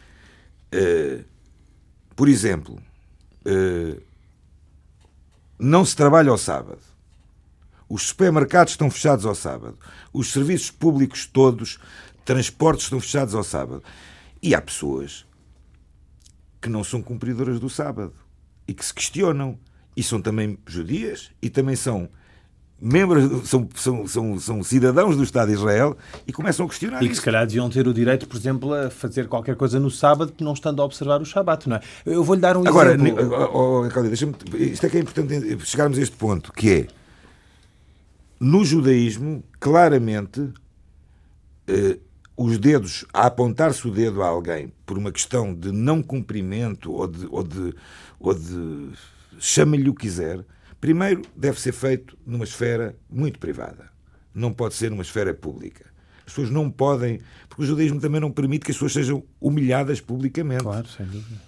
é, 0.73 1.21
uh, 1.21 1.25
por 2.17 2.29
exemplo, 2.29 2.79
uh, 3.47 4.03
não 5.59 5.85
se 5.85 5.95
trabalha 5.95 6.31
ao 6.31 6.39
sábado. 6.39 6.81
Os 7.89 8.03
supermercados 8.03 8.73
estão 8.73 8.91
fechados 8.91 9.25
ao 9.25 9.35
sábado. 9.35 9.79
Os 10.13 10.33
serviços 10.33 10.71
públicos 10.73 11.25
todos, 11.25 11.79
transportes 12.25 12.85
estão 12.85 13.01
fechados 13.01 13.35
ao 13.35 13.45
sábado. 13.45 13.83
E 14.43 14.55
há 14.55 14.61
pessoas 14.61 15.25
que 16.61 16.69
não 16.69 16.83
são 16.83 17.01
cumpridoras 17.01 17.61
do 17.61 17.71
sábado 17.71 18.13
e 18.69 18.75
que 18.75 18.85
se 18.85 18.95
questionam. 18.95 19.59
E 19.97 20.03
são 20.03 20.23
também 20.23 20.57
judias 20.65 21.33
e 21.43 21.51
também 21.51 21.75
são 21.75 22.09
membros, 22.81 23.49
são, 23.49 23.69
são, 23.75 24.07
são, 24.07 24.39
são, 24.39 24.63
cidadãos 24.63 25.17
do 25.17 25.25
Estado 25.25 25.49
de 25.49 25.55
Israel 25.55 25.97
e 26.25 26.33
começam 26.33 26.67
a 26.67 26.69
questionar. 26.69 27.03
E 27.03 27.07
que 27.07 27.13
isso. 27.13 27.21
se 27.21 27.25
calhar 27.25 27.45
deviam 27.45 27.69
ter 27.69 27.89
o 27.89 27.93
direito, 27.93 28.29
por 28.29 28.37
exemplo, 28.37 28.73
a 28.73 28.91
fazer 28.91 29.27
qualquer 29.27 29.57
coisa 29.57 29.81
no 29.81 29.91
sábado, 29.91 30.33
não 30.41 30.53
estando 30.53 30.81
a 30.81 30.85
observar 30.85 31.21
o 31.21 31.25
Shabat, 31.25 31.69
não 31.69 31.77
é? 31.77 31.81
Eu 32.07 32.23
vou-lhe 32.23 32.41
dar 32.41 32.57
um 32.57 32.67
Agora, 32.67 32.95
exemplo. 32.95 33.25
Agora, 33.25 33.51
oh, 33.53 33.81
oh, 33.81 34.57
isto 34.57 34.87
é 34.87 34.89
que 34.89 34.99
é 34.99 35.01
importante 35.01 35.67
chegarmos 35.67 35.99
a 35.99 36.03
este 36.03 36.15
ponto, 36.15 36.53
que 36.53 36.71
é 36.71 36.87
no 38.39 38.65
judaísmo, 38.65 39.43
claramente, 39.59 40.49
eh, 41.67 41.99
os 42.37 42.57
dedos, 42.57 43.05
a 43.13 43.27
apontar-se 43.27 43.87
o 43.89 43.91
dedo 43.91 44.23
a 44.23 44.29
alguém 44.29 44.73
por 44.87 44.97
uma 44.97 45.11
questão 45.11 45.53
de 45.53 45.73
não 45.73 46.01
cumprimento 46.01 46.93
ou 46.93 47.09
de, 47.09 47.27
ou 47.29 47.43
de, 47.43 47.75
ou 48.19 48.35
de 48.35 48.91
chame-lhe 49.39 49.89
o 49.89 49.95
que 49.95 50.03
quiser, 50.03 50.45
Primeiro, 50.81 51.23
deve 51.35 51.61
ser 51.61 51.73
feito 51.73 52.17
numa 52.25 52.45
esfera 52.45 52.97
muito 53.11 53.39
privada. 53.39 53.91
Não 54.33 54.53
pode 54.53 54.75
ser 54.75 54.91
numa 54.91 55.03
esfera 55.03 55.35
pública. 55.35 55.87
As 56.19 56.33
pessoas 56.33 56.51
não 56.51 56.71
podem. 56.71 57.21
Porque 57.49 57.63
o 57.63 57.67
judaísmo 57.67 58.01
também 58.01 58.21
não 58.21 58.31
permite 58.31 58.65
que 58.65 58.71
as 58.71 58.77
pessoas 58.77 58.93
sejam 58.93 59.25
humilhadas 59.41 60.01
publicamente. 60.01 60.63
Claro, 60.63 60.87
sem 60.87 61.07
dúvida. 61.07 61.48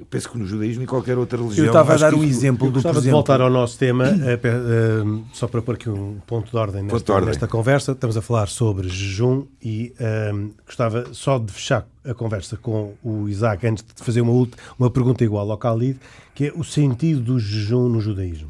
Eu 0.00 0.06
penso 0.06 0.30
que 0.30 0.38
no 0.38 0.46
judaísmo 0.46 0.82
e 0.82 0.86
qualquer 0.86 1.18
outra 1.18 1.36
religião. 1.36 1.66
Eu 1.66 1.70
estava 1.70 1.92
a 1.92 1.96
dar 1.98 2.14
um 2.14 2.24
exemplo 2.24 2.68
eu 2.68 2.72
do 2.72 2.78
exemplo... 2.78 3.02
de 3.02 3.10
voltar 3.10 3.42
ao 3.42 3.50
nosso 3.50 3.76
tema, 3.76 4.04
uh, 4.04 5.06
uh, 5.06 5.24
só 5.34 5.46
para 5.46 5.60
pôr 5.60 5.74
aqui 5.74 5.90
um 5.90 6.18
ponto 6.26 6.50
de 6.50 6.56
ordem 6.56 6.84
nesta, 6.84 7.00
de 7.00 7.12
ordem. 7.12 7.28
nesta 7.28 7.46
conversa. 7.46 7.92
Estamos 7.92 8.16
a 8.16 8.22
falar 8.22 8.48
sobre 8.48 8.88
jejum 8.88 9.44
e 9.62 9.92
uh, 10.00 10.54
gostava 10.64 11.12
só 11.12 11.38
de 11.38 11.52
fechar 11.52 11.86
a 12.02 12.14
conversa 12.14 12.56
com 12.56 12.94
o 13.04 13.28
Isaac 13.28 13.66
antes 13.66 13.84
de 13.84 14.02
fazer 14.02 14.22
uma, 14.22 14.48
uma 14.78 14.90
pergunta 14.90 15.22
igual 15.22 15.50
ao 15.50 15.58
Khalid, 15.58 16.00
que 16.34 16.46
é 16.46 16.52
o 16.56 16.64
sentido 16.64 17.20
do 17.20 17.38
jejum 17.38 17.90
no 17.90 18.00
judaísmo. 18.00 18.48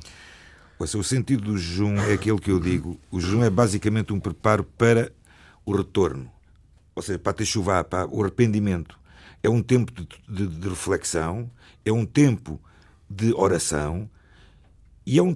O 0.79 1.03
sentido 1.03 1.43
do 1.43 1.59
jejum 1.59 1.97
é 1.97 2.13
aquele 2.13 2.39
que 2.39 2.53
eu 2.53 2.61
digo. 2.61 2.97
O 3.11 3.21
jejum 3.21 3.43
é 3.43 3.51
basicamente 3.51 4.13
um 4.13 4.21
preparo 4.21 4.63
para 4.63 5.11
o 5.67 5.77
retorno. 5.77 6.31
Ou 6.95 7.03
seja, 7.03 7.19
para 7.19 7.31
a 7.31 7.35
techuvá, 7.35 7.83
para 7.83 8.07
o 8.07 8.23
arrependimento. 8.23 9.00
É 9.43 9.49
um 9.49 9.63
tempo 9.63 9.93
de, 9.93 10.07
de, 10.29 10.47
de, 10.47 10.69
reflexão, 10.69 11.51
é 11.85 11.93
um 11.93 12.05
tempo 12.05 12.61
de 13.09 13.33
oração 13.35 14.09
e 15.07 15.19
é 15.19 15.23
um, 15.23 15.35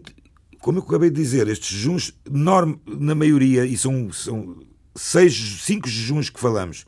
como 0.60 0.78
eu 0.78 0.82
acabei 0.82 1.10
de 1.10 1.16
dizer, 1.16 1.46
estes 1.48 1.68
jejuns, 1.68 2.12
norm, 2.30 2.76
na 2.86 3.14
maioria, 3.14 3.66
e 3.66 3.76
são, 3.76 4.10
são 4.12 4.56
seis, 4.94 5.34
cinco 5.62 5.88
jejuns 5.88 6.30
que 6.30 6.40
falamos. 6.40 6.86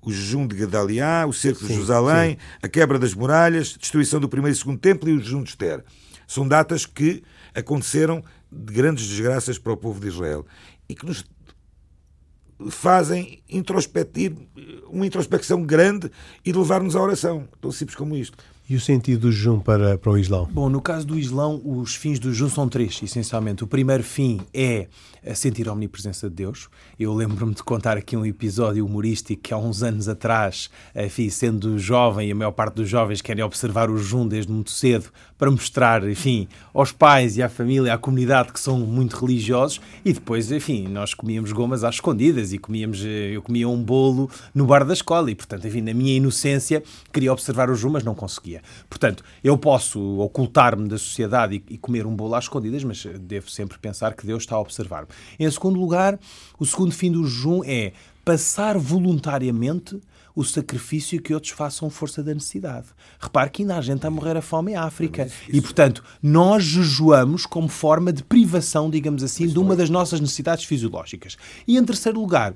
O 0.00 0.12
jejum 0.12 0.46
de 0.46 0.56
Gadaliá, 0.56 1.24
o 1.28 1.32
cerco 1.32 1.60
sim, 1.60 1.66
de 1.68 1.74
Jerusalém, 1.74 2.32
sim. 2.32 2.58
a 2.62 2.68
quebra 2.68 2.98
das 2.98 3.14
muralhas, 3.14 3.74
a 3.76 3.78
destruição 3.78 4.18
do 4.18 4.28
primeiro 4.28 4.56
e 4.56 4.58
segundo 4.58 4.78
templo 4.78 5.08
e 5.08 5.12
o 5.12 5.20
jejum 5.20 5.44
de 5.44 5.50
Esther. 5.50 5.84
São 6.26 6.48
datas 6.48 6.84
que 6.84 7.22
aconteceram 7.54 8.24
de 8.50 8.72
grandes 8.72 9.06
desgraças 9.06 9.56
para 9.56 9.72
o 9.72 9.76
povo 9.76 10.00
de 10.00 10.08
Israel 10.08 10.44
e 10.88 10.94
que 10.94 11.06
nos 11.06 11.24
fazem 12.70 13.40
introspectir, 13.48 14.32
uma 14.88 15.06
introspecção 15.06 15.62
grande 15.62 16.10
e 16.44 16.52
de 16.52 16.58
levar-nos 16.58 16.96
à 16.96 17.02
oração. 17.02 17.48
Tão 17.60 17.70
simples 17.72 17.96
como 17.96 18.16
isto. 18.16 18.36
E 18.68 18.76
o 18.76 18.80
sentido 18.80 19.22
do 19.22 19.32
jejum 19.32 19.58
para, 19.58 19.98
para 19.98 20.12
o 20.12 20.16
Islão? 20.16 20.48
Bom, 20.50 20.68
no 20.68 20.80
caso 20.80 21.06
do 21.06 21.18
Islão, 21.18 21.60
os 21.64 21.94
fins 21.94 22.18
do 22.18 22.32
jejum 22.32 22.48
são 22.48 22.68
três, 22.68 23.00
essencialmente. 23.02 23.64
O 23.64 23.66
primeiro 23.66 24.02
fim 24.02 24.40
é 24.54 24.86
sentir 25.34 25.68
a 25.68 25.72
omnipresença 25.72 26.28
de 26.28 26.36
Deus. 26.36 26.68
Eu 26.98 27.14
lembro-me 27.14 27.54
de 27.54 27.62
contar 27.62 27.96
aqui 27.96 28.16
um 28.16 28.26
episódio 28.26 28.84
humorístico 28.84 29.42
que 29.42 29.54
há 29.54 29.58
uns 29.58 29.82
anos 29.82 30.08
atrás, 30.08 30.70
enfim, 30.94 31.30
sendo 31.30 31.78
jovem, 31.78 32.28
e 32.28 32.32
a 32.32 32.34
maior 32.34 32.52
parte 32.52 32.74
dos 32.74 32.88
jovens 32.88 33.22
querem 33.22 33.44
observar 33.44 33.90
o 33.90 33.96
jejum 33.96 34.26
desde 34.26 34.52
muito 34.52 34.70
cedo 34.70 35.10
para 35.38 35.50
mostrar, 35.50 36.08
enfim, 36.08 36.46
aos 36.72 36.92
pais 36.92 37.36
e 37.36 37.42
à 37.42 37.48
família, 37.48 37.94
à 37.94 37.98
comunidade 37.98 38.52
que 38.52 38.60
são 38.60 38.78
muito 38.78 39.16
religiosos, 39.16 39.80
e 40.04 40.12
depois, 40.12 40.52
enfim, 40.52 40.86
nós 40.86 41.14
comíamos 41.14 41.50
gomas 41.52 41.82
às 41.82 41.96
escondidas 41.96 42.52
e 42.52 42.58
comíamos, 42.58 43.04
eh, 43.04 43.32
eu 43.32 43.42
comia 43.42 43.68
um 43.68 43.82
bolo 43.82 44.30
no 44.54 44.66
bar 44.66 44.84
da 44.84 44.92
escola 44.92 45.30
e, 45.30 45.34
portanto, 45.34 45.66
enfim, 45.66 45.80
na 45.80 45.92
minha 45.92 46.14
inocência 46.16 46.82
queria 47.12 47.32
observar 47.32 47.70
o 47.70 47.74
jejum, 47.74 47.90
mas 47.90 48.04
não 48.04 48.14
conseguia. 48.14 48.62
Portanto, 48.88 49.24
eu 49.42 49.58
posso 49.58 50.18
ocultar-me 50.20 50.88
da 50.88 50.96
sociedade 50.96 51.62
e, 51.68 51.78
comer 51.78 52.06
um 52.06 52.14
bolo 52.14 52.34
às 52.34 52.44
escondidas, 52.44 52.84
mas 52.84 53.04
devo 53.20 53.50
sempre 53.50 53.78
pensar 53.78 54.14
que 54.14 54.26
Deus 54.26 54.44
está 54.44 54.56
a 54.56 54.60
observar-me. 54.60 55.08
Em 55.38 55.50
segundo 55.50 55.78
lugar, 55.78 56.18
o 56.58 56.66
segundo 56.66 56.92
fim 56.92 57.10
do 57.10 57.26
jejum 57.26 57.62
é 57.64 57.92
passar 58.24 58.78
voluntariamente 58.78 60.00
o 60.34 60.44
sacrifício 60.44 61.20
que 61.20 61.34
outros 61.34 61.52
façam 61.52 61.90
força 61.90 62.22
da 62.22 62.32
necessidade. 62.32 62.86
Repare 63.20 63.50
que 63.50 63.62
ainda 63.62 63.76
há 63.76 63.80
gente 63.80 64.06
a 64.06 64.10
morrer 64.10 64.36
a 64.36 64.42
fome 64.42 64.72
em 64.72 64.76
África. 64.76 65.28
E, 65.48 65.60
portanto, 65.60 66.02
nós 66.22 66.64
jejuamos 66.64 67.44
como 67.44 67.68
forma 67.68 68.12
de 68.12 68.22
privação, 68.24 68.88
digamos 68.88 69.22
assim, 69.22 69.46
de 69.46 69.58
uma 69.58 69.76
das 69.76 69.90
nossas 69.90 70.20
necessidades 70.20 70.64
fisiológicas. 70.64 71.36
E, 71.66 71.76
em 71.76 71.84
terceiro 71.84 72.18
lugar, 72.18 72.54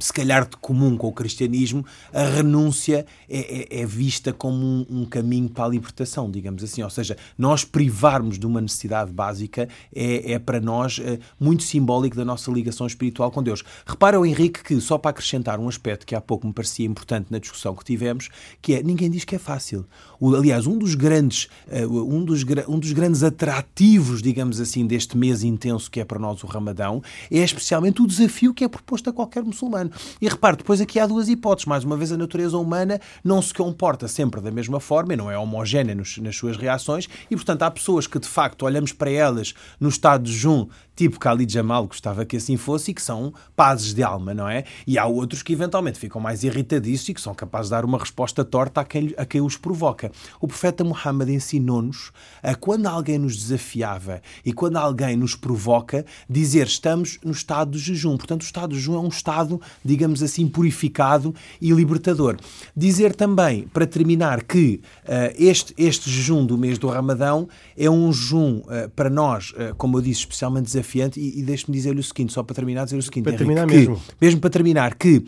se 0.00 0.12
calhar 0.12 0.48
de 0.48 0.56
comum 0.56 0.96
com 0.96 1.08
o 1.08 1.12
cristianismo, 1.12 1.84
a 2.12 2.24
renúncia 2.24 3.06
é, 3.28 3.78
é, 3.78 3.82
é 3.82 3.86
vista 3.86 4.32
como 4.32 4.56
um, 4.56 4.86
um, 4.88 5.04
caminho 5.04 5.48
para 5.48 5.64
a 5.64 5.68
libertação, 5.68 6.30
digamos 6.30 6.64
assim. 6.64 6.82
Ou 6.82 6.90
seja, 6.90 7.16
nós 7.38 7.64
privarmos 7.64 8.38
de 8.38 8.46
uma 8.46 8.60
necessidade 8.60 9.12
básica 9.12 9.68
é, 9.94 10.32
é 10.32 10.38
para 10.38 10.60
nós 10.60 11.00
é, 11.02 11.18
muito 11.38 11.62
simbólico 11.62 12.16
da 12.16 12.24
nossa 12.24 12.50
ligação 12.50 12.86
espiritual 12.86 13.30
com 13.30 13.42
Deus. 13.42 13.62
Repara, 13.86 14.18
o 14.18 14.26
Henrique, 14.26 14.62
que 14.62 14.80
só 14.80 14.98
para 14.98 15.10
acrescentar 15.10 15.60
um 15.60 15.68
aspecto 15.68 16.06
que 16.06 16.14
há 16.14 16.20
pouco 16.20 16.46
me 16.46 16.52
parecia 16.52 16.86
importante 16.86 17.28
na 17.30 17.38
discussão 17.38 17.74
que 17.74 17.84
tivemos, 17.84 18.28
que 18.60 18.74
é 18.74 18.82
ninguém 18.82 19.10
diz 19.10 19.24
que 19.24 19.36
é 19.36 19.38
fácil. 19.38 19.86
O, 20.18 20.34
aliás, 20.34 20.66
um 20.66 20.78
dos 20.78 20.94
grandes, 20.94 21.48
uh, 21.68 22.14
um, 22.14 22.24
dos, 22.24 22.44
um 22.68 22.78
dos 22.78 22.92
grandes 22.92 23.22
atrativos, 23.22 24.22
digamos 24.22 24.60
assim, 24.60 24.86
deste 24.86 25.16
mês 25.16 25.42
intenso 25.42 25.90
que 25.90 26.00
é 26.00 26.04
para 26.04 26.18
nós 26.18 26.42
o 26.42 26.46
Ramadão, 26.46 27.02
é 27.30 27.38
especialmente 27.38 28.02
o 28.02 28.06
desafio 28.06 28.54
que 28.54 28.64
é 28.64 28.68
proposto 28.68 29.10
a 29.10 29.12
qualquer 29.12 29.42
muçulmano. 29.42 29.89
E 30.20 30.28
repare, 30.28 30.56
depois 30.56 30.80
aqui 30.80 30.98
há 30.98 31.06
duas 31.06 31.28
hipóteses. 31.28 31.66
Mais 31.66 31.84
uma 31.84 31.96
vez, 31.96 32.12
a 32.12 32.16
natureza 32.16 32.56
humana 32.58 33.00
não 33.22 33.40
se 33.40 33.52
comporta 33.54 34.08
sempre 34.08 34.40
da 34.40 34.50
mesma 34.50 34.80
forma 34.80 35.14
e 35.14 35.16
não 35.16 35.30
é 35.30 35.38
homogénea 35.38 35.94
nos, 35.94 36.18
nas 36.18 36.36
suas 36.36 36.56
reações, 36.56 37.08
e 37.30 37.36
portanto 37.36 37.62
há 37.62 37.70
pessoas 37.70 38.06
que 38.06 38.18
de 38.18 38.28
facto 38.28 38.64
olhamos 38.64 38.92
para 38.92 39.10
elas 39.10 39.54
no 39.78 39.88
estado 39.88 40.24
de 40.24 40.32
jejum 40.32 40.66
tipo 41.00 41.18
Khalid 41.18 41.50
Jamal 41.50 41.86
gostava 41.86 42.26
que 42.26 42.36
assim 42.36 42.58
fosse 42.58 42.90
e 42.90 42.94
que 42.94 43.00
são 43.00 43.32
pazes 43.56 43.94
de 43.94 44.02
alma, 44.02 44.34
não 44.34 44.46
é? 44.46 44.64
E 44.86 44.98
há 44.98 45.06
outros 45.06 45.42
que 45.42 45.54
eventualmente 45.54 45.98
ficam 45.98 46.20
mais 46.20 46.44
irritadíssimos 46.44 47.08
e 47.08 47.14
que 47.14 47.20
são 47.22 47.34
capazes 47.34 47.68
de 47.68 47.70
dar 47.70 47.86
uma 47.86 47.96
resposta 47.96 48.44
torta 48.44 48.82
a 48.82 48.84
quem, 48.84 49.14
a 49.16 49.24
quem 49.24 49.40
os 49.40 49.56
provoca. 49.56 50.12
O 50.38 50.46
profeta 50.46 50.84
Muhammad 50.84 51.30
ensinou-nos 51.30 52.12
a 52.42 52.54
quando 52.54 52.86
alguém 52.86 53.16
nos 53.16 53.34
desafiava 53.34 54.20
e 54.44 54.52
quando 54.52 54.76
alguém 54.76 55.16
nos 55.16 55.34
provoca, 55.34 56.04
dizer 56.28 56.66
estamos 56.66 57.18
no 57.24 57.32
estado 57.32 57.70
de 57.70 57.78
jejum. 57.78 58.18
Portanto, 58.18 58.42
o 58.42 58.44
estado 58.44 58.74
de 58.74 58.78
jejum 58.78 58.96
é 58.96 59.00
um 59.00 59.08
estado, 59.08 59.58
digamos 59.82 60.22
assim, 60.22 60.46
purificado 60.46 61.34
e 61.62 61.70
libertador. 61.70 62.36
Dizer 62.76 63.14
também, 63.14 63.66
para 63.68 63.86
terminar, 63.86 64.42
que 64.42 64.82
uh, 65.04 65.34
este, 65.38 65.72
este 65.78 66.10
jejum 66.10 66.44
do 66.44 66.58
mês 66.58 66.76
do 66.76 66.88
Ramadão 66.88 67.48
é 67.74 67.88
um 67.88 68.12
jejum 68.12 68.58
uh, 68.58 68.90
para 68.94 69.08
nós, 69.08 69.52
uh, 69.52 69.74
como 69.78 69.96
eu 69.96 70.02
disse, 70.02 70.20
especialmente 70.20 70.64
desafiador 70.64 70.89
desafiante 70.90 71.20
e, 71.20 71.40
e 71.40 71.42
deixe-me 71.42 71.76
dizer-lhe 71.76 72.00
o 72.00 72.02
seguinte, 72.02 72.32
só 72.32 72.42
para 72.42 72.54
terminar, 72.54 72.84
dizer 72.84 72.96
o 72.96 73.02
seguinte, 73.02 73.24
para 73.24 73.32
Henrique, 73.32 73.44
terminar 73.44 73.66
que, 73.66 73.74
mesmo. 73.74 74.02
mesmo 74.20 74.40
para 74.40 74.50
terminar, 74.50 74.94
que 74.96 75.24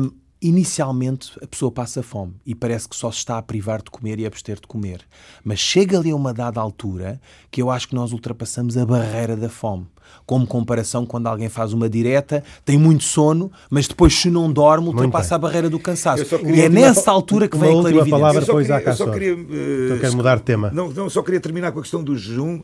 um, 0.00 0.10
inicialmente 0.44 1.32
a 1.42 1.46
pessoa 1.46 1.72
passa 1.72 2.02
fome 2.02 2.34
e 2.44 2.54
parece 2.54 2.86
que 2.86 2.94
só 2.94 3.10
se 3.10 3.18
está 3.18 3.38
a 3.38 3.42
privar 3.42 3.82
de 3.82 3.90
comer 3.90 4.20
e 4.20 4.24
a 4.24 4.28
abster 4.28 4.56
de 4.56 4.66
comer. 4.66 5.00
Mas 5.42 5.58
chega 5.58 5.98
ali 5.98 6.10
a 6.10 6.16
uma 6.16 6.34
dada 6.34 6.60
altura 6.60 7.18
que 7.50 7.62
eu 7.62 7.70
acho 7.70 7.88
que 7.88 7.94
nós 7.94 8.12
ultrapassamos 8.12 8.76
a 8.76 8.84
barreira 8.84 9.36
da 9.36 9.48
fome. 9.48 9.86
Como 10.26 10.46
comparação, 10.46 11.06
quando 11.06 11.28
alguém 11.28 11.48
faz 11.48 11.72
uma 11.72 11.88
direta, 11.88 12.44
tem 12.62 12.78
muito 12.78 13.04
sono, 13.04 13.50
mas 13.70 13.88
depois, 13.88 14.14
se 14.14 14.28
não 14.28 14.52
dorme, 14.52 14.88
ultrapassa 14.88 15.34
a 15.34 15.38
barreira 15.38 15.70
do 15.70 15.78
cansaço. 15.78 16.24
E 16.44 16.60
é 16.60 16.68
nessa 16.68 17.10
altura 17.10 17.48
que 17.48 17.56
vem 17.56 17.70
a 17.70 17.74
última 17.74 18.06
palavra 18.06 18.42
depois 18.42 18.70
à 18.70 18.82
Eu 18.82 18.94
só 18.94 19.10
queria, 19.10 19.34
uh, 19.34 19.98
quero 19.98 20.14
mudar 20.14 20.36
de 20.36 20.42
tema. 20.42 20.70
Não, 20.72 20.90
não, 20.90 21.08
só 21.08 21.22
queria 21.22 21.40
terminar 21.40 21.72
com 21.72 21.78
a 21.78 21.82
questão 21.82 22.04
do 22.04 22.16
jejum, 22.16 22.60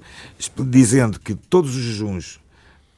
dizendo 0.59 1.19
que 1.19 1.35
todos 1.35 1.75
os 1.75 1.83
jejuns 1.83 2.41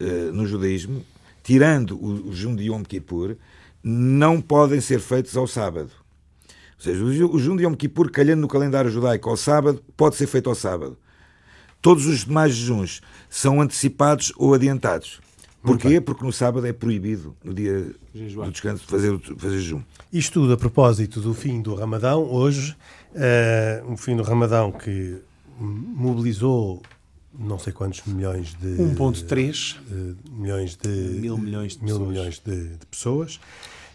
uh, 0.00 0.32
no 0.32 0.44
judaísmo, 0.44 1.04
tirando 1.44 1.96
o, 1.96 2.30
o 2.30 2.34
jejum 2.34 2.56
de 2.56 2.64
Yom 2.64 2.82
Kippur, 2.82 3.36
não 3.82 4.40
podem 4.40 4.80
ser 4.80 5.00
feitos 5.00 5.36
ao 5.36 5.46
sábado. 5.46 5.90
Ou 6.76 6.84
seja, 6.84 7.04
o 7.04 7.38
jejum 7.38 7.56
de 7.56 7.64
Yom 7.64 7.74
Kippur, 7.74 8.10
calhando 8.10 8.40
no 8.40 8.48
calendário 8.48 8.90
judaico 8.90 9.30
ao 9.30 9.36
sábado, 9.36 9.82
pode 9.96 10.16
ser 10.16 10.26
feito 10.26 10.48
ao 10.48 10.54
sábado. 10.54 10.96
Todos 11.80 12.06
os 12.06 12.24
demais 12.24 12.54
jejuns 12.54 13.00
são 13.28 13.60
antecipados 13.60 14.32
ou 14.36 14.54
adiantados. 14.54 15.20
Porquê? 15.62 16.00
Porque 16.00 16.24
no 16.24 16.32
sábado 16.32 16.66
é 16.66 16.72
proibido, 16.72 17.36
no 17.42 17.54
dia 17.54 17.94
do 18.12 18.50
descanso, 18.50 18.84
fazer, 18.84 19.16
fazer 19.38 19.60
jejum. 19.60 19.80
Isto 20.12 20.40
tudo 20.40 20.52
a 20.54 20.56
propósito 20.56 21.20
do 21.20 21.32
fim 21.32 21.62
do 21.62 21.74
Ramadão, 21.74 22.24
hoje, 22.24 22.76
uh, 23.14 23.90
um 23.90 23.96
fim 23.96 24.16
do 24.16 24.24
Ramadão 24.24 24.72
que 24.72 25.18
mobilizou 25.58 26.82
não 27.38 27.58
sei 27.58 27.72
quantos 27.72 28.02
milhões 28.04 28.54
de 28.54 28.68
1.3 28.68 29.76
uh, 29.76 30.16
milhões 30.30 30.76
de 30.76 30.88
mil 30.88 31.38
milhões 31.38 31.76
de 31.76 31.84
mil 31.84 31.96
pessoas. 31.96 32.08
milhões 32.08 32.42
de, 32.44 32.68
de 32.76 32.86
pessoas. 32.86 33.40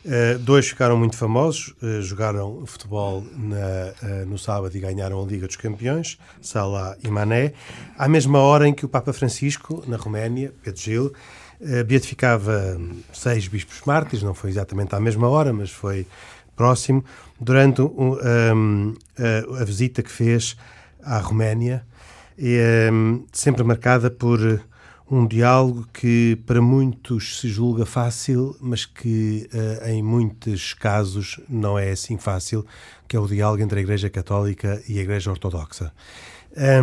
Uh, 0.05 0.39
dois 0.39 0.67
ficaram 0.67 0.97
muito 0.97 1.17
famosos, 1.17 1.73
uh, 1.81 2.01
jogaram 2.01 2.65
futebol 2.65 3.23
na, 3.35 4.25
no 4.25 4.37
sábado 4.37 4.75
e 4.75 4.79
ganharam 4.79 5.21
a 5.21 5.25
Liga 5.25 5.47
dos 5.47 5.55
Campeões, 5.55 6.17
Salah 6.41 6.95
e 7.03 7.09
Mané, 7.09 7.53
à 7.97 8.07
mesma 8.07 8.39
hora 8.39 8.67
em 8.67 8.73
que 8.73 8.85
o 8.85 8.89
Papa 8.89 9.11
Francisco, 9.11 9.83
na 9.87 9.97
Roménia, 9.97 10.53
Pedro 10.63 10.81
Gil, 10.81 11.13
beatificava 11.87 12.79
seis 13.11 13.47
bispos 13.47 13.81
mártires, 13.83 14.21
não 14.21 14.35
foi 14.35 14.51
exatamente 14.51 14.93
à 14.93 14.99
mesma 14.99 15.27
hora, 15.27 15.51
mas 15.51 15.71
foi 15.71 16.05
próximo, 16.55 17.03
durante 17.39 17.81
um, 17.81 18.13
um, 18.13 18.93
a 19.59 19.63
visita 19.63 20.03
que 20.03 20.11
fez 20.11 20.55
à 21.03 21.19
Roménia, 21.19 21.85
é 22.37 22.89
sempre 23.31 23.63
marcada 23.63 24.11
por 24.11 24.39
um 25.09 25.25
diálogo 25.25 25.87
que 25.93 26.37
para 26.45 26.61
muitos 26.61 27.39
se 27.39 27.47
julga 27.47 27.85
fácil, 27.85 28.55
mas 28.59 28.85
que 28.85 29.47
uh, 29.53 29.87
em 29.87 30.03
muitos 30.03 30.73
casos 30.73 31.39
não 31.47 31.79
é 31.79 31.91
assim 31.91 32.17
fácil, 32.17 32.65
que 33.07 33.15
é 33.15 33.19
o 33.19 33.25
diálogo 33.25 33.63
entre 33.63 33.79
a 33.79 33.83
Igreja 33.83 34.09
Católica 34.09 34.81
e 34.87 34.99
a 34.99 35.01
Igreja 35.01 35.31
Ortodoxa. 35.31 35.93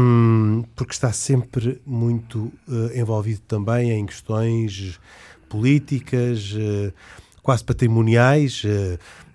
Um, 0.01 0.65
porque 0.75 0.93
está 0.93 1.13
sempre 1.13 1.83
muito 1.85 2.53
uh, 2.67 2.99
envolvido 2.99 3.41
também 3.47 3.91
em 3.91 4.07
questões 4.07 4.99
políticas, 5.49 6.53
quase 7.41 7.63
patrimoniais, 7.63 8.63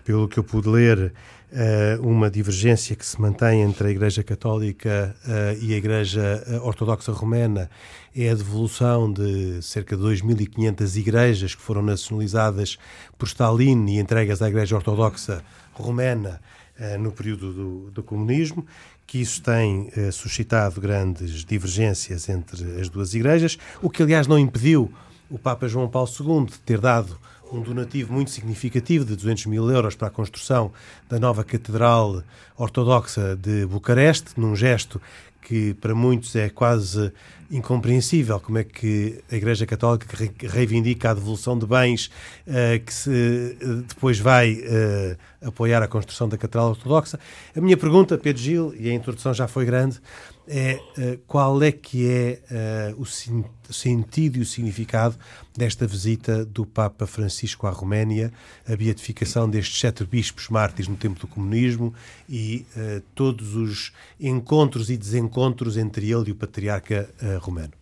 pelo 0.03 0.27
que 0.27 0.37
eu 0.37 0.43
pude 0.43 0.67
ler, 0.67 1.13
uh, 1.51 2.07
uma 2.07 2.29
divergência 2.29 2.95
que 2.95 3.05
se 3.05 3.19
mantém 3.19 3.61
entre 3.61 3.87
a 3.87 3.91
Igreja 3.91 4.23
Católica 4.23 5.15
uh, 5.25 5.63
e 5.63 5.73
a 5.73 5.77
Igreja 5.77 6.43
eh, 6.47 6.59
Ortodoxa 6.59 7.11
Romana 7.11 7.69
é 8.15 8.29
a 8.29 8.35
devolução 8.35 9.11
de 9.11 9.61
cerca 9.61 9.95
de 9.95 10.03
2.500 10.03 10.97
igrejas 10.97 11.55
que 11.55 11.61
foram 11.61 11.81
nacionalizadas 11.81 12.77
por 13.17 13.27
Stalin 13.27 13.85
e 13.87 13.99
entregues 13.99 14.41
à 14.41 14.49
Igreja 14.49 14.75
Ortodoxa 14.75 15.43
Romana 15.73 16.41
no 17.01 17.11
período 17.11 17.51
do, 17.51 17.91
do, 17.91 18.01
comunismo, 18.01 18.65
que 19.05 19.19
isso 19.19 19.41
tem 19.41 19.91
suscitado 20.13 20.79
grandes 20.79 21.43
divergências 21.43 22.29
entre 22.29 22.79
as 22.79 22.87
duas 22.87 23.13
igrejas, 23.13 23.57
o 23.81 23.89
que 23.89 24.01
aliás 24.01 24.27
não 24.27 24.39
impediu 24.39 24.89
o 25.29 25.37
Papa 25.37 25.67
João 25.67 25.89
Paulo 25.89 26.09
II 26.09 26.45
de 26.45 26.57
ter 26.59 26.79
dado 26.79 27.19
um 27.51 27.61
donativo 27.61 28.13
muito 28.13 28.31
significativo 28.31 29.05
de 29.05 29.15
200 29.15 29.47
mil 29.47 29.69
euros 29.69 29.95
para 29.95 30.07
a 30.07 30.11
construção 30.11 30.71
da 31.07 31.19
nova 31.19 31.43
Catedral 31.43 32.23
Ortodoxa 32.57 33.35
de 33.35 33.65
Bucareste, 33.65 34.31
num 34.37 34.55
gesto 34.55 35.01
que 35.41 35.73
para 35.75 35.95
muitos 35.95 36.35
é 36.35 36.49
quase 36.49 37.11
incompreensível 37.51 38.39
como 38.39 38.59
é 38.59 38.63
que 38.63 39.23
a 39.31 39.35
Igreja 39.35 39.65
Católica 39.65 40.05
reivindica 40.39 41.09
a 41.09 41.13
devolução 41.13 41.57
de 41.57 41.65
bens 41.65 42.11
uh, 42.45 42.83
que 42.85 42.93
se, 42.93 43.09
uh, 43.09 43.81
depois 43.87 44.19
vai 44.19 44.53
uh, 44.53 45.47
apoiar 45.47 45.81
a 45.81 45.87
construção 45.87 46.29
da 46.29 46.37
Catedral 46.37 46.69
Ortodoxa. 46.69 47.19
A 47.55 47.61
minha 47.61 47.77
pergunta, 47.77 48.17
Pedro 48.17 48.41
Gil, 48.41 48.75
e 48.77 48.89
a 48.89 48.93
introdução 48.93 49.33
já 49.33 49.47
foi 49.47 49.65
grande, 49.65 49.99
é 50.51 50.79
qual 51.27 51.61
é 51.61 51.71
que 51.71 52.09
é 52.09 52.41
o 52.97 53.05
sentido 53.71 54.37
e 54.37 54.41
o 54.41 54.45
significado 54.45 55.15
desta 55.55 55.85
visita 55.85 56.43
do 56.43 56.65
Papa 56.65 57.05
Francisco 57.05 57.67
à 57.67 57.69
Roménia, 57.69 58.33
a 58.67 58.75
beatificação 58.75 59.47
destes 59.47 59.79
sete 59.79 60.03
bispos 60.03 60.49
mártires 60.49 60.87
no 60.87 60.95
tempo 60.95 61.19
do 61.19 61.27
comunismo 61.27 61.93
e 62.27 62.65
todos 63.13 63.55
os 63.55 63.93
encontros 64.19 64.89
e 64.89 64.97
desencontros 64.97 65.28
entre 65.77 66.11
ele 66.11 66.29
e 66.29 66.31
o 66.31 66.35
Patriarca 66.35 67.09
romano. 67.41 67.73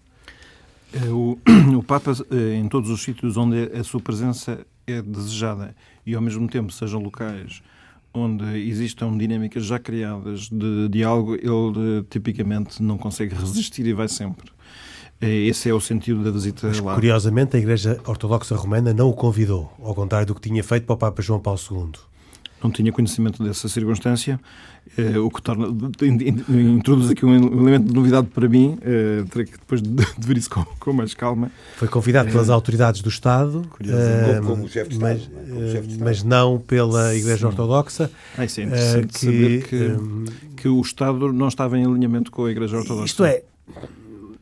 É, 0.93 1.09
o, 1.09 1.37
o 1.77 1.83
Papa, 1.83 2.13
é, 2.31 2.55
em 2.55 2.67
todos 2.67 2.89
os 2.89 3.01
sítios 3.01 3.37
onde 3.37 3.71
a 3.77 3.83
sua 3.83 3.99
presença 3.99 4.65
é 4.85 5.01
desejada 5.01 5.75
e, 6.05 6.15
ao 6.15 6.21
mesmo 6.21 6.47
tempo, 6.47 6.71
sejam 6.71 7.01
locais 7.01 7.61
onde 8.13 8.67
existam 8.67 9.15
dinâmicas 9.15 9.65
já 9.65 9.77
criadas 9.77 10.49
de 10.49 10.89
diálogo, 10.89 11.35
ele 11.35 12.03
tipicamente 12.09 12.81
não 12.81 12.97
consegue 12.97 13.35
resistir 13.35 13.85
e 13.85 13.93
vai 13.93 14.07
sempre. 14.07 14.49
Esse 15.19 15.69
é 15.69 15.73
o 15.73 15.81
sentido 15.81 16.23
da 16.23 16.31
visita 16.31 16.67
Mas, 16.67 16.79
lá. 16.79 16.95
Curiosamente, 16.95 17.57
a 17.57 17.59
Igreja 17.59 17.99
Ortodoxa 18.05 18.55
Romana 18.55 18.93
não 18.93 19.09
o 19.09 19.13
convidou, 19.13 19.71
ao 19.83 19.93
contrário 19.93 20.27
do 20.27 20.35
que 20.35 20.41
tinha 20.41 20.63
feito 20.63 20.85
para 20.85 20.93
o 20.93 20.97
Papa 20.97 21.21
João 21.21 21.39
Paulo 21.39 21.59
II 21.59 21.91
não 22.61 22.71
tinha 22.71 22.91
conhecimento 22.91 23.43
dessa 23.43 23.69
circunstância, 23.69 24.39
eh, 24.97 25.17
o 25.17 25.29
que 25.29 25.41
torna, 25.41 25.67
introduz 26.49 27.11
aqui 27.11 27.25
um 27.25 27.35
elemento 27.35 27.87
de 27.87 27.93
novidade 27.93 28.27
para 28.27 28.47
mim, 28.47 28.77
eh, 28.81 29.23
terei 29.29 29.45
que 29.45 29.53
depois 29.53 29.81
de, 29.81 29.89
de 30.17 30.27
ver 30.27 30.37
isso 30.37 30.49
com, 30.49 30.63
com, 30.79 30.93
mais 30.93 31.13
calma. 31.13 31.51
Foi 31.75 31.87
convidado 31.87 32.31
pelas 32.31 32.49
eh, 32.49 32.53
autoridades 32.53 33.01
do 33.01 33.09
Estado, 33.09 33.63
eh, 33.81 34.39
como, 34.39 34.57
como 34.57 34.69
chefe 34.69 34.91
de 34.91 34.99
mas, 34.99 35.21
Estado, 35.21 35.39
é? 35.39 35.71
chefe 35.71 35.87
de 35.87 35.93
Estado. 35.93 36.05
mas 36.05 36.23
não 36.23 36.59
pela 36.59 37.15
Igreja 37.15 37.39
sim. 37.39 37.45
Ortodoxa. 37.45 38.11
Ah, 38.37 38.45
isso 38.45 38.59
é 38.59 38.63
interessante 38.63 39.13
que, 39.13 39.19
saber 39.19 39.63
que, 39.67 40.61
que 40.61 40.67
o 40.67 40.81
Estado 40.81 41.31
não 41.31 41.47
estava 41.47 41.77
em 41.77 41.85
alinhamento 41.85 42.31
com 42.31 42.45
a 42.45 42.51
Igreja 42.51 42.77
Ortodoxa. 42.77 43.05
Isto 43.05 43.25
é, 43.25 43.43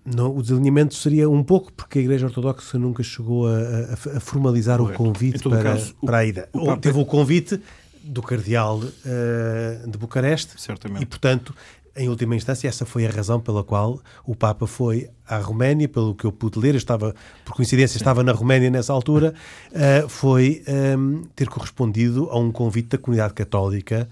não, 0.05 0.37
o 0.37 0.41
desalinhamento 0.41 0.93
seria 0.93 1.27
um 1.27 1.43
pouco 1.43 1.73
porque 1.73 1.97
a 1.97 2.01
Igreja 2.01 2.27
Ortodoxa 2.27 2.77
nunca 2.77 3.01
chegou 3.01 3.47
a, 3.47 3.57
a, 3.57 4.17
a 4.17 4.19
formalizar 4.19 4.77
Correto. 4.77 5.01
o 5.01 5.05
convite 5.05 5.49
para, 5.49 5.63
caso, 5.63 5.95
para 6.05 6.17
a 6.19 6.25
ida. 6.25 6.49
O, 6.53 6.69
Ou 6.69 6.77
teve 6.77 6.99
o 6.99 7.05
convite 7.05 7.59
do 8.05 8.21
Cardeal 8.21 8.79
uh, 8.79 9.89
de 9.89 9.97
Bucareste. 9.97 10.59
Certamente. 10.61 11.03
E, 11.03 11.05
portanto, 11.05 11.53
em 11.95 12.09
última 12.09 12.35
instância, 12.35 12.67
essa 12.67 12.85
foi 12.85 13.05
a 13.05 13.09
razão 13.09 13.39
pela 13.39 13.63
qual 13.63 14.01
o 14.25 14.35
Papa 14.35 14.67
foi 14.67 15.09
à 15.27 15.37
Roménia, 15.37 15.87
pelo 15.87 16.13
que 16.13 16.25
eu 16.25 16.31
pude 16.31 16.59
ler, 16.59 16.75
eu 16.75 16.77
estava, 16.77 17.15
por 17.43 17.55
coincidência, 17.55 17.97
estava 17.97 18.21
na 18.23 18.33
Roménia 18.33 18.69
nessa 18.69 18.91
altura, 18.91 19.33
uh, 19.71 20.09
foi 20.09 20.63
um, 20.97 21.21
eh, 21.21 21.27
ter 21.35 21.47
correspondido 21.47 22.29
a 22.29 22.37
um 22.37 22.51
convite 22.51 22.89
da 22.89 22.97
comunidade 22.97 23.33
católica 23.33 24.09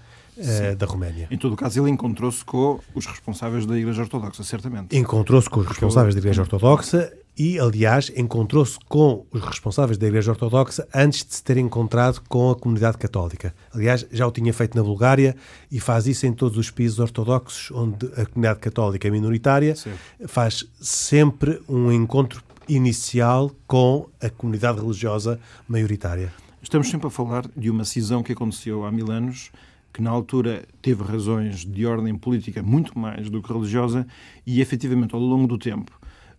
da 0.76 0.84
Roménia. 0.84 1.28
Em 1.30 1.38
todo 1.38 1.52
o 1.52 1.56
caso, 1.56 1.80
ele 1.80 1.90
encontrou-se 1.90 2.44
com 2.44 2.80
os 2.92 3.06
responsáveis 3.06 3.66
da 3.66 3.78
Igreja 3.78 4.02
Ortodoxa, 4.02 4.42
certamente. 4.42 4.96
Encontrou-se 4.96 5.48
com 5.48 5.60
os 5.60 5.66
responsáveis 5.68 6.12
da 6.12 6.20
Igreja 6.20 6.42
Ortodoxa 6.42 7.12
e, 7.36 7.58
aliás, 7.58 8.12
encontrou-se 8.16 8.78
com 8.88 9.26
os 9.32 9.42
responsáveis 9.42 9.98
da 9.98 10.06
Igreja 10.06 10.30
Ortodoxa 10.30 10.86
antes 10.94 11.24
de 11.24 11.34
se 11.34 11.42
ter 11.42 11.56
encontrado 11.56 12.22
com 12.28 12.50
a 12.50 12.56
comunidade 12.56 12.96
católica. 12.96 13.54
Aliás, 13.72 14.06
já 14.10 14.26
o 14.26 14.30
tinha 14.30 14.52
feito 14.52 14.76
na 14.76 14.82
Bulgária 14.82 15.34
e 15.70 15.80
faz 15.80 16.06
isso 16.06 16.26
em 16.26 16.32
todos 16.32 16.56
os 16.56 16.70
países 16.70 16.98
ortodoxos 16.98 17.70
onde 17.72 18.06
a 18.16 18.24
comunidade 18.24 18.60
católica 18.60 19.08
é 19.08 19.10
minoritária. 19.10 19.74
Sim. 19.74 19.92
Faz 20.26 20.64
sempre 20.80 21.60
um 21.68 21.90
encontro 21.90 22.42
inicial 22.68 23.50
com 23.66 24.08
a 24.22 24.30
comunidade 24.30 24.80
religiosa 24.80 25.40
maioritária. 25.68 26.32
Estamos 26.62 26.88
sempre 26.88 27.08
a 27.08 27.10
falar 27.10 27.46
de 27.54 27.68
uma 27.68 27.84
cisão 27.84 28.22
que 28.22 28.32
aconteceu 28.32 28.86
há 28.86 28.92
mil 28.92 29.10
anos, 29.10 29.50
que 29.92 30.00
na 30.00 30.10
altura 30.10 30.64
teve 30.80 31.02
razões 31.02 31.64
de 31.64 31.84
ordem 31.84 32.16
política 32.16 32.62
muito 32.62 32.98
mais 32.98 33.28
do 33.28 33.42
que 33.42 33.52
religiosa 33.52 34.06
e, 34.46 34.60
efetivamente, 34.60 35.14
ao 35.14 35.20
longo 35.20 35.46
do 35.46 35.58
tempo 35.58 35.92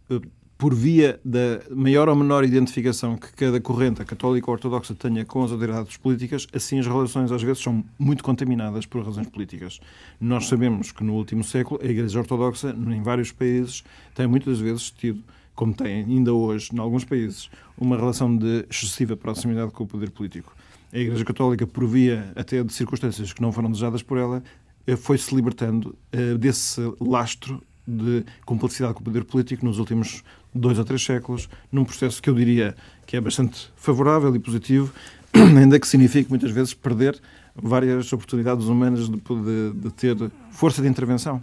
eh, 0.10 0.20
por 0.58 0.74
via 0.74 1.20
da 1.24 1.62
maior 1.70 2.08
ou 2.08 2.16
menor 2.16 2.44
identificação 2.44 3.18
que 3.18 3.32
cada 3.34 3.60
corrente, 3.60 4.04
católica 4.06 4.50
ou 4.50 4.54
ortodoxa, 4.54 4.96
tenha 4.96 5.26
com 5.26 5.44
as 5.44 5.52
autoridades 5.52 5.98
políticas, 5.98 6.48
assim 6.54 6.80
as 6.80 6.88
relações 6.88 7.32
às 7.32 7.44
vezes 7.44 7.62
são 7.62 7.84
muito 8.00 8.24
contaminadas 8.24 8.86
por 8.86 9.04
razões 9.04 9.28
políticas. 9.28 9.80
Nós 10.20 10.48
sabemos 10.48 10.92
que 10.92 11.04
no 11.04 11.14
último 11.14 11.44
século 11.44 11.80
a 11.84 11.86
Igreja 11.86 12.20
Ortodoxa, 12.20 12.70
em 12.70 13.02
vários 13.02 13.32
países, 13.32 13.84
tem 14.14 14.28
muitas 14.28 14.60
vezes 14.60 14.92
tido, 14.92 15.22
como 15.54 15.74
tem 15.74 16.06
ainda 16.06 16.34
hoje, 16.34 16.70
em 16.74 16.80
alguns 16.80 17.04
países, 17.04 17.50
uma 17.78 17.98
relação 17.98 18.36
de 18.36 18.66
excessiva 18.70 19.18
proximidade 19.18 19.72
com 19.72 19.84
o 19.84 19.88
poder 19.88 20.10
político. 20.10 20.56
A 20.94 20.98
Igreja 20.98 21.26
Católica, 21.26 21.68
por 21.68 21.86
via 21.86 22.32
até 22.34 22.64
de 22.64 22.72
circunstâncias 22.72 23.34
que 23.34 23.42
não 23.42 23.52
foram 23.52 23.70
desejadas 23.70 24.02
por 24.02 24.18
ela, 24.18 24.42
eh, 24.88 24.96
foi-se 24.96 25.36
libertando 25.36 25.94
eh, 26.14 26.36
desse 26.36 26.80
lastro 27.02 27.62
de 27.88 28.26
cumplicidade 28.46 28.94
com 28.94 29.02
o 29.02 29.04
poder 29.04 29.24
político 29.26 29.66
nos 29.66 29.78
últimos 29.78 30.24
dois 30.56 30.80
ou 30.80 30.86
três 30.86 31.04
séculos, 31.04 31.50
num 31.72 31.84
processo 31.84 32.22
que 32.22 32.30
eu 32.30 32.34
diria 32.34 32.76
que 33.06 33.18
é 33.18 33.22
bastante 33.22 33.70
favorável 33.76 34.34
e 34.36 34.40
positivo, 34.40 34.92
ainda 35.34 35.80
que 35.80 35.88
signifique 35.88 36.30
muitas 36.30 36.52
vezes 36.52 36.74
perder 36.74 37.20
várias 37.56 38.12
oportunidades 38.12 38.66
humanas 38.66 39.10
de, 39.10 39.18
de, 39.18 39.74
de 39.74 39.92
ter 39.92 40.16
força 40.52 40.82
de 40.82 40.88
intervenção. 40.88 41.38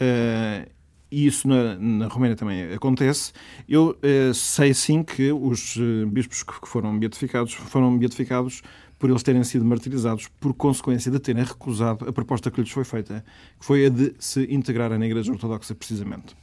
Uh, 0.00 0.68
e 1.10 1.26
isso 1.26 1.48
na, 1.48 1.76
na 1.76 2.06
Roménia 2.06 2.36
também 2.36 2.72
acontece. 2.72 3.32
Eu 3.68 3.96
uh, 3.98 4.34
sei 4.34 4.72
sim 4.72 5.02
que 5.02 5.32
os 5.32 5.76
uh, 5.76 6.06
bispos 6.06 6.42
que 6.42 6.68
foram 6.68 6.96
beatificados 6.98 7.52
foram 7.52 7.96
beatificados 7.98 8.62
por 8.98 9.08
eles 9.08 9.22
terem 9.22 9.42
sido 9.42 9.64
martirizados 9.64 10.28
por 10.38 10.52
consequência 10.54 11.10
de 11.10 11.18
terem 11.18 11.42
recusado 11.42 12.06
a 12.06 12.12
proposta 12.12 12.50
que 12.50 12.60
lhes 12.60 12.70
foi 12.70 12.84
feita, 12.84 13.24
que 13.58 13.64
foi 13.64 13.86
a 13.86 13.88
de 13.88 14.14
se 14.18 14.46
integrarem 14.52 14.98
na 14.98 15.06
Igreja 15.06 15.32
Ortodoxa, 15.32 15.74
precisamente. 15.74 16.36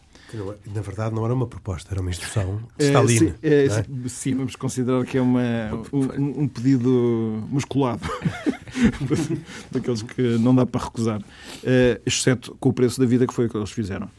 Na 0.73 0.81
verdade, 0.81 1.15
não 1.15 1.23
era 1.23 1.33
uma 1.33 1.47
proposta, 1.47 1.93
era 1.93 2.01
uma 2.01 2.09
instrução 2.09 2.61
de 2.77 2.85
é, 2.85 2.87
Stalin. 2.87 3.17
Sim, 3.17 3.33
é, 3.41 3.65
é? 3.65 3.85
sim, 4.07 4.35
vamos 4.35 4.55
considerar 4.55 5.05
que 5.05 5.17
é 5.17 5.21
uma, 5.21 5.41
um, 5.93 6.41
um 6.43 6.47
pedido 6.47 7.43
musculado, 7.49 8.01
daqueles 9.71 10.01
que 10.01 10.21
não 10.37 10.53
dá 10.53 10.65
para 10.65 10.83
recusar, 10.83 11.21
uh, 11.21 12.01
exceto 12.05 12.55
com 12.59 12.69
o 12.69 12.73
preço 12.73 12.99
da 12.99 13.05
vida 13.05 13.25
que 13.25 13.33
foi 13.33 13.45
o 13.45 13.49
que 13.49 13.55
eles 13.55 13.71
fizeram. 13.71 14.09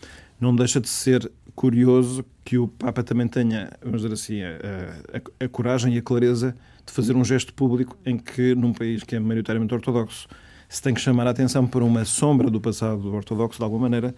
Não 0.41 0.55
deixa 0.55 0.81
de 0.81 0.89
ser 0.89 1.31
curioso 1.55 2.25
que 2.45 2.57
o 2.57 2.69
Papa 2.69 3.03
também 3.03 3.29
tenha, 3.29 3.71
vamos 3.83 4.03
dizer 4.03 4.15
assim, 4.15 4.43
a, 4.43 5.41
a, 5.43 5.45
a 5.45 5.49
coragem 5.49 5.95
e 5.95 5.99
a 5.99 6.03
clareza 6.03 6.55
de 6.87 6.93
fazer 6.93 7.17
um 7.17 7.25
gesto 7.25 7.53
público 7.53 7.99
em 8.07 8.17
que, 8.17 8.55
num 8.55 8.73
país 8.73 9.03
que 9.03 9.17
é 9.17 9.21
maioritariamente 9.21 9.75
ortodoxo, 9.75 10.27
se 10.69 10.83
tem 10.83 10.95
que 10.95 11.01
chamar 11.01 11.27
a 11.27 11.31
atenção 11.31 11.67
para 11.67 11.83
uma 11.83 12.05
sombra 12.05 12.51
do 12.51 12.61
passado 12.61 13.13
ortodoxo, 13.13 13.59
de 13.59 13.65
alguma 13.65 13.83
maneira, 13.83 14.15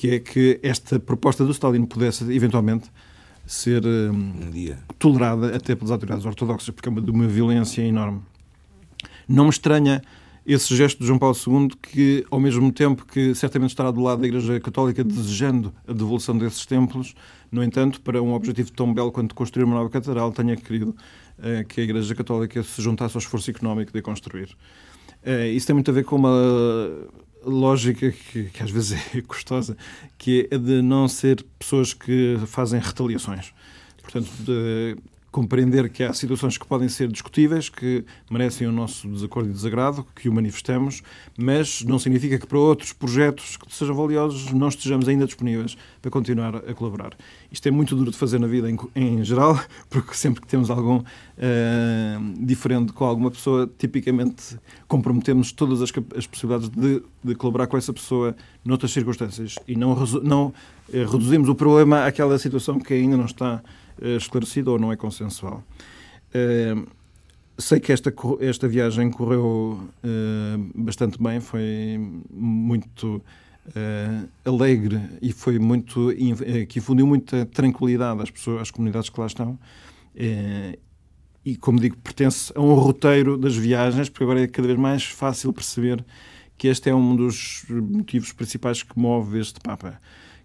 que 0.00 0.14
é 0.14 0.18
que 0.18 0.58
esta 0.62 0.98
proposta 0.98 1.44
do 1.44 1.50
Stalin 1.50 1.84
pudesse 1.84 2.24
eventualmente 2.32 2.90
ser 3.44 3.84
um, 3.84 4.14
um 4.14 4.76
tolerada 4.98 5.54
até 5.54 5.74
pelas 5.74 5.90
autoridades 5.90 6.24
ortodoxas, 6.24 6.70
porque 6.70 6.88
é 6.88 6.90
uma, 6.90 7.02
de 7.02 7.10
uma 7.10 7.26
violência 7.26 7.82
enorme. 7.82 8.22
Não 9.28 9.44
me 9.44 9.50
estranha 9.50 10.00
esse 10.46 10.74
gesto 10.74 11.00
de 11.00 11.06
João 11.06 11.18
Paulo 11.18 11.36
II, 11.36 11.68
que, 11.82 12.24
ao 12.30 12.40
mesmo 12.40 12.72
tempo 12.72 13.04
que 13.04 13.34
certamente 13.34 13.72
estará 13.72 13.90
do 13.90 14.00
lado 14.00 14.22
da 14.22 14.26
Igreja 14.26 14.58
Católica 14.58 15.04
desejando 15.04 15.70
a 15.86 15.92
devolução 15.92 16.38
desses 16.38 16.64
templos, 16.64 17.14
no 17.52 17.62
entanto, 17.62 18.00
para 18.00 18.22
um 18.22 18.32
objetivo 18.32 18.72
tão 18.72 18.94
belo 18.94 19.12
quanto 19.12 19.34
construir 19.34 19.64
uma 19.64 19.74
nova 19.74 19.90
catedral, 19.90 20.32
tenha 20.32 20.56
querido 20.56 20.96
uh, 21.38 21.62
que 21.68 21.82
a 21.82 21.84
Igreja 21.84 22.14
Católica 22.14 22.62
se 22.62 22.80
juntasse 22.80 23.18
ao 23.18 23.20
esforço 23.20 23.50
económico 23.50 23.92
de 23.92 24.00
construir. 24.00 24.56
Uh, 25.22 25.52
isso 25.54 25.66
tem 25.66 25.74
muito 25.74 25.90
a 25.90 25.94
ver 25.94 26.04
com 26.04 26.16
uma 26.16 26.30
lógica 27.44 28.10
que, 28.10 28.44
que, 28.44 28.62
às 28.62 28.70
vezes 28.70 28.98
é 29.14 29.20
custosa, 29.20 29.76
que 30.18 30.48
é 30.50 30.54
a 30.54 30.58
de 30.58 30.82
não 30.82 31.08
ser 31.08 31.44
pessoas 31.58 31.94
que 31.94 32.38
fazem 32.46 32.80
retaliações. 32.80 33.52
Portanto, 34.02 34.30
de 34.40 34.96
compreender 35.30 35.88
que 35.90 36.02
há 36.02 36.12
situações 36.12 36.58
que 36.58 36.66
podem 36.66 36.88
ser 36.88 37.08
discutíveis, 37.08 37.68
que 37.68 38.04
merecem 38.30 38.66
o 38.66 38.72
nosso 38.72 39.08
desacordo 39.08 39.50
e 39.50 39.52
desagrado, 39.52 40.04
que 40.14 40.28
o 40.28 40.32
manifestemos, 40.32 41.02
mas 41.38 41.82
não 41.82 41.98
significa 41.98 42.38
que 42.38 42.46
para 42.46 42.58
outros 42.58 42.92
projetos 42.92 43.56
que 43.56 43.72
sejam 43.72 43.94
valiosos 43.94 44.52
não 44.52 44.68
estejamos 44.68 45.08
ainda 45.08 45.26
disponíveis 45.26 45.76
para 46.02 46.10
continuar 46.10 46.56
a 46.56 46.74
colaborar. 46.74 47.16
Isto 47.50 47.68
é 47.68 47.70
muito 47.70 47.94
duro 47.94 48.10
de 48.10 48.16
fazer 48.16 48.40
na 48.40 48.48
vida 48.48 48.68
em, 48.68 48.78
em 48.94 49.24
geral, 49.24 49.60
porque 49.88 50.14
sempre 50.14 50.40
que 50.40 50.48
temos 50.48 50.68
algum 50.68 50.98
uh, 50.98 51.04
diferente 52.44 52.92
com 52.92 53.04
alguma 53.04 53.30
pessoa, 53.30 53.70
tipicamente 53.78 54.58
comprometemos 54.88 55.52
todas 55.52 55.80
as, 55.80 55.92
as 56.16 56.26
possibilidades 56.26 56.68
de, 56.68 57.02
de, 57.22 57.34
colaborar 57.36 57.68
com 57.68 57.76
essa 57.76 57.92
pessoa 57.92 58.34
noutras 58.64 58.90
circunstâncias 58.90 59.56
e 59.68 59.76
não, 59.76 59.94
não 60.22 60.46
uh, 60.46 60.52
reduzimos 60.92 61.48
o 61.48 61.54
problema 61.54 62.04
àquela 62.04 62.36
situação 62.38 62.80
que 62.80 62.94
ainda 62.94 63.16
não 63.16 63.26
está 63.26 63.62
esclarecido 64.00 64.72
ou 64.72 64.78
não 64.78 64.92
é 64.92 64.96
consensual. 64.96 65.62
Eh, 66.32 66.74
sei 67.58 67.80
que 67.80 67.92
esta, 67.92 68.12
esta 68.40 68.68
viagem 68.68 69.10
correu 69.10 69.88
eh, 70.02 70.56
bastante 70.74 71.22
bem, 71.22 71.40
foi 71.40 71.98
muito 72.30 73.22
uh, 73.66 74.28
alegre 74.44 75.00
e 75.20 75.32
foi 75.32 75.58
muito 75.58 76.10
que 76.68 76.78
infundiu 76.78 77.06
muita 77.06 77.44
tranquilidade 77.46 78.22
às 78.22 78.30
pessoas, 78.30 78.62
às 78.62 78.70
comunidades 78.70 79.10
que 79.10 79.20
lá 79.20 79.26
estão. 79.26 79.58
Uh, 80.14 80.78
e, 81.44 81.56
como 81.56 81.80
digo, 81.80 81.96
pertence 81.98 82.52
a 82.54 82.60
um 82.60 82.74
roteiro 82.74 83.38
das 83.38 83.56
viagens, 83.56 84.08
porque 84.08 84.24
agora 84.24 84.42
é 84.42 84.46
cada 84.46 84.68
vez 84.68 84.78
mais 84.78 85.04
fácil 85.04 85.52
perceber 85.52 86.04
que 86.58 86.68
este 86.68 86.90
é 86.90 86.94
um 86.94 87.16
dos 87.16 87.64
motivos 87.68 88.32
principais 88.32 88.82
que 88.82 88.98
move 88.98 89.38
este 89.38 89.58
Papa, 89.60 89.98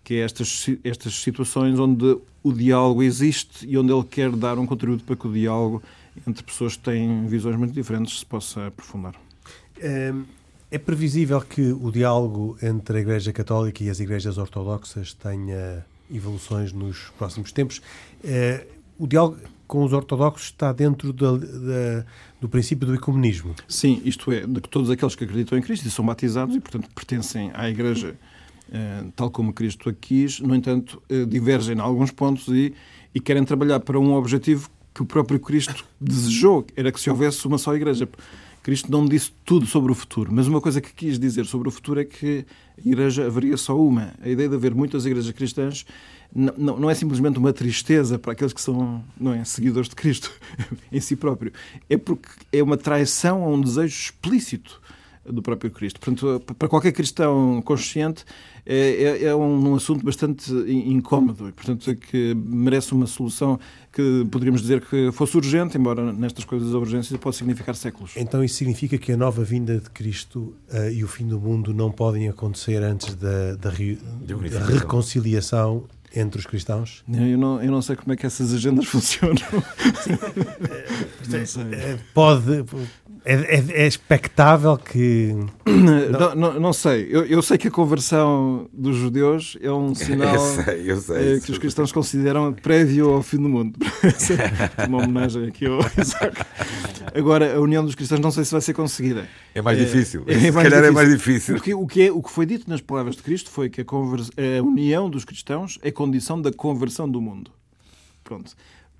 que 0.05 0.13
é 0.13 0.19
estas, 0.19 0.67
estas 0.83 1.15
situações 1.15 1.79
onde 1.79 2.17
o 2.43 2.53
diálogo 2.53 3.01
existe 3.01 3.67
e 3.67 3.75
onde 3.75 3.91
ele 3.91 4.03
quer 4.03 4.31
dar 4.31 4.59
um 4.59 4.65
contributo 4.65 5.03
para 5.03 5.15
que 5.15 5.27
o 5.27 5.33
diálogo 5.33 5.81
entre 6.27 6.43
pessoas 6.43 6.77
que 6.77 6.83
têm 6.83 7.25
visões 7.25 7.55
muito 7.55 7.73
diferentes 7.73 8.19
se 8.19 8.25
possa 8.25 8.67
aprofundar. 8.67 9.15
É, 9.79 10.13
é 10.69 10.77
previsível 10.77 11.41
que 11.41 11.71
o 11.71 11.91
diálogo 11.91 12.55
entre 12.61 12.99
a 12.99 13.01
Igreja 13.01 13.33
Católica 13.33 13.83
e 13.83 13.89
as 13.89 13.99
igrejas 13.99 14.37
ortodoxas 14.37 15.13
tenha 15.13 15.83
evoluções 16.13 16.71
nos 16.71 17.09
próximos 17.17 17.51
tempos. 17.51 17.81
É, 18.23 18.67
o 18.99 19.07
diálogo 19.07 19.37
com 19.67 19.83
os 19.83 19.91
ortodoxos 19.91 20.45
está 20.45 20.71
dentro 20.71 21.11
da, 21.11 21.31
da, 21.31 22.05
do 22.39 22.47
princípio 22.47 22.87
do 22.87 22.93
ecumenismo. 22.93 23.55
Sim, 23.67 24.03
isto 24.05 24.31
é, 24.31 24.45
de 24.45 24.61
que 24.61 24.69
todos 24.69 24.91
aqueles 24.91 25.15
que 25.15 25.23
acreditam 25.23 25.57
em 25.57 25.61
Cristo 25.63 25.87
e 25.87 25.91
são 25.91 26.05
batizados 26.05 26.55
e, 26.55 26.59
portanto, 26.59 26.87
pertencem 26.93 27.49
à 27.55 27.67
Igreja 27.67 28.15
tal 29.15 29.29
como 29.29 29.53
Cristo 29.53 29.89
a 29.89 29.93
quis, 29.93 30.39
no 30.39 30.55
entanto, 30.55 31.01
eh, 31.09 31.25
divergem 31.25 31.77
em 31.77 31.79
alguns 31.79 32.11
pontos 32.11 32.47
e, 32.47 32.73
e 33.13 33.19
querem 33.19 33.43
trabalhar 33.43 33.79
para 33.79 33.99
um 33.99 34.13
objetivo 34.13 34.69
que 34.93 35.01
o 35.01 35.05
próprio 35.05 35.39
Cristo 35.39 35.85
desejou, 35.99 36.65
era 36.75 36.91
que 36.91 36.99
se 36.99 37.09
houvesse 37.09 37.45
uma 37.47 37.57
só 37.57 37.75
Igreja. 37.75 38.07
Cristo 38.63 38.91
não 38.91 39.05
disse 39.05 39.31
tudo 39.45 39.67
sobre 39.67 39.91
o 39.91 39.95
futuro, 39.95 40.31
mas 40.33 40.47
uma 40.47 40.59
coisa 40.59 40.81
que 40.81 40.91
quis 40.91 41.19
dizer 41.19 41.45
sobre 41.45 41.67
o 41.67 41.71
futuro 41.71 41.99
é 41.99 42.05
que 42.05 42.43
a 42.75 42.87
Igreja 42.89 43.27
haveria 43.27 43.57
só 43.57 43.79
uma. 43.79 44.13
A 44.19 44.27
ideia 44.27 44.49
de 44.49 44.55
haver 44.55 44.73
muitas 44.73 45.05
igrejas 45.05 45.31
cristãs 45.31 45.85
não, 46.33 46.79
não 46.79 46.89
é 46.89 46.95
simplesmente 46.95 47.37
uma 47.37 47.53
tristeza 47.53 48.17
para 48.17 48.31
aqueles 48.31 48.53
que 48.53 48.61
são 48.61 49.03
não 49.19 49.33
é, 49.33 49.43
seguidores 49.45 49.87
de 49.87 49.95
Cristo 49.95 50.31
em 50.91 50.99
si 50.99 51.15
próprio. 51.15 51.53
É 51.87 51.95
porque 51.95 52.27
é 52.51 52.63
uma 52.63 52.75
traição 52.75 53.43
a 53.43 53.47
um 53.47 53.61
desejo 53.61 53.95
explícito 53.95 54.81
do 55.25 55.41
próprio 55.41 55.71
Cristo. 55.71 55.99
Portanto, 55.99 56.41
para 56.57 56.67
qualquer 56.67 56.91
cristão 56.91 57.61
consciente, 57.63 58.23
é, 58.65 59.03
é, 59.03 59.23
é 59.25 59.35
um, 59.35 59.71
um, 59.71 59.75
assunto 59.75 60.03
bastante 60.03 60.51
incómodo 60.51 61.49
e, 61.49 61.51
portanto, 61.51 61.89
é 61.91 61.95
que 61.95 62.33
merece 62.35 62.93
uma 62.93 63.05
solução 63.05 63.59
que 63.91 64.25
poderíamos 64.31 64.61
dizer 64.61 64.81
que 64.81 65.11
fosse 65.11 65.37
urgente, 65.37 65.77
embora 65.77 66.11
nestas 66.11 66.43
coisas 66.43 66.73
a 66.73 66.77
urgência 66.77 67.17
pode 67.17 67.35
significar 67.35 67.75
séculos. 67.75 68.11
Então 68.17 68.43
isso 68.43 68.55
significa 68.55 68.97
que 68.97 69.11
a 69.11 69.17
nova 69.17 69.43
vinda 69.43 69.79
de 69.79 69.89
Cristo 69.89 70.53
uh, 70.73 70.89
e 70.91 71.03
o 71.03 71.07
fim 71.07 71.27
do 71.27 71.39
mundo 71.39 71.73
não 71.73 71.91
podem 71.91 72.27
acontecer 72.27 72.81
antes 72.81 73.15
da, 73.15 73.55
da, 73.55 73.69
da 73.69 74.65
reconciliação 74.65 75.85
entre 76.15 76.39
os 76.39 76.45
cristãos? 76.45 77.03
Eu 77.11 77.37
não, 77.37 77.61
eu 77.61 77.71
não 77.71 77.81
sei 77.81 77.95
como 77.95 78.13
é 78.13 78.15
que 78.15 78.25
essas 78.25 78.53
agendas 78.53 78.85
funcionam. 78.87 79.35
É, 81.73 81.97
pode. 82.13 82.65
É, 83.25 83.33
é, 83.33 83.83
é, 83.83 83.87
expectável 83.87 84.77
que. 84.77 85.35
Não, 85.65 86.35
não, 86.35 86.59
não 86.59 86.73
sei. 86.73 87.07
Eu, 87.09 87.25
eu, 87.25 87.41
sei 87.41 87.57
que 87.57 87.67
a 87.67 87.71
conversão 87.71 88.69
dos 88.71 88.95
judeus 88.95 89.57
é 89.59 89.71
um 89.71 89.93
sinal 89.95 90.35
eu 90.35 90.39
sei, 90.39 90.91
eu 90.91 91.01
sei, 91.01 91.35
é, 91.35 91.39
que 91.39 91.51
os 91.51 91.57
cristãos 91.57 91.91
consideram 91.91 92.53
prévio 92.53 93.09
ao 93.09 93.23
fim 93.23 93.37
do 93.37 93.49
mundo. 93.49 93.77
Uma 94.87 95.03
homenagem 95.03 95.47
aqui 95.47 95.65
ao 95.65 95.79
Isaac. 95.99 96.39
Agora, 97.13 97.55
a 97.55 97.59
união 97.59 97.83
dos 97.83 97.95
cristãos 97.95 98.21
não 98.21 98.31
sei 98.31 98.45
se 98.45 98.51
vai 98.51 98.61
ser 98.61 98.73
conseguida. 98.73 99.27
É 99.55 99.61
mais 99.61 99.77
difícil. 99.77 100.23
É, 100.27 100.39
se 100.39 100.51
calhar 100.51 100.63
difícil. 100.63 100.85
é 100.85 100.91
mais 100.91 101.09
difícil. 101.09 101.55
Porque 101.55 101.73
o 101.73 101.87
que, 101.87 102.03
é, 102.03 102.11
o 102.11 102.21
que 102.21 102.29
foi 102.29 102.45
dito 102.45 102.69
nas 102.69 102.81
palavras 102.81 103.15
de 103.15 103.23
Cristo 103.23 103.49
foi 103.49 103.69
que 103.69 103.81
a, 103.81 103.83
a 103.83 104.61
união 104.61 105.09
dos 105.09 105.25
cristãos 105.25 105.79
é 105.81 105.89
condição 105.89 106.39
da 106.39 106.51
conversão 106.51 107.09
do 107.09 107.19
mundo. 107.19 107.51
Pronto 108.23 108.55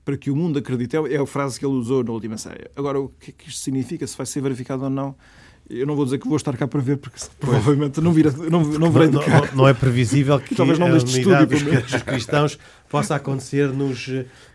para 0.06 0.16
que 0.16 0.30
o 0.30 0.36
mundo 0.36 0.60
acredite. 0.60 0.96
É 0.96 1.18
a 1.18 1.26
frase 1.26 1.60
que 1.60 1.66
ele 1.66 1.74
usou 1.74 2.04
na 2.04 2.12
última 2.12 2.38
ceia. 2.38 2.70
Agora, 2.76 3.00
o 3.00 3.10
que 3.20 3.32
é 3.32 3.34
que 3.36 3.50
isto 3.50 3.60
significa? 3.62 4.06
Se 4.06 4.16
vai 4.16 4.26
ser 4.26 4.40
verificado 4.40 4.84
ou 4.84 4.90
não? 4.90 5.16
Eu 5.68 5.88
não 5.88 5.96
vou 5.96 6.06
dizer 6.06 6.20
que 6.20 6.28
vou 6.28 6.38
estar 6.38 6.56
cá 6.56 6.68
para 6.68 6.80
ver, 6.80 6.98
porque 6.98 7.20
provavelmente 7.40 8.00
não, 8.00 8.14
vira, 8.14 8.32
não, 8.32 8.64
não 8.64 8.92
verei 8.92 9.10
de 9.10 9.20
cá. 9.20 9.42
Não, 9.48 9.56
não 9.56 9.68
é 9.68 9.74
previsível 9.74 10.40
que 10.40 10.54
Talvez 10.54 10.78
não 10.78 10.86
a 10.86 10.92
unidade 10.92 11.48
dos, 11.48 11.64
dos 11.64 12.04
cristãos 12.04 12.60
possa 12.88 13.16
acontecer 13.16 13.70
nos, 13.70 14.08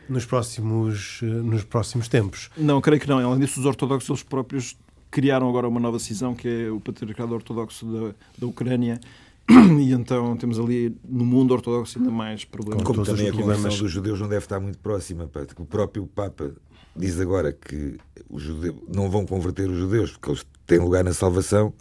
nos, 0.09 0.25
próximos, 0.25 1.19
nos 1.21 1.65
próximos 1.65 2.07
tempos. 2.07 2.49
Não, 2.57 2.81
creio 2.81 3.01
que 3.01 3.09
não. 3.09 3.19
Além 3.19 3.41
disso, 3.41 3.59
os 3.59 3.67
ortodoxos 3.67 4.09
eles 4.09 4.23
próprios 4.23 4.77
criaram 5.11 5.49
agora 5.49 5.67
uma 5.67 5.81
nova 5.81 5.99
cisão, 5.99 6.33
que 6.33 6.47
é 6.47 6.71
o 6.71 6.79
Patriarcado 6.79 7.35
Ortodoxo 7.35 7.85
da, 7.87 8.15
da 8.39 8.47
Ucrânia, 8.47 9.01
e 9.49 9.93
então 9.93 10.37
temos 10.37 10.59
ali 10.59 10.97
no 11.09 11.25
mundo 11.25 11.53
ortodoxo 11.53 11.99
ainda 11.99 12.11
mais 12.11 12.45
problemas. 12.45 12.85
Como, 12.85 13.05
também 13.05 13.29
a 13.29 13.33
conversão 13.33 13.71
dos 13.71 13.91
judeus 13.91 14.21
não 14.21 14.29
deve 14.29 14.45
estar 14.45 14.61
muito 14.61 14.79
próxima, 14.79 15.29
o 15.59 15.65
próprio 15.65 16.07
Papa 16.07 16.53
diz 16.95 17.21
agora 17.21 17.53
que 17.53 17.97
os 18.29 18.43
judeus 18.43 18.77
não 18.93 19.11
vão 19.11 19.27
converter 19.27 19.69
os 19.69 19.77
judeus 19.77 20.13
porque 20.13 20.31
eles 20.31 20.47
têm 20.67 20.79
lugar 20.79 21.05
na 21.05 21.13
salvação. 21.13 21.73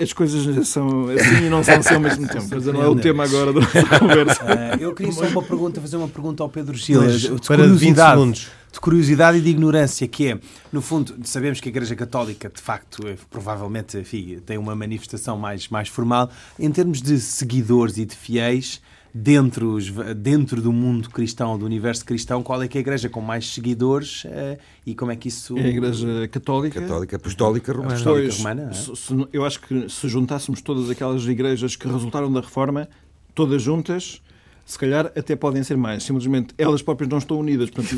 As 0.00 0.12
coisas 0.12 0.66
são 0.68 1.08
assim 1.10 1.46
e 1.46 1.50
não 1.50 1.62
são 1.62 1.76
assim 1.76 1.94
ao 1.94 2.00
mesmo 2.00 2.26
tempo. 2.26 2.46
Mas 2.50 2.66
não 2.66 2.82
é 2.82 2.88
o 2.88 2.96
tema 2.96 3.24
agora 3.24 3.52
da 3.52 3.60
nossa 3.60 3.84
conversa. 3.98 4.42
Uh, 4.42 4.82
eu 4.82 4.94
queria 4.94 5.12
só 5.12 5.26
uma 5.26 5.42
pergunta, 5.42 5.80
fazer 5.80 5.96
uma 5.96 6.08
pergunta 6.08 6.42
ao 6.42 6.48
Pedro 6.48 6.74
Gil. 6.74 7.00
Para 7.46 7.66
20 7.68 7.96
segundos 7.96 8.61
de 8.72 8.80
curiosidade 8.80 9.38
e 9.38 9.40
de 9.40 9.50
ignorância, 9.50 10.08
que 10.08 10.28
é, 10.28 10.40
no 10.72 10.80
fundo, 10.80 11.14
sabemos 11.24 11.60
que 11.60 11.68
a 11.68 11.70
Igreja 11.70 11.94
Católica, 11.94 12.48
de 12.48 12.60
facto, 12.60 13.06
é, 13.06 13.16
provavelmente 13.30 13.98
enfim, 13.98 14.40
tem 14.44 14.56
uma 14.56 14.74
manifestação 14.74 15.36
mais, 15.38 15.68
mais 15.68 15.88
formal. 15.88 16.30
Em 16.58 16.70
termos 16.72 17.02
de 17.02 17.20
seguidores 17.20 17.98
e 17.98 18.06
de 18.06 18.16
fiéis, 18.16 18.80
dentro, 19.14 19.76
dentro 20.16 20.62
do 20.62 20.72
mundo 20.72 21.10
cristão, 21.10 21.58
do 21.58 21.66
universo 21.66 22.04
cristão, 22.04 22.42
qual 22.42 22.62
é 22.62 22.68
que 22.68 22.78
é 22.78 22.80
a 22.80 22.82
igreja 22.82 23.08
com 23.08 23.20
mais 23.20 23.52
seguidores 23.52 24.24
uh, 24.24 24.58
e 24.86 24.94
como 24.94 25.12
é 25.12 25.16
que 25.16 25.28
isso... 25.28 25.56
É 25.58 25.64
a 25.64 25.68
igreja 25.68 26.28
católica. 26.28 26.80
Católica, 26.80 27.16
apostólica 27.16 27.72
romana. 27.72 27.92
Apostólica 27.92 28.28
pois, 28.28 28.38
romana 28.38 28.70
é? 28.72 29.28
eu 29.36 29.44
acho 29.44 29.60
que 29.60 29.88
se 29.88 30.08
juntássemos 30.08 30.62
todas 30.62 30.88
aquelas 30.88 31.24
igrejas 31.24 31.76
que 31.76 31.86
resultaram 31.86 32.32
da 32.32 32.40
reforma, 32.40 32.88
todas 33.34 33.60
juntas, 33.60 34.22
se 34.64 34.78
calhar 34.78 35.06
até 35.16 35.34
podem 35.34 35.62
ser 35.62 35.76
mais. 35.76 36.02
Simplesmente 36.04 36.54
elas 36.56 36.82
próprias 36.82 37.08
não 37.10 37.18
estão 37.18 37.38
unidas. 37.38 37.70
Portanto, 37.70 37.94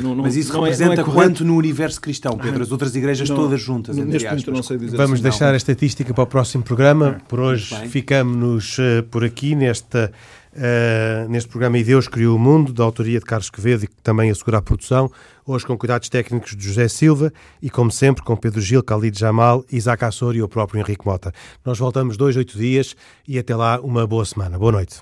não, 0.00 0.14
não, 0.14 0.22
Mas 0.22 0.36
isso 0.36 0.52
não 0.52 0.62
representa 0.62 1.00
é, 1.00 1.00
é 1.00 1.04
quanto 1.04 1.44
no 1.44 1.56
universo 1.56 2.00
cristão, 2.00 2.36
Pedro? 2.36 2.62
As 2.62 2.70
outras 2.72 2.94
igrejas 2.94 3.28
todas 3.28 3.60
juntas, 3.60 3.96
neste 3.96 4.28
momento 4.28 4.50
não 4.50 4.62
sei 4.62 4.78
dizer 4.78 4.96
Vamos 4.96 5.14
assim, 5.14 5.22
deixar 5.22 5.52
a 5.52 5.56
estatística 5.56 6.14
para 6.14 6.24
o 6.24 6.26
próximo 6.26 6.62
programa. 6.62 7.20
Por 7.28 7.40
hoje 7.40 7.74
ficamos 7.88 8.78
uh, 8.78 9.02
por 9.10 9.24
aqui 9.24 9.54
nesta, 9.54 10.12
uh, 10.54 11.28
neste 11.28 11.48
programa 11.48 11.78
E 11.78 11.84
Deus 11.84 12.06
Criou 12.08 12.36
o 12.36 12.38
Mundo, 12.38 12.72
da 12.72 12.84
autoria 12.84 13.18
de 13.18 13.24
Carlos 13.24 13.50
Quevedo 13.50 13.84
e 13.84 13.86
que 13.88 13.96
também 14.02 14.30
assegura 14.30 14.58
a 14.58 14.62
produção. 14.62 15.10
Hoje 15.44 15.66
com 15.66 15.76
cuidados 15.76 16.08
técnicos 16.08 16.54
de 16.54 16.64
José 16.64 16.88
Silva 16.88 17.32
e, 17.62 17.70
como 17.70 17.90
sempre, 17.90 18.22
com 18.22 18.36
Pedro 18.36 18.60
Gil, 18.60 18.82
Khalid 18.82 19.18
Jamal, 19.18 19.64
Isaac 19.72 20.04
Assor 20.04 20.36
e 20.36 20.42
o 20.42 20.48
próprio 20.48 20.78
Henrique 20.78 21.06
Mota. 21.06 21.32
Nós 21.64 21.78
voltamos 21.78 22.16
dois, 22.16 22.36
oito 22.36 22.56
dias 22.56 22.94
e 23.26 23.38
até 23.38 23.56
lá 23.56 23.80
uma 23.80 24.06
boa 24.06 24.24
semana. 24.24 24.58
Boa 24.58 24.72
noite. 24.72 25.00